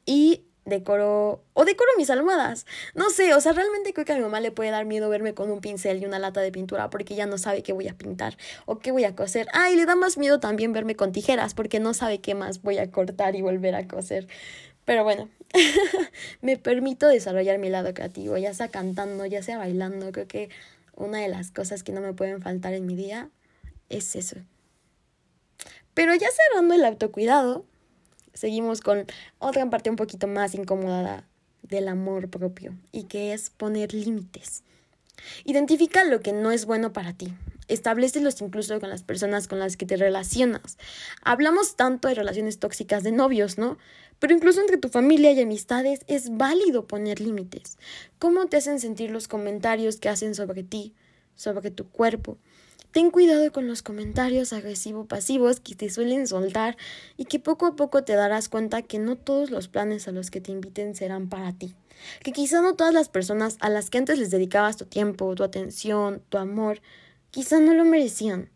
Y 0.06 0.46
decoro 0.66 1.44
o 1.54 1.66
decoro 1.66 1.90
mis 1.98 2.10
almohadas. 2.10 2.66
No 2.96 3.10
sé, 3.10 3.34
o 3.34 3.42
sea, 3.42 3.54
realmente 3.54 3.94
creo 3.94 4.06
que 4.06 4.14
a 4.14 4.16
mi 4.16 4.22
mamá 4.22 4.40
le 4.40 4.52
puede 4.52 4.72
dar 4.72 4.86
miedo 4.86 5.10
verme 5.10 5.34
con 5.34 5.52
un 5.52 5.62
pincel 5.62 6.02
y 6.02 6.06
una 6.06 6.20
lata 6.20 6.42
de 6.42 6.52
pintura 6.52 6.90
porque 6.90 7.16
ya 7.16 7.28
no 7.28 7.38
sabe 7.38 7.64
qué 7.64 7.72
voy 7.72 7.88
a 7.88 7.94
pintar 7.94 8.38
o 8.66 8.80
qué 8.80 8.92
voy 8.92 9.04
a 9.04 9.16
coser. 9.16 9.48
Ah, 9.54 9.70
y 9.70 9.76
le 9.76 9.86
da 9.86 9.96
más 9.96 10.18
miedo 10.18 10.40
también 10.40 10.74
verme 10.74 10.96
con 10.96 11.12
tijeras 11.12 11.54
porque 11.54 11.80
no 11.80 11.94
sabe 11.94 12.20
qué 12.20 12.36
más 12.36 12.62
voy 12.62 12.80
a 12.80 12.92
cortar 12.92 13.36
y 13.36 13.42
volver 13.42 13.76
a 13.76 13.88
coser. 13.88 14.28
Pero 14.86 15.04
bueno, 15.04 15.30
me 16.42 16.58
permito 16.58 17.08
desarrollar 17.08 17.58
mi 17.58 17.70
lado 17.70 17.94
creativo, 17.94 18.38
ya 18.38 18.54
sea 18.54 18.70
cantando, 18.70 19.26
ya 19.26 19.42
sea 19.44 19.58
bailando. 19.58 20.12
Creo 20.12 20.28
que 20.28 20.50
una 20.96 21.20
de 21.20 21.28
las 21.28 21.52
cosas 21.52 21.84
que 21.84 21.92
no 21.92 22.02
me 22.02 22.14
pueden 22.14 22.42
faltar 22.42 22.74
en 22.74 22.86
mi 22.86 22.96
día 22.96 23.30
es 23.90 24.16
eso. 24.16 24.38
Pero 25.94 26.14
ya 26.14 26.28
cerrando 26.30 26.76
el 26.76 26.86
autocuidado, 26.86 27.66
seguimos 28.34 28.82
con 28.82 29.06
otra 29.40 29.70
parte 29.70 29.90
un 29.90 29.96
poquito 29.96 30.28
más 30.28 30.54
incómoda 30.54 31.26
del 31.64 31.88
amor 31.88 32.30
propio 32.30 32.76
y 32.92 33.04
que 33.04 33.34
es 33.34 33.50
poner 33.50 33.94
límites. 33.94 34.64
Identifica 35.46 36.04
lo 36.04 36.20
que 36.20 36.34
no 36.34 36.52
es 36.52 36.66
bueno 36.66 36.94
para 36.94 37.14
ti. 37.14 37.34
Establecelos 37.68 38.42
incluso 38.42 38.80
con 38.80 38.90
las 38.90 39.02
personas 39.02 39.48
con 39.48 39.58
las 39.58 39.76
que 39.76 39.86
te 39.86 39.98
relacionas. 39.98 40.78
Hablamos 41.24 41.76
tanto 41.76 42.08
de 42.08 42.14
relaciones 42.14 42.60
tóxicas 42.60 43.02
de 43.02 43.12
novios, 43.12 43.58
¿no? 43.58 43.78
Pero 44.20 44.34
incluso 44.34 44.62
entre 44.62 44.78
tu 44.78 44.90
familia 44.90 45.32
y 45.32 45.42
amistades 45.42 46.02
es 46.08 46.36
válido 46.36 46.88
poner 46.88 47.20
límites. 47.20 47.78
¿Cómo 48.20 48.46
te 48.48 48.58
hacen 48.58 48.80
sentir 48.80 49.12
los 49.12 49.28
comentarios 49.28 49.98
que 49.98 50.10
hacen 50.10 50.36
sobre 50.36 50.64
ti, 50.64 50.94
sobre 51.36 51.72
tu 51.72 51.90
cuerpo? 51.90 52.38
Ten 52.96 53.12
cuidado 53.12 53.52
con 53.52 53.68
los 53.68 53.82
comentarios 53.82 54.54
agresivo-pasivos 54.54 55.60
que 55.60 55.76
te 55.76 55.90
suelen 55.90 56.28
soltar 56.28 56.78
y 57.18 57.26
que 57.26 57.40
poco 57.40 57.66
a 57.66 57.76
poco 57.76 58.06
te 58.06 58.14
darás 58.14 58.48
cuenta 58.48 58.84
que 58.84 59.00
no 59.00 59.18
todos 59.18 59.52
los 59.52 59.68
planes 59.68 60.08
a 60.08 60.14
los 60.14 60.32
que 60.32 60.40
te 60.40 60.54
inviten 60.54 60.96
serán 60.96 61.28
para 61.28 61.52
ti. 61.52 61.76
Que 62.24 62.32
quizá 62.32 62.62
no 62.62 62.76
todas 62.76 62.94
las 62.94 63.10
personas 63.10 63.58
a 63.60 63.68
las 63.68 63.90
que 63.90 63.98
antes 63.98 64.18
les 64.18 64.32
dedicabas 64.32 64.78
tu 64.78 64.86
tiempo, 64.86 65.36
tu 65.36 65.44
atención, 65.44 66.22
tu 66.30 66.38
amor, 66.38 66.80
quizá 67.32 67.60
no 67.60 67.74
lo 67.74 67.84
merecían. 67.84 68.50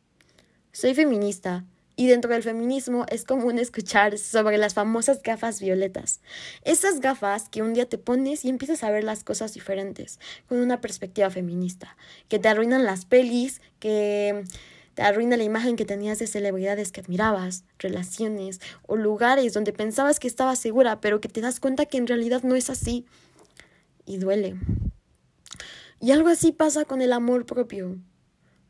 Soy 0.71 0.93
feminista 0.93 1.65
y 1.99 2.07
dentro 2.07 2.31
del 2.31 2.43
feminismo 2.43 3.05
es 3.09 3.25
común 3.25 3.59
escuchar 3.59 4.17
sobre 4.17 4.57
las 4.57 4.73
famosas 4.73 5.21
gafas 5.21 5.59
violetas. 5.59 6.21
Esas 6.63 7.01
gafas 7.01 7.49
que 7.49 7.61
un 7.61 7.73
día 7.73 7.89
te 7.89 7.97
pones 7.97 8.45
y 8.45 8.49
empiezas 8.49 8.85
a 8.85 8.89
ver 8.89 9.03
las 9.03 9.25
cosas 9.25 9.53
diferentes, 9.53 10.17
con 10.47 10.59
una 10.59 10.79
perspectiva 10.79 11.29
feminista, 11.29 11.97
que 12.29 12.39
te 12.39 12.47
arruinan 12.47 12.85
las 12.85 13.03
pelis, 13.03 13.59
que 13.79 14.45
te 14.93 15.01
arruina 15.01 15.35
la 15.35 15.43
imagen 15.43 15.75
que 15.75 15.83
tenías 15.83 16.19
de 16.19 16.27
celebridades 16.27 16.93
que 16.93 17.01
admirabas, 17.01 17.65
relaciones 17.79 18.61
o 18.87 18.95
lugares 18.95 19.51
donde 19.51 19.73
pensabas 19.73 20.21
que 20.21 20.29
estabas 20.29 20.57
segura, 20.57 21.01
pero 21.01 21.19
que 21.19 21.27
te 21.27 21.41
das 21.41 21.59
cuenta 21.59 21.85
que 21.85 21.97
en 21.97 22.07
realidad 22.07 22.43
no 22.43 22.55
es 22.55 22.69
así. 22.69 23.07
Y 24.05 24.19
duele. 24.19 24.55
Y 25.99 26.11
algo 26.11 26.29
así 26.29 26.53
pasa 26.53 26.85
con 26.85 27.01
el 27.01 27.11
amor 27.11 27.45
propio. 27.45 27.97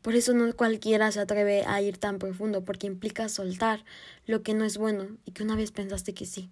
Por 0.02 0.14
eso 0.14 0.32
no 0.32 0.54
cualquiera 0.54 1.12
se 1.12 1.20
atreve 1.20 1.64
a 1.66 1.80
ir 1.82 1.98
tan 1.98 2.18
profundo, 2.18 2.64
porque 2.64 2.86
implica 2.86 3.28
soltar 3.28 3.84
lo 4.26 4.42
que 4.42 4.54
no 4.54 4.64
es 4.64 4.78
bueno 4.78 5.08
y 5.24 5.32
que 5.32 5.42
una 5.42 5.56
vez 5.56 5.72
pensaste 5.72 6.14
que 6.14 6.26
sí. 6.26 6.50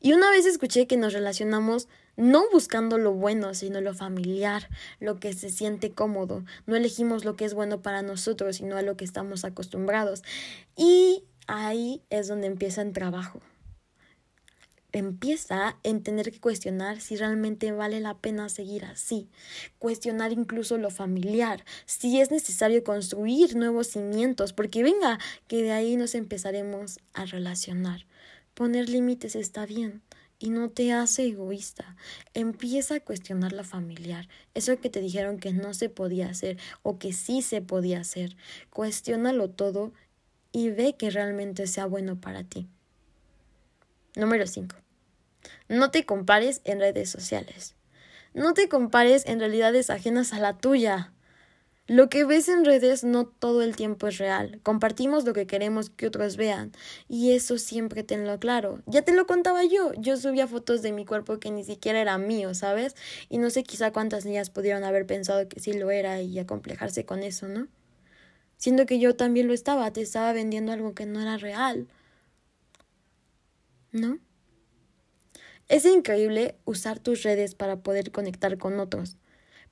Y 0.00 0.12
una 0.12 0.30
vez 0.30 0.46
escuché 0.46 0.86
que 0.86 0.96
nos 0.96 1.12
relacionamos 1.12 1.88
no 2.16 2.44
buscando 2.50 2.98
lo 2.98 3.12
bueno, 3.12 3.54
sino 3.54 3.80
lo 3.80 3.94
familiar, 3.94 4.68
lo 5.00 5.20
que 5.20 5.32
se 5.32 5.50
siente 5.50 5.92
cómodo. 5.92 6.44
No 6.66 6.76
elegimos 6.76 7.24
lo 7.24 7.36
que 7.36 7.44
es 7.44 7.54
bueno 7.54 7.80
para 7.80 8.02
nosotros, 8.02 8.56
sino 8.56 8.76
a 8.76 8.82
lo 8.82 8.96
que 8.96 9.04
estamos 9.04 9.44
acostumbrados. 9.44 10.22
Y 10.76 11.24
ahí 11.46 12.02
es 12.10 12.28
donde 12.28 12.46
empieza 12.46 12.82
el 12.82 12.92
trabajo 12.92 13.40
empieza 14.92 15.76
en 15.82 16.02
tener 16.02 16.30
que 16.30 16.40
cuestionar 16.40 17.00
si 17.00 17.16
realmente 17.16 17.72
vale 17.72 18.00
la 18.00 18.16
pena 18.18 18.48
seguir 18.48 18.84
así, 18.84 19.28
cuestionar 19.78 20.32
incluso 20.32 20.78
lo 20.78 20.90
familiar, 20.90 21.64
si 21.86 22.20
es 22.20 22.30
necesario 22.30 22.84
construir 22.84 23.56
nuevos 23.56 23.88
cimientos, 23.88 24.52
porque 24.52 24.82
venga, 24.82 25.18
que 25.46 25.62
de 25.62 25.72
ahí 25.72 25.96
nos 25.96 26.14
empezaremos 26.14 27.00
a 27.12 27.26
relacionar. 27.26 28.06
Poner 28.54 28.88
límites 28.88 29.36
está 29.36 29.66
bien 29.66 30.02
y 30.38 30.50
no 30.50 30.70
te 30.70 30.92
hace 30.92 31.26
egoísta. 31.26 31.96
Empieza 32.34 32.96
a 32.96 33.00
cuestionar 33.00 33.52
la 33.52 33.64
familiar, 33.64 34.28
eso 34.54 34.80
que 34.80 34.90
te 34.90 35.00
dijeron 35.00 35.38
que 35.38 35.52
no 35.52 35.74
se 35.74 35.88
podía 35.88 36.28
hacer 36.28 36.58
o 36.82 36.98
que 36.98 37.12
sí 37.12 37.42
se 37.42 37.60
podía 37.60 38.00
hacer. 38.00 38.36
Cuestiónalo 38.70 39.50
todo 39.50 39.92
y 40.52 40.70
ve 40.70 40.96
que 40.96 41.10
realmente 41.10 41.66
sea 41.66 41.86
bueno 41.86 42.20
para 42.20 42.44
ti. 42.44 42.68
Número 44.18 44.48
5. 44.48 44.74
No 45.68 45.92
te 45.92 46.04
compares 46.04 46.60
en 46.64 46.80
redes 46.80 47.08
sociales. 47.08 47.76
No 48.34 48.52
te 48.52 48.68
compares 48.68 49.24
en 49.26 49.38
realidades 49.38 49.90
ajenas 49.90 50.32
a 50.32 50.40
la 50.40 50.58
tuya. 50.58 51.12
Lo 51.86 52.10
que 52.10 52.24
ves 52.24 52.48
en 52.48 52.64
redes 52.64 53.04
no 53.04 53.26
todo 53.26 53.62
el 53.62 53.76
tiempo 53.76 54.08
es 54.08 54.18
real. 54.18 54.58
Compartimos 54.64 55.24
lo 55.24 55.34
que 55.34 55.46
queremos 55.46 55.88
que 55.90 56.08
otros 56.08 56.36
vean. 56.36 56.72
Y 57.08 57.30
eso 57.30 57.58
siempre 57.58 58.02
tenlo 58.02 58.40
claro. 58.40 58.82
Ya 58.86 59.02
te 59.02 59.14
lo 59.14 59.24
contaba 59.28 59.62
yo. 59.62 59.92
Yo 59.96 60.16
subía 60.16 60.48
fotos 60.48 60.82
de 60.82 60.90
mi 60.90 61.06
cuerpo 61.06 61.38
que 61.38 61.52
ni 61.52 61.62
siquiera 61.62 62.00
era 62.00 62.18
mío, 62.18 62.54
¿sabes? 62.54 62.96
Y 63.28 63.38
no 63.38 63.50
sé 63.50 63.62
quizá 63.62 63.92
cuántas 63.92 64.24
niñas 64.24 64.50
pudieron 64.50 64.82
haber 64.82 65.06
pensado 65.06 65.48
que 65.48 65.60
sí 65.60 65.74
lo 65.74 65.92
era 65.92 66.20
y 66.22 66.40
acomplejarse 66.40 67.06
con 67.06 67.22
eso, 67.22 67.46
¿no? 67.46 67.68
Siendo 68.56 68.84
que 68.84 68.98
yo 68.98 69.14
también 69.14 69.46
lo 69.46 69.54
estaba, 69.54 69.92
te 69.92 70.00
estaba 70.00 70.32
vendiendo 70.32 70.72
algo 70.72 70.92
que 70.92 71.06
no 71.06 71.20
era 71.20 71.36
real. 71.36 71.86
¿No? 73.92 74.18
Es 75.68 75.84
increíble 75.84 76.56
usar 76.64 76.98
tus 76.98 77.22
redes 77.22 77.54
para 77.54 77.76
poder 77.76 78.10
conectar 78.10 78.56
con 78.56 78.80
otros. 78.80 79.16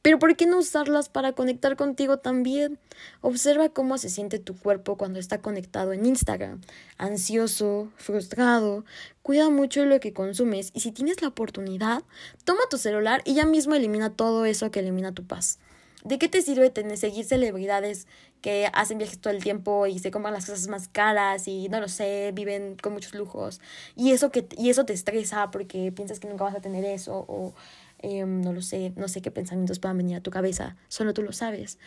Pero 0.03 0.21
¿por 0.21 0.37
qué 0.37 0.47
no 0.47 0.59
usarlas 0.59 1.09
para 1.09 1.33
conectar 1.33 1.75
contigo 1.75 2.19
también? 2.19 2.79
Observa 3.23 3.71
cómo 3.71 3.99
se 3.99 4.09
siente 4.09 4.39
tu 4.39 4.57
cuerpo 4.57 4.97
cuando 4.97 5.19
está 5.19 5.39
conectado 5.39 5.93
en 5.93 6.07
Instagram. 6.07 6.61
Ansioso, 6.97 7.91
frustrado. 7.97 8.85
Cuida 9.23 9.51
mucho 9.51 9.85
lo 9.85 9.99
que 9.99 10.13
consumes 10.13 10.71
y 10.75 10.81
si 10.81 10.93
tienes 10.93 11.23
la 11.23 11.29
oportunidad, 11.29 12.05
toma 12.45 12.61
tu 12.71 12.79
celular 12.79 13.21
y 13.25 13.35
ya 13.35 13.47
mismo 13.47 13.75
elimina 13.75 14.11
todo 14.15 14.45
eso 14.45 14.71
que 14.71 14.79
elimina 14.79 15.13
tu 15.13 15.27
paz. 15.27 15.59
¿De 16.05 16.19
qué 16.19 16.29
te 16.29 16.43
sirve 16.43 16.71
tener, 16.71 16.99
seguir 16.99 17.25
celebridades 17.25 18.07
que 18.41 18.69
hacen 18.73 18.99
viajes 18.99 19.19
todo 19.19 19.33
el 19.33 19.43
tiempo 19.43 19.87
y 19.87 19.99
se 19.99 20.11
compran 20.11 20.35
las 20.35 20.47
cosas 20.47 20.69
más 20.69 20.89
caras 20.89 21.49
y 21.49 21.69
no 21.69 21.81
lo 21.81 21.89
sé, 21.89 22.31
viven 22.35 22.77
con 22.81 22.93
muchos 22.93 23.15
lujos? 23.15 23.61
Y 23.97 24.13
eso, 24.13 24.31
que, 24.31 24.47
y 24.57 24.71
eso 24.71 24.85
te 24.85 24.93
estresa 24.93 25.51
porque 25.51 25.91
piensas 25.93 26.21
que 26.21 26.29
nunca 26.29 26.45
vas 26.45 26.55
a 26.55 26.61
tener 26.61 26.85
eso 26.85 27.25
o 27.29 27.55
Em, 27.99 28.43
no 28.43 28.53
lo 28.53 28.63
sé, 28.63 28.93
no 28.97 29.09
sé 29.09 29.23
qué 29.23 29.31
pensamientos 29.31 29.79
puedan 29.79 29.97
venir 29.97 30.17
a 30.17 30.21
tu 30.21 30.31
cabeza, 30.31 30.77
solo 30.89 31.15
tú 31.15 31.23
lo 31.23 31.33
sabes. 31.33 31.79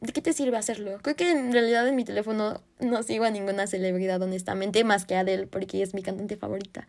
¿De 0.00 0.12
qué 0.12 0.22
te 0.22 0.32
sirve 0.32 0.56
hacerlo? 0.56 0.98
Creo 1.02 1.14
que 1.14 1.30
en 1.30 1.52
realidad 1.52 1.86
en 1.86 1.94
mi 1.94 2.04
teléfono 2.04 2.62
no 2.80 3.02
sigo 3.02 3.24
a 3.24 3.30
ninguna 3.30 3.66
celebridad, 3.66 4.22
honestamente, 4.22 4.82
más 4.82 5.04
que 5.04 5.14
a 5.14 5.20
Adele, 5.20 5.46
porque 5.46 5.82
es 5.82 5.92
mi 5.92 6.02
cantante 6.02 6.36
favorita. 6.36 6.88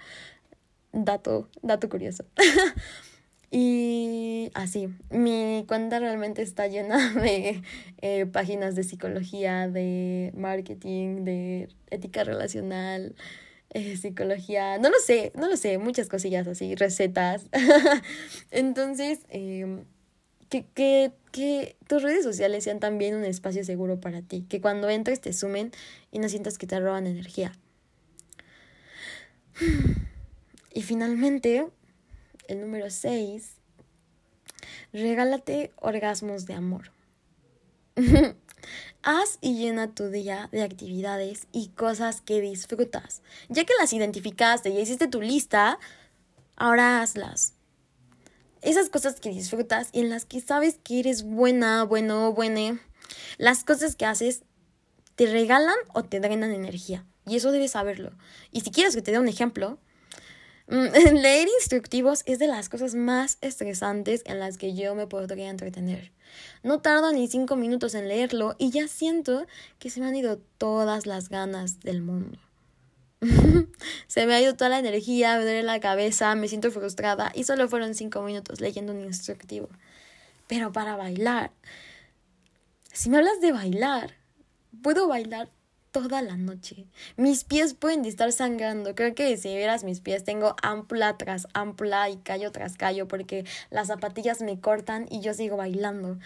Dato, 0.94 1.50
dato 1.62 1.90
curioso. 1.90 2.24
y 3.54 4.50
así, 4.54 4.88
mi 5.10 5.66
cuenta 5.68 6.00
realmente 6.00 6.42
está 6.42 6.68
llena 6.68 7.14
de 7.22 7.62
eh, 8.02 8.26
páginas 8.26 8.76
de 8.76 8.84
psicología, 8.84 9.68
de 9.68 10.32
marketing, 10.36 11.26
de 11.26 11.68
ética 11.90 12.24
relacional, 12.24 13.14
eh, 13.72 13.98
psicología, 13.98 14.78
no 14.78 14.90
lo 14.90 14.98
sé, 15.00 15.34
no 15.36 15.50
lo 15.50 15.58
sé, 15.58 15.78
muchas 15.78 16.08
cosillas 16.08 16.48
así, 16.48 16.76
recetas. 16.76 17.48
Entonces, 18.52 19.20
eh, 19.28 19.84
que, 20.48 20.66
que, 20.74 21.12
que 21.34 21.76
tus 21.88 22.04
redes 22.04 22.24
sociales 22.24 22.64
sean 22.64 22.80
también 22.80 23.16
un 23.16 23.26
espacio 23.26 23.66
seguro 23.66 24.00
para 24.00 24.22
ti, 24.22 24.46
que 24.48 24.62
cuando 24.62 24.90
entres 24.90 25.20
te 25.20 25.34
sumen 25.34 25.72
y 26.10 26.20
no 26.20 26.30
sientas 26.30 26.58
que 26.58 26.68
te 26.68 26.80
roban 26.80 27.06
energía. 27.06 27.52
Y 30.74 30.84
finalmente, 30.84 31.68
el 32.52 32.62
número 32.62 32.90
6, 32.90 33.54
regálate 34.94 35.72
orgasmos 35.78 36.46
de 36.46 36.54
amor. 36.54 36.92
Haz 39.04 39.40
y 39.42 39.56
llena 39.56 39.96
tu 39.96 40.10
día 40.10 40.50
de 40.52 40.62
actividades 40.62 41.48
y 41.52 41.70
cosas 41.70 42.22
que 42.22 42.42
disfrutas. 42.42 43.22
Ya 43.50 43.64
que 43.64 43.74
las 43.80 43.94
identificaste 43.94 44.70
y 44.70 44.80
hiciste 44.80 45.08
tu 45.08 45.22
lista, 45.22 45.80
ahora 46.56 47.02
hazlas. 47.02 47.54
Esas 48.62 48.90
cosas 48.90 49.20
que 49.20 49.30
disfrutas 49.30 49.90
y 49.92 50.02
en 50.02 50.10
las 50.10 50.26
que 50.26 50.42
sabes 50.42 50.78
que 50.84 51.00
eres 51.00 51.24
buena, 51.24 51.84
bueno, 51.84 52.32
buena, 52.34 52.80
las 53.38 53.64
cosas 53.64 53.96
que 53.96 54.06
haces 54.06 54.44
te 55.16 55.26
regalan 55.26 55.76
o 55.94 56.04
te 56.04 56.20
drenan 56.20 56.52
energía. 56.52 57.06
Y 57.26 57.38
eso 57.38 57.52
debes 57.52 57.72
saberlo. 57.72 58.12
Y 58.52 58.62
si 58.62 58.72
quieres 58.72 58.94
que 58.94 59.02
te 59.02 59.12
dé 59.12 59.20
un 59.20 59.28
ejemplo, 59.28 59.80
leer 61.14 61.50
instructivos 61.60 62.24
es 62.26 62.40
de 62.40 62.48
las 62.48 62.70
cosas 62.70 62.96
más 62.96 63.38
estresantes 63.42 64.22
en 64.26 64.40
las 64.40 64.58
que 64.58 64.74
yo 64.74 64.96
me 64.96 65.06
podría 65.06 65.50
entretener. 65.50 66.14
No 66.64 66.80
tardo 66.80 67.12
ni 67.12 67.28
cinco 67.28 67.58
minutos 67.58 67.94
en 67.94 68.08
leerlo 68.08 68.56
y 68.58 68.72
ya 68.72 68.88
siento 68.88 69.46
que 69.80 69.90
se 69.90 70.00
me 70.00 70.06
han 70.06 70.16
ido 70.16 70.40
todas 70.58 71.06
las 71.06 71.28
ganas 71.28 71.82
del 71.82 72.02
mundo. 72.02 72.40
se 74.08 74.26
me 74.26 74.34
ha 74.34 74.42
ido 74.42 74.56
toda 74.56 74.70
la 74.70 74.80
energía, 74.80 75.38
me 75.38 75.44
duele 75.44 75.64
la 75.64 75.82
cabeza, 75.82 76.34
me 76.36 76.48
siento 76.48 76.72
frustrada 76.72 77.34
y 77.36 77.44
solo 77.44 77.68
fueron 77.68 77.94
cinco 77.94 78.22
minutos 78.22 78.62
leyendo 78.62 78.94
un 78.94 79.02
instructivo. 79.02 79.68
Pero 80.48 80.72
para 80.72 80.96
bailar, 80.96 81.52
si 82.94 83.10
me 83.10 83.18
hablas 83.18 83.42
de 83.42 83.52
bailar, 83.52 84.16
puedo 84.82 85.10
bailar 85.10 85.50
toda 85.92 86.22
la 86.22 86.38
noche. 86.38 86.86
Mis 87.18 87.44
pies 87.44 87.74
pueden 87.74 88.06
estar 88.06 88.32
sangrando. 88.32 88.96
Creo 88.96 89.14
que 89.14 89.38
si 89.38 89.56
vieras 89.56 89.84
mis 89.84 90.00
pies 90.00 90.24
tengo 90.24 90.56
ampla 90.62 91.18
tras 91.18 91.48
ampla 91.54 92.10
y 92.10 92.18
callo 92.18 92.52
tras 92.52 92.78
callo 92.78 93.08
porque 93.08 93.46
las 93.70 93.88
zapatillas 93.88 94.42
me 94.42 94.60
cortan 94.60 95.08
y 95.10 95.22
yo 95.22 95.34
sigo 95.34 95.58
bailando. 95.58 96.18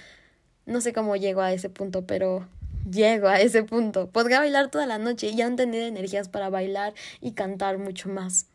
No 0.66 0.82
sé 0.82 0.94
cómo 0.94 1.16
llego 1.16 1.42
a 1.42 1.54
ese 1.54 1.70
punto, 1.70 2.06
pero 2.06 2.48
llego 2.90 3.28
a 3.28 3.40
ese 3.40 3.64
punto. 3.64 4.10
Podría 4.10 4.40
bailar 4.40 4.70
toda 4.70 4.86
la 4.86 4.98
noche 4.98 5.30
y 5.30 5.42
aún 5.42 5.56
tener 5.56 5.84
energías 5.84 6.30
para 6.30 6.50
bailar 6.50 6.94
y 7.22 7.32
cantar 7.32 7.78
mucho 7.78 8.10
más. 8.10 8.48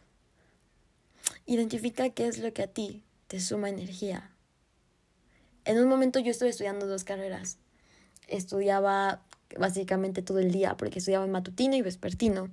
Identifica 1.46 2.10
qué 2.10 2.26
es 2.26 2.38
lo 2.38 2.52
que 2.52 2.62
a 2.62 2.66
ti 2.68 3.02
te 3.26 3.40
suma 3.40 3.68
energía. 3.68 4.30
En 5.64 5.78
un 5.78 5.88
momento 5.88 6.18
yo 6.20 6.30
estuve 6.30 6.48
estudiando 6.48 6.86
dos 6.86 7.04
carreras. 7.04 7.58
Estudiaba 8.28 9.22
básicamente 9.58 10.22
todo 10.22 10.38
el 10.38 10.52
día 10.52 10.76
porque 10.76 10.98
estudiaba 10.98 11.26
matutino 11.26 11.76
y 11.76 11.82
vespertino. 11.82 12.50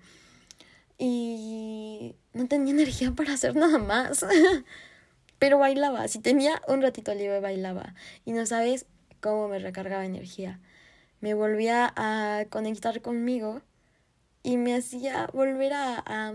Y 0.98 2.16
no 2.34 2.48
tenía 2.48 2.74
energía 2.76 3.12
para 3.12 3.34
hacer 3.34 3.56
nada 3.56 3.78
más. 3.78 4.26
Pero 5.40 5.60
bailaba, 5.60 6.08
si 6.08 6.20
tenía 6.20 6.62
un 6.68 6.82
ratito 6.82 7.14
libre 7.14 7.40
bailaba. 7.40 7.94
Y 8.26 8.32
no 8.32 8.46
sabes 8.46 8.86
cómo 9.22 9.48
me 9.48 9.60
recargaba 9.60 10.06
energía. 10.06 10.60
Me 11.20 11.34
volvía 11.34 11.94
a 11.96 12.46
conectar 12.50 13.02
conmigo 13.02 13.62
y 14.44 14.58
me 14.58 14.76
hacía 14.76 15.28
volver 15.34 15.74
a, 15.74 16.04
a, 16.06 16.34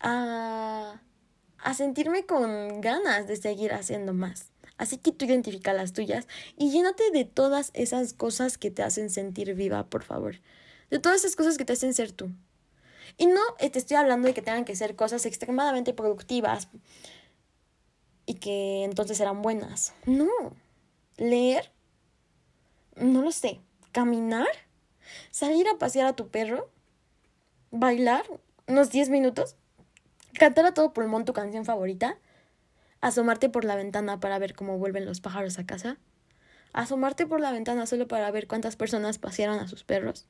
a, 0.00 1.00
a 1.58 1.74
sentirme 1.74 2.26
con 2.26 2.80
ganas 2.80 3.26
de 3.26 3.36
seguir 3.36 3.72
haciendo 3.72 4.12
más. 4.12 4.50
Así 4.78 4.98
que 4.98 5.12
tú 5.12 5.24
identifica 5.24 5.72
las 5.72 5.92
tuyas 5.92 6.26
y 6.56 6.70
llénate 6.70 7.10
de 7.10 7.24
todas 7.24 7.70
esas 7.74 8.12
cosas 8.12 8.58
que 8.58 8.70
te 8.70 8.82
hacen 8.82 9.10
sentir 9.10 9.54
viva, 9.54 9.84
por 9.84 10.02
favor. 10.02 10.36
De 10.90 10.98
todas 10.98 11.20
esas 11.20 11.36
cosas 11.36 11.56
que 11.56 11.64
te 11.64 11.72
hacen 11.72 11.94
ser 11.94 12.12
tú. 12.12 12.30
Y 13.16 13.26
no 13.26 13.40
eh, 13.58 13.70
te 13.70 13.78
estoy 13.78 13.96
hablando 13.96 14.28
de 14.28 14.34
que 14.34 14.42
tengan 14.42 14.64
que 14.64 14.76
ser 14.76 14.94
cosas 14.94 15.24
extremadamente 15.24 15.94
productivas 15.94 16.68
y 18.26 18.34
que 18.34 18.84
entonces 18.84 19.16
serán 19.16 19.40
buenas. 19.40 19.94
No. 20.04 20.28
Leer. 21.16 21.72
No 22.96 23.22
lo 23.22 23.32
sé. 23.32 23.60
Caminar. 23.92 24.48
Salir 25.30 25.66
a 25.68 25.78
pasear 25.78 26.06
a 26.06 26.16
tu 26.16 26.28
perro. 26.28 26.68
Bailar 27.70 28.26
unos 28.66 28.90
10 28.90 29.08
minutos. 29.08 29.56
Cantar 30.34 30.66
a 30.66 30.74
todo 30.74 30.92
pulmón 30.92 31.24
tu 31.24 31.32
canción 31.32 31.64
favorita 31.64 32.18
asomarte 33.00 33.48
por 33.48 33.64
la 33.64 33.76
ventana 33.76 34.20
para 34.20 34.38
ver 34.38 34.54
cómo 34.54 34.78
vuelven 34.78 35.04
los 35.04 35.20
pájaros 35.20 35.58
a 35.58 35.66
casa, 35.66 35.98
asomarte 36.72 37.26
por 37.26 37.40
la 37.40 37.52
ventana 37.52 37.86
solo 37.86 38.08
para 38.08 38.30
ver 38.30 38.46
cuántas 38.46 38.76
personas 38.76 39.18
pasearon 39.18 39.58
a 39.58 39.68
sus 39.68 39.84
perros, 39.84 40.26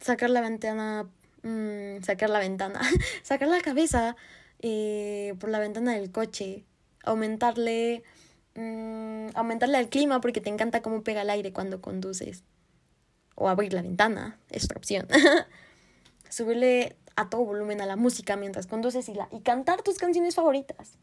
sacar 0.00 0.30
la 0.30 0.40
ventana, 0.40 1.08
mm, 1.42 2.02
sacar 2.02 2.30
la 2.30 2.38
ventana, 2.38 2.80
sacar 3.22 3.48
la 3.48 3.60
cabeza 3.60 4.16
eh, 4.60 5.34
por 5.40 5.50
la 5.50 5.58
ventana 5.58 5.92
del 5.92 6.10
coche, 6.10 6.64
aumentarle, 7.04 8.02
mm, 8.54 9.28
aumentarle 9.34 9.78
al 9.78 9.88
clima 9.88 10.20
porque 10.20 10.40
te 10.40 10.50
encanta 10.50 10.82
cómo 10.82 11.02
pega 11.02 11.22
el 11.22 11.30
aire 11.30 11.52
cuando 11.52 11.80
conduces, 11.80 12.44
o 13.34 13.48
abrir 13.48 13.72
la 13.72 13.82
ventana, 13.82 14.38
es 14.50 14.64
otra 14.64 14.78
opción. 14.78 15.08
Subirle 16.28 16.96
a 17.16 17.28
todo 17.28 17.44
volumen 17.44 17.80
a 17.80 17.86
la 17.86 17.96
música 17.96 18.36
mientras 18.36 18.66
conduces 18.66 19.08
y, 19.08 19.14
la, 19.14 19.28
y 19.30 19.40
cantar 19.40 19.82
tus 19.82 19.98
canciones 19.98 20.34
favoritas 20.34 20.96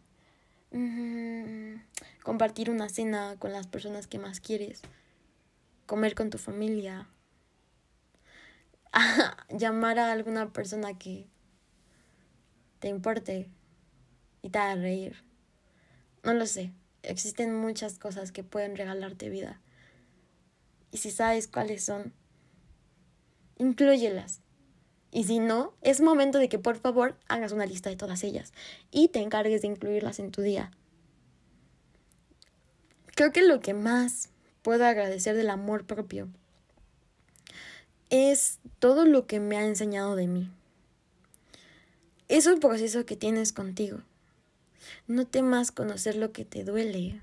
compartir 2.23 2.69
una 2.69 2.89
cena 2.89 3.35
con 3.39 3.51
las 3.51 3.67
personas 3.67 4.07
que 4.07 4.19
más 4.19 4.39
quieres, 4.39 4.81
comer 5.85 6.15
con 6.15 6.29
tu 6.29 6.37
familia, 6.37 7.07
llamar 9.49 9.99
a 9.99 10.11
alguna 10.11 10.51
persona 10.51 10.97
que 10.97 11.27
te 12.79 12.87
importe 12.87 13.49
y 14.41 14.49
te 14.49 14.59
haga 14.59 14.75
reír. 14.75 15.23
No 16.23 16.33
lo 16.33 16.45
sé. 16.45 16.71
Existen 17.03 17.55
muchas 17.55 17.97
cosas 17.97 18.31
que 18.31 18.43
pueden 18.43 18.75
regalarte 18.75 19.29
vida. 19.29 19.61
Y 20.91 20.97
si 20.97 21.11
sabes 21.11 21.47
cuáles 21.47 21.83
son, 21.83 22.13
incluyelas. 23.57 24.41
Y 25.11 25.23
si 25.23 25.39
no, 25.39 25.73
es 25.81 26.01
momento 26.01 26.37
de 26.37 26.49
que 26.49 26.59
por 26.59 26.77
favor 26.77 27.17
hagas 27.27 27.51
una 27.51 27.65
lista 27.65 27.89
de 27.89 27.95
todas 27.95 28.23
ellas 28.23 28.53
y 28.91 29.07
te 29.07 29.19
encargues 29.19 29.61
de 29.61 29.67
incluirlas 29.67 30.19
en 30.19 30.31
tu 30.31 30.41
día. 30.41 30.71
Creo 33.15 33.31
que 33.31 33.41
lo 33.41 33.59
que 33.59 33.73
más 33.73 34.29
puedo 34.61 34.85
agradecer 34.85 35.35
del 35.35 35.49
amor 35.49 35.85
propio 35.85 36.29
es 38.09 38.59
todo 38.79 39.05
lo 39.05 39.27
que 39.27 39.39
me 39.39 39.57
ha 39.57 39.65
enseñado 39.65 40.15
de 40.15 40.27
mí. 40.27 40.51
Es 42.27 42.45
un 42.45 42.59
proceso 42.59 43.05
que 43.05 43.15
tienes 43.15 43.53
contigo. 43.53 44.01
No 45.07 45.25
temas 45.25 45.71
conocer 45.71 46.15
lo 46.15 46.31
que 46.31 46.45
te 46.45 46.63
duele, 46.63 47.21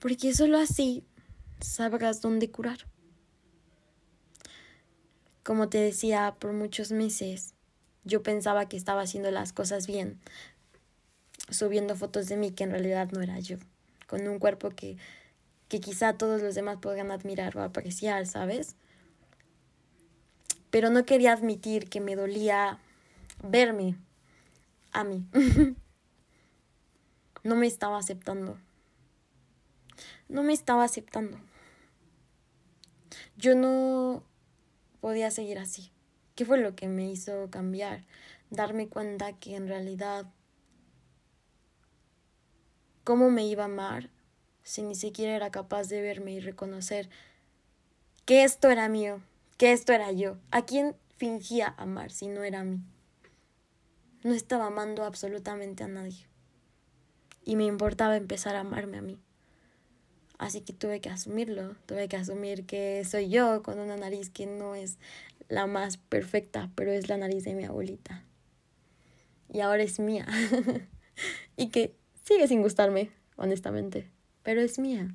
porque 0.00 0.34
solo 0.34 0.58
así 0.58 1.04
sabrás 1.60 2.20
dónde 2.20 2.50
curar. 2.50 2.89
Como 5.42 5.68
te 5.68 5.78
decía, 5.78 6.36
por 6.38 6.52
muchos 6.52 6.92
meses 6.92 7.54
yo 8.04 8.22
pensaba 8.22 8.68
que 8.68 8.76
estaba 8.76 9.02
haciendo 9.02 9.30
las 9.30 9.52
cosas 9.52 9.86
bien, 9.86 10.20
subiendo 11.50 11.96
fotos 11.96 12.28
de 12.28 12.36
mí 12.36 12.50
que 12.50 12.64
en 12.64 12.70
realidad 12.70 13.10
no 13.12 13.22
era 13.22 13.38
yo, 13.38 13.56
con 14.06 14.26
un 14.26 14.38
cuerpo 14.38 14.70
que, 14.70 14.96
que 15.68 15.80
quizá 15.80 16.14
todos 16.14 16.42
los 16.42 16.54
demás 16.54 16.78
podrían 16.78 17.10
admirar 17.10 17.56
o 17.56 17.62
apreciar, 17.62 18.26
¿sabes? 18.26 18.76
Pero 20.70 20.90
no 20.90 21.04
quería 21.04 21.32
admitir 21.32 21.88
que 21.88 22.00
me 22.00 22.16
dolía 22.16 22.78
verme 23.42 23.96
a 24.92 25.04
mí. 25.04 25.26
no 27.42 27.56
me 27.56 27.66
estaba 27.66 27.98
aceptando. 27.98 28.58
No 30.28 30.42
me 30.42 30.52
estaba 30.52 30.84
aceptando. 30.84 31.38
Yo 33.36 33.54
no 33.54 34.22
podía 35.00 35.30
seguir 35.30 35.58
así. 35.58 35.90
¿Qué 36.34 36.44
fue 36.44 36.58
lo 36.58 36.74
que 36.74 36.88
me 36.88 37.10
hizo 37.10 37.50
cambiar? 37.50 38.04
Darme 38.50 38.88
cuenta 38.88 39.32
que 39.32 39.56
en 39.56 39.68
realidad, 39.68 40.26
¿cómo 43.04 43.30
me 43.30 43.46
iba 43.46 43.64
a 43.64 43.66
amar 43.66 44.10
si 44.62 44.82
ni 44.82 44.94
siquiera 44.94 45.34
era 45.34 45.50
capaz 45.50 45.88
de 45.88 46.00
verme 46.00 46.32
y 46.32 46.40
reconocer 46.40 47.08
que 48.24 48.44
esto 48.44 48.70
era 48.70 48.88
mío, 48.88 49.20
que 49.58 49.72
esto 49.72 49.92
era 49.92 50.12
yo? 50.12 50.38
¿A 50.50 50.64
quién 50.64 50.96
fingía 51.16 51.74
amar 51.76 52.10
si 52.10 52.28
no 52.28 52.42
era 52.42 52.60
a 52.60 52.64
mí? 52.64 52.80
No 54.22 54.32
estaba 54.32 54.66
amando 54.66 55.04
absolutamente 55.04 55.84
a 55.84 55.88
nadie. 55.88 56.26
Y 57.44 57.56
me 57.56 57.64
importaba 57.64 58.16
empezar 58.16 58.54
a 58.56 58.60
amarme 58.60 58.98
a 58.98 59.02
mí. 59.02 59.18
Así 60.40 60.62
que 60.62 60.72
tuve 60.72 61.02
que 61.02 61.10
asumirlo, 61.10 61.76
tuve 61.84 62.08
que 62.08 62.16
asumir 62.16 62.64
que 62.64 63.04
soy 63.04 63.28
yo 63.28 63.62
con 63.62 63.78
una 63.78 63.98
nariz 63.98 64.30
que 64.30 64.46
no 64.46 64.74
es 64.74 64.96
la 65.50 65.66
más 65.66 65.98
perfecta, 65.98 66.70
pero 66.74 66.92
es 66.92 67.10
la 67.10 67.18
nariz 67.18 67.44
de 67.44 67.52
mi 67.52 67.64
abuelita. 67.64 68.24
Y 69.52 69.60
ahora 69.60 69.82
es 69.82 70.00
mía. 70.00 70.26
y 71.58 71.68
que 71.68 71.94
sigue 72.24 72.48
sin 72.48 72.62
gustarme, 72.62 73.10
honestamente, 73.36 74.10
pero 74.42 74.62
es 74.62 74.78
mía. 74.78 75.14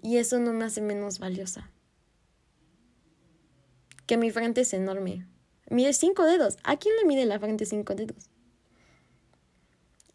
Y 0.00 0.18
eso 0.18 0.38
no 0.38 0.52
me 0.52 0.66
hace 0.66 0.82
menos 0.82 1.18
valiosa. 1.18 1.68
Que 4.06 4.16
mi 4.16 4.30
frente 4.30 4.60
es 4.60 4.72
enorme. 4.72 5.26
Mide 5.68 5.92
cinco 5.92 6.24
dedos. 6.26 6.58
¿A 6.62 6.76
quién 6.76 6.94
le 6.94 7.06
mide 7.06 7.26
la 7.26 7.40
frente 7.40 7.66
cinco 7.66 7.96
dedos? 7.96 8.30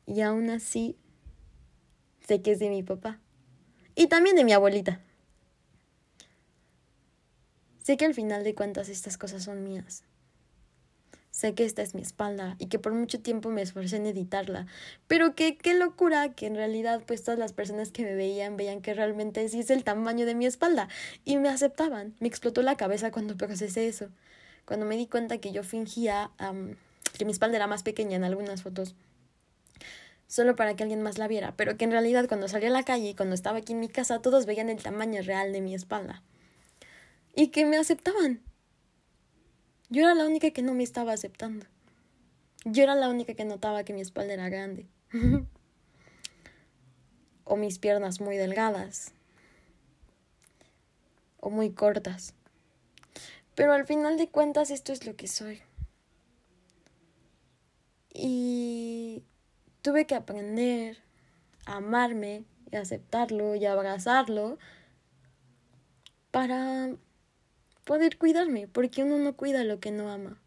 Y 0.06 0.22
aún 0.22 0.50
así, 0.50 0.96
sé 2.26 2.42
que 2.42 2.54
es 2.54 2.60
de 2.60 2.70
mi 2.70 2.84
papá 2.84 3.20
y 3.96 4.08
también 4.08 4.36
de 4.36 4.44
mi 4.44 4.54
abuelita. 4.54 5.00
Sé 7.84 7.98
que 7.98 8.06
al 8.06 8.14
final 8.14 8.44
de 8.44 8.56
cuentas 8.56 8.90
estas 8.90 9.18
cosas 9.18 9.44
son 9.44 9.64
mías. 9.64 10.04
Sé 11.32 11.56
que 11.56 11.66
esta 11.66 11.82
es 11.82 11.96
mi 11.96 12.02
espalda 12.02 12.56
y 12.60 12.68
que 12.68 12.78
por 12.78 12.94
mucho 12.94 13.22
tiempo 13.22 13.50
me 13.50 13.62
esforcé 13.62 13.96
en 13.96 14.06
editarla, 14.06 14.68
pero 15.08 15.34
que 15.34 15.58
qué 15.58 15.74
locura 15.74 16.34
que 16.34 16.46
en 16.46 16.56
realidad 16.56 17.02
pues 17.08 17.24
todas 17.24 17.40
las 17.40 17.54
personas 17.54 17.92
que 17.92 18.04
me 18.04 18.14
veían 18.14 18.58
veían 18.58 18.82
que 18.82 18.94
realmente 18.94 19.48
sí 19.50 19.62
es 19.62 19.70
el 19.72 19.84
tamaño 19.84 20.26
de 20.26 20.36
mi 20.36 20.46
espalda 20.46 20.90
y 21.26 21.38
me 21.38 21.50
aceptaban. 21.50 22.14
Me 22.20 22.28
explotó 22.28 22.62
la 22.62 22.76
cabeza 22.76 23.12
cuando 23.12 23.38
procesé 23.38 23.88
eso, 23.88 24.10
cuando 24.66 24.86
me 24.86 24.98
di 24.98 25.08
cuenta 25.08 25.40
que 25.40 25.52
yo 25.52 25.64
fingía 25.64 26.32
que 27.18 27.26
mi 27.26 27.32
espalda 27.32 27.56
era 27.56 27.68
más 27.68 27.82
pequeña 27.82 28.18
en 28.18 28.26
algunas 28.26 28.62
fotos 28.62 28.96
solo 30.32 30.56
para 30.56 30.78
que 30.78 30.84
alguien 30.84 31.02
más 31.02 31.18
la 31.18 31.28
viera, 31.28 31.58
pero 31.58 31.76
que 31.76 31.84
en 31.84 31.92
realidad 31.92 32.26
cuando 32.30 32.48
salí 32.48 32.66
a 32.66 32.70
la 32.70 32.84
calle 32.84 33.10
y 33.10 33.16
cuando 33.16 33.36
estaba 33.36 33.58
aquí 33.58 33.74
en 33.74 33.82
mi 33.82 33.90
casa 33.90 34.22
todos 34.22 34.46
veían 34.46 34.70
el 34.70 34.82
tamaño 34.82 35.22
real 35.24 35.52
de 35.52 35.60
mi 35.60 35.76
espalda. 35.76 36.24
Y 37.36 37.48
que 37.48 37.66
me 37.66 37.76
aceptaban. 37.76 38.42
Yo 39.90 40.04
era 40.04 40.16
la 40.16 40.26
única 40.26 40.52
que 40.52 40.62
no 40.62 40.74
me 40.74 40.84
estaba 40.84 41.12
aceptando. 41.12 41.66
Yo 42.64 42.82
era 42.82 42.96
la 42.96 43.10
única 43.10 43.34
que 43.34 43.44
notaba 43.44 43.84
que 43.84 43.92
mi 43.92 44.00
espalda 44.00 44.32
era 44.32 44.48
grande. 44.48 44.88
o 47.44 47.58
mis 47.58 47.78
piernas 47.78 48.22
muy 48.22 48.38
delgadas. 48.38 49.12
O 51.42 51.50
muy 51.50 51.72
cortas. 51.72 52.36
Pero 53.54 53.74
al 53.74 53.86
final 53.86 54.18
de 54.18 54.30
cuentas 54.30 54.72
esto 54.72 54.94
es 54.94 55.06
lo 55.06 55.18
que 55.18 55.28
soy. 55.28 55.62
Y 58.14 59.26
tuve 59.82 60.06
que 60.06 60.16
aprender 60.16 60.98
a 61.66 61.78
amarme 61.78 62.44
y 62.72 62.76
aceptarlo 62.76 63.56
y 63.56 63.66
abrazarlo 63.66 64.58
para 66.32 66.96
poder 67.84 68.18
cuidarme, 68.18 68.68
porque 68.68 69.04
uno 69.04 69.18
no 69.18 69.36
cuida 69.36 69.64
lo 69.64 69.80
que 69.80 69.92
no 69.92 70.10
ama. 70.10 70.40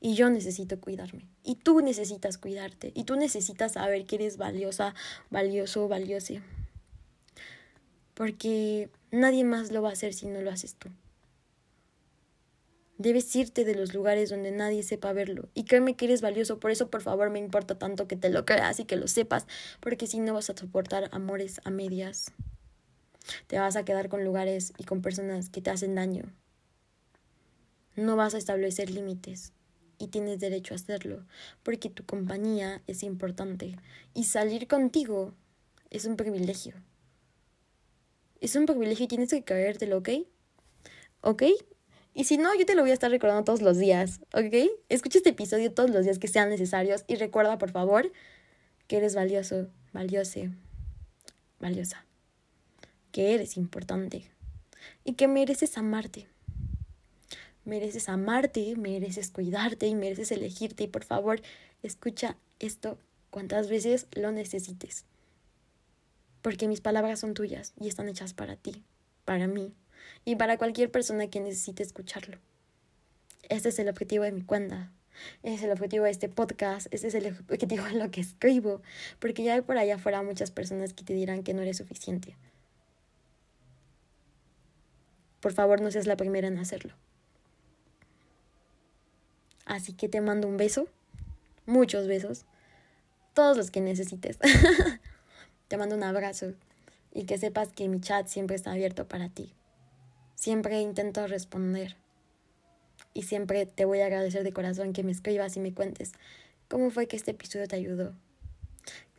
Y 0.00 0.14
yo 0.14 0.30
necesito 0.30 0.80
cuidarme. 0.80 1.28
Y 1.42 1.56
tú 1.56 1.80
necesitas 1.80 2.38
cuidarte. 2.38 2.92
Y 2.94 3.04
tú 3.04 3.16
necesitas 3.16 3.72
saber 3.72 4.06
que 4.06 4.16
eres 4.16 4.36
valiosa, 4.36 4.94
valioso, 5.28 5.88
valiose. 5.88 6.40
Porque 8.14 8.90
nadie 9.10 9.44
más 9.44 9.72
lo 9.72 9.82
va 9.82 9.90
a 9.90 9.92
hacer 9.92 10.14
si 10.14 10.26
no 10.26 10.40
lo 10.40 10.50
haces 10.50 10.76
tú. 10.76 10.88
Debes 12.98 13.34
irte 13.36 13.64
de 13.64 13.76
los 13.76 13.94
lugares 13.94 14.28
donde 14.28 14.50
nadie 14.50 14.82
sepa 14.82 15.12
verlo. 15.12 15.48
Y 15.54 15.64
créeme 15.64 15.94
que 15.94 16.06
eres 16.06 16.20
valioso, 16.20 16.58
por 16.58 16.72
eso 16.72 16.90
por 16.90 17.00
favor 17.00 17.30
me 17.30 17.38
importa 17.38 17.78
tanto 17.78 18.08
que 18.08 18.16
te 18.16 18.28
lo 18.28 18.44
creas 18.44 18.80
y 18.80 18.84
que 18.84 18.96
lo 18.96 19.06
sepas, 19.06 19.46
porque 19.78 20.08
si 20.08 20.18
no 20.18 20.34
vas 20.34 20.50
a 20.50 20.56
soportar 20.56 21.08
amores 21.12 21.60
a 21.64 21.70
medias. 21.70 22.32
Te 23.46 23.58
vas 23.58 23.76
a 23.76 23.84
quedar 23.84 24.08
con 24.08 24.24
lugares 24.24 24.72
y 24.78 24.84
con 24.84 25.00
personas 25.00 25.48
que 25.48 25.60
te 25.60 25.70
hacen 25.70 25.94
daño. 25.94 26.24
No 27.94 28.16
vas 28.16 28.34
a 28.34 28.38
establecer 28.38 28.90
límites 28.90 29.52
y 29.98 30.08
tienes 30.08 30.40
derecho 30.40 30.74
a 30.74 30.76
hacerlo, 30.76 31.24
porque 31.62 31.90
tu 31.90 32.04
compañía 32.04 32.82
es 32.86 33.02
importante 33.02 33.76
y 34.12 34.24
salir 34.24 34.66
contigo 34.66 35.34
es 35.90 36.04
un 36.04 36.16
privilegio. 36.16 36.74
Es 38.40 38.56
un 38.56 38.66
privilegio 38.66 39.04
y 39.04 39.08
tienes 39.08 39.30
que 39.30 39.44
creértelo, 39.44 39.98
¿ok? 39.98 40.10
¿Ok? 41.20 41.42
Y 42.18 42.24
si 42.24 42.36
no, 42.36 42.52
yo 42.56 42.66
te 42.66 42.74
lo 42.74 42.82
voy 42.82 42.90
a 42.90 42.94
estar 42.94 43.12
recordando 43.12 43.44
todos 43.44 43.62
los 43.62 43.78
días, 43.78 44.18
¿ok? 44.34 44.72
Escucha 44.88 45.18
este 45.18 45.30
episodio 45.30 45.72
todos 45.72 45.88
los 45.88 46.02
días 46.02 46.18
que 46.18 46.26
sean 46.26 46.48
necesarios 46.48 47.04
y 47.06 47.14
recuerda, 47.14 47.58
por 47.58 47.70
favor, 47.70 48.10
que 48.88 48.96
eres 48.96 49.14
valioso, 49.14 49.68
valiose, 49.92 50.50
valiosa, 51.60 52.04
que 53.12 53.34
eres 53.34 53.56
importante 53.56 54.24
y 55.04 55.12
que 55.12 55.28
mereces 55.28 55.78
amarte. 55.78 56.26
Mereces 57.64 58.08
amarte, 58.08 58.74
mereces 58.74 59.30
cuidarte 59.30 59.86
y 59.86 59.94
mereces 59.94 60.32
elegirte. 60.32 60.82
Y 60.82 60.88
por 60.88 61.04
favor, 61.04 61.40
escucha 61.84 62.36
esto 62.58 62.98
cuantas 63.30 63.68
veces 63.68 64.08
lo 64.10 64.32
necesites. 64.32 65.04
Porque 66.42 66.66
mis 66.66 66.80
palabras 66.80 67.20
son 67.20 67.34
tuyas 67.34 67.74
y 67.80 67.86
están 67.86 68.08
hechas 68.08 68.34
para 68.34 68.56
ti, 68.56 68.82
para 69.24 69.46
mí, 69.46 69.72
y 70.24 70.36
para 70.36 70.58
cualquier 70.58 70.90
persona 70.90 71.28
que 71.28 71.40
necesite 71.40 71.82
escucharlo. 71.82 72.38
Este 73.48 73.70
es 73.70 73.78
el 73.78 73.88
objetivo 73.88 74.24
de 74.24 74.32
mi 74.32 74.42
cuenta. 74.42 74.92
Ese 75.42 75.54
es 75.54 75.62
el 75.62 75.72
objetivo 75.72 76.04
de 76.04 76.10
este 76.10 76.28
podcast, 76.28 76.86
ese 76.90 77.08
es 77.08 77.14
el 77.14 77.26
objetivo 77.26 77.84
de 77.84 77.94
lo 77.94 78.10
que 78.10 78.20
escribo, 78.20 78.82
porque 79.18 79.42
ya 79.42 79.54
hay 79.54 79.62
por 79.62 79.78
allá 79.78 79.96
afuera 79.96 80.22
muchas 80.22 80.50
personas 80.50 80.92
que 80.92 81.04
te 81.04 81.14
dirán 81.14 81.42
que 81.42 81.54
no 81.54 81.62
eres 81.62 81.78
suficiente. 81.78 82.36
Por 85.40 85.52
favor, 85.52 85.80
no 85.80 85.90
seas 85.90 86.06
la 86.06 86.16
primera 86.16 86.48
en 86.48 86.58
hacerlo. 86.58 86.94
Así 89.64 89.92
que 89.92 90.08
te 90.08 90.20
mando 90.20 90.48
un 90.48 90.56
beso, 90.56 90.88
muchos 91.66 92.06
besos, 92.06 92.44
todos 93.34 93.56
los 93.56 93.70
que 93.70 93.80
necesites. 93.80 94.38
te 95.68 95.76
mando 95.76 95.94
un 95.94 96.02
abrazo 96.02 96.54
y 97.12 97.24
que 97.24 97.38
sepas 97.38 97.68
que 97.72 97.88
mi 97.88 98.00
chat 98.00 98.26
siempre 98.26 98.56
está 98.56 98.72
abierto 98.72 99.06
para 99.06 99.28
ti. 99.28 99.52
Siempre 100.38 100.80
intento 100.80 101.26
responder. 101.26 101.96
Y 103.12 103.24
siempre 103.24 103.66
te 103.66 103.84
voy 103.84 104.02
a 104.02 104.06
agradecer 104.06 104.44
de 104.44 104.52
corazón 104.52 104.92
que 104.92 105.02
me 105.02 105.10
escribas 105.10 105.56
y 105.56 105.60
me 105.60 105.74
cuentes 105.74 106.12
cómo 106.68 106.90
fue 106.92 107.08
que 107.08 107.16
este 107.16 107.32
episodio 107.32 107.66
te 107.66 107.74
ayudó. 107.74 108.14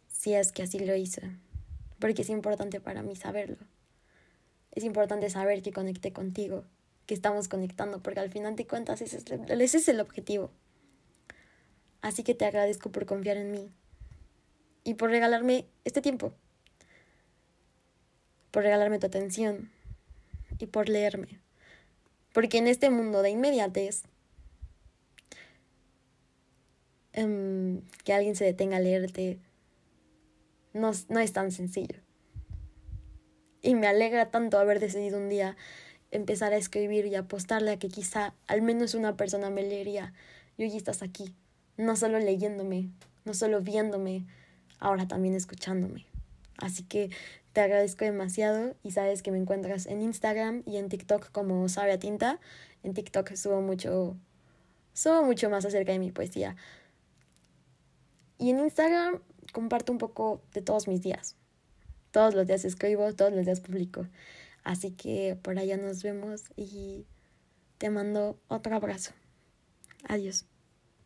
Si 0.08 0.34
es 0.34 0.54
que 0.54 0.64
así 0.64 0.80
lo 0.80 0.96
hizo. 0.96 1.20
Porque 2.00 2.22
es 2.22 2.30
importante 2.30 2.80
para 2.80 3.04
mí 3.04 3.18
saberlo. 3.18 3.58
Es 4.72 4.86
importante 4.86 5.30
saber 5.30 5.62
que 5.62 5.74
conecté 5.74 6.14
contigo, 6.14 6.64
que 7.06 7.16
estamos 7.16 7.50
conectando, 7.50 8.02
porque 8.02 8.22
al 8.22 8.30
final 8.30 8.56
de 8.56 8.66
cuentas 8.66 9.02
ese 9.02 9.18
es, 9.18 9.26
ese 9.50 9.78
es 9.78 9.90
el 9.90 10.00
objetivo. 10.00 10.52
Así 12.00 12.24
que 12.24 12.34
te 12.34 12.46
agradezco 12.46 12.94
por 12.94 13.06
confiar 13.06 13.36
en 13.36 13.52
mí 13.52 13.70
y 14.86 14.94
por 14.94 15.10
regalarme 15.10 15.66
este 15.84 16.02
tiempo, 16.02 16.32
por 18.52 18.64
regalarme 18.64 19.00
tu 19.00 19.08
atención 19.08 19.70
y 20.60 20.68
por 20.68 20.90
leerme. 20.90 21.40
Porque 22.34 22.60
en 22.60 22.68
este 22.68 22.90
mundo 22.90 23.22
de 23.22 23.32
inmediatez, 23.32 24.04
em, 27.14 27.82
que 28.04 28.14
alguien 28.14 28.36
se 28.36 28.46
detenga 28.46 28.78
a 28.78 28.82
leerte 28.82 29.40
no, 30.74 30.92
no 31.10 31.20
es 31.20 31.34
tan 31.34 31.52
sencillo. 31.52 32.00
Y 33.62 33.76
me 33.76 33.88
alegra 33.88 34.32
tanto 34.32 34.60
haber 34.60 34.80
decidido 34.80 35.18
un 35.18 35.30
día 35.30 35.58
empezar 36.12 36.54
a 36.54 36.58
escribir 36.58 37.06
y 37.06 37.16
apostarle 37.16 37.72
a 37.72 37.80
que 37.80 37.90
quizá 37.90 38.34
al 38.48 38.62
menos 38.62 38.94
una 38.94 39.18
persona 39.18 39.50
me 39.50 39.64
leería. 39.64 40.14
Y 40.58 40.64
hoy 40.64 40.76
estás 40.76 41.02
aquí, 41.02 41.34
no 41.78 41.96
solo 41.96 42.20
leyéndome, 42.20 42.90
no 43.26 43.34
solo 43.34 43.62
viéndome, 43.62 44.26
ahora 44.80 45.08
también 45.08 45.36
escuchándome. 45.36 46.06
Así 46.58 46.84
que 46.84 47.10
te 47.60 47.66
agradezco 47.66 48.06
demasiado 48.06 48.74
y 48.84 48.92
sabes 48.92 49.22
que 49.22 49.32
me 49.32 49.38
encuentras 49.38 49.86
en 49.86 50.02
Instagram 50.02 50.64
y 50.66 50.78
en 50.78 50.88
TikTok 50.88 51.30
como 51.34 51.68
Sabia 51.68 52.00
Tinta. 52.00 52.40
En 52.84 52.94
TikTok 52.94 53.36
subo 53.36 53.60
mucho, 53.60 54.16
subo 54.94 55.24
mucho 55.24 55.50
más 55.50 55.66
acerca 55.66 55.92
de 55.92 56.00
mi 56.00 56.10
poesía. 56.10 56.56
Y 58.38 58.52
en 58.52 58.60
Instagram 58.60 59.22
comparto 59.52 59.92
un 59.92 59.98
poco 59.98 60.42
de 60.54 60.62
todos 60.62 60.88
mis 60.88 61.02
días. 61.02 61.36
Todos 62.12 62.34
los 62.34 62.48
días 62.48 62.64
escribo, 62.64 63.14
todos 63.14 63.34
los 63.34 63.44
días 63.44 63.60
publico. 63.60 64.08
Así 64.64 64.92
que 64.92 65.38
por 65.42 65.60
allá 65.60 65.76
nos 65.76 66.02
vemos 66.02 66.44
y 66.56 67.08
te 67.78 67.90
mando 67.90 68.40
otro 68.48 68.74
abrazo. 68.74 69.12
Adiós. 70.08 70.46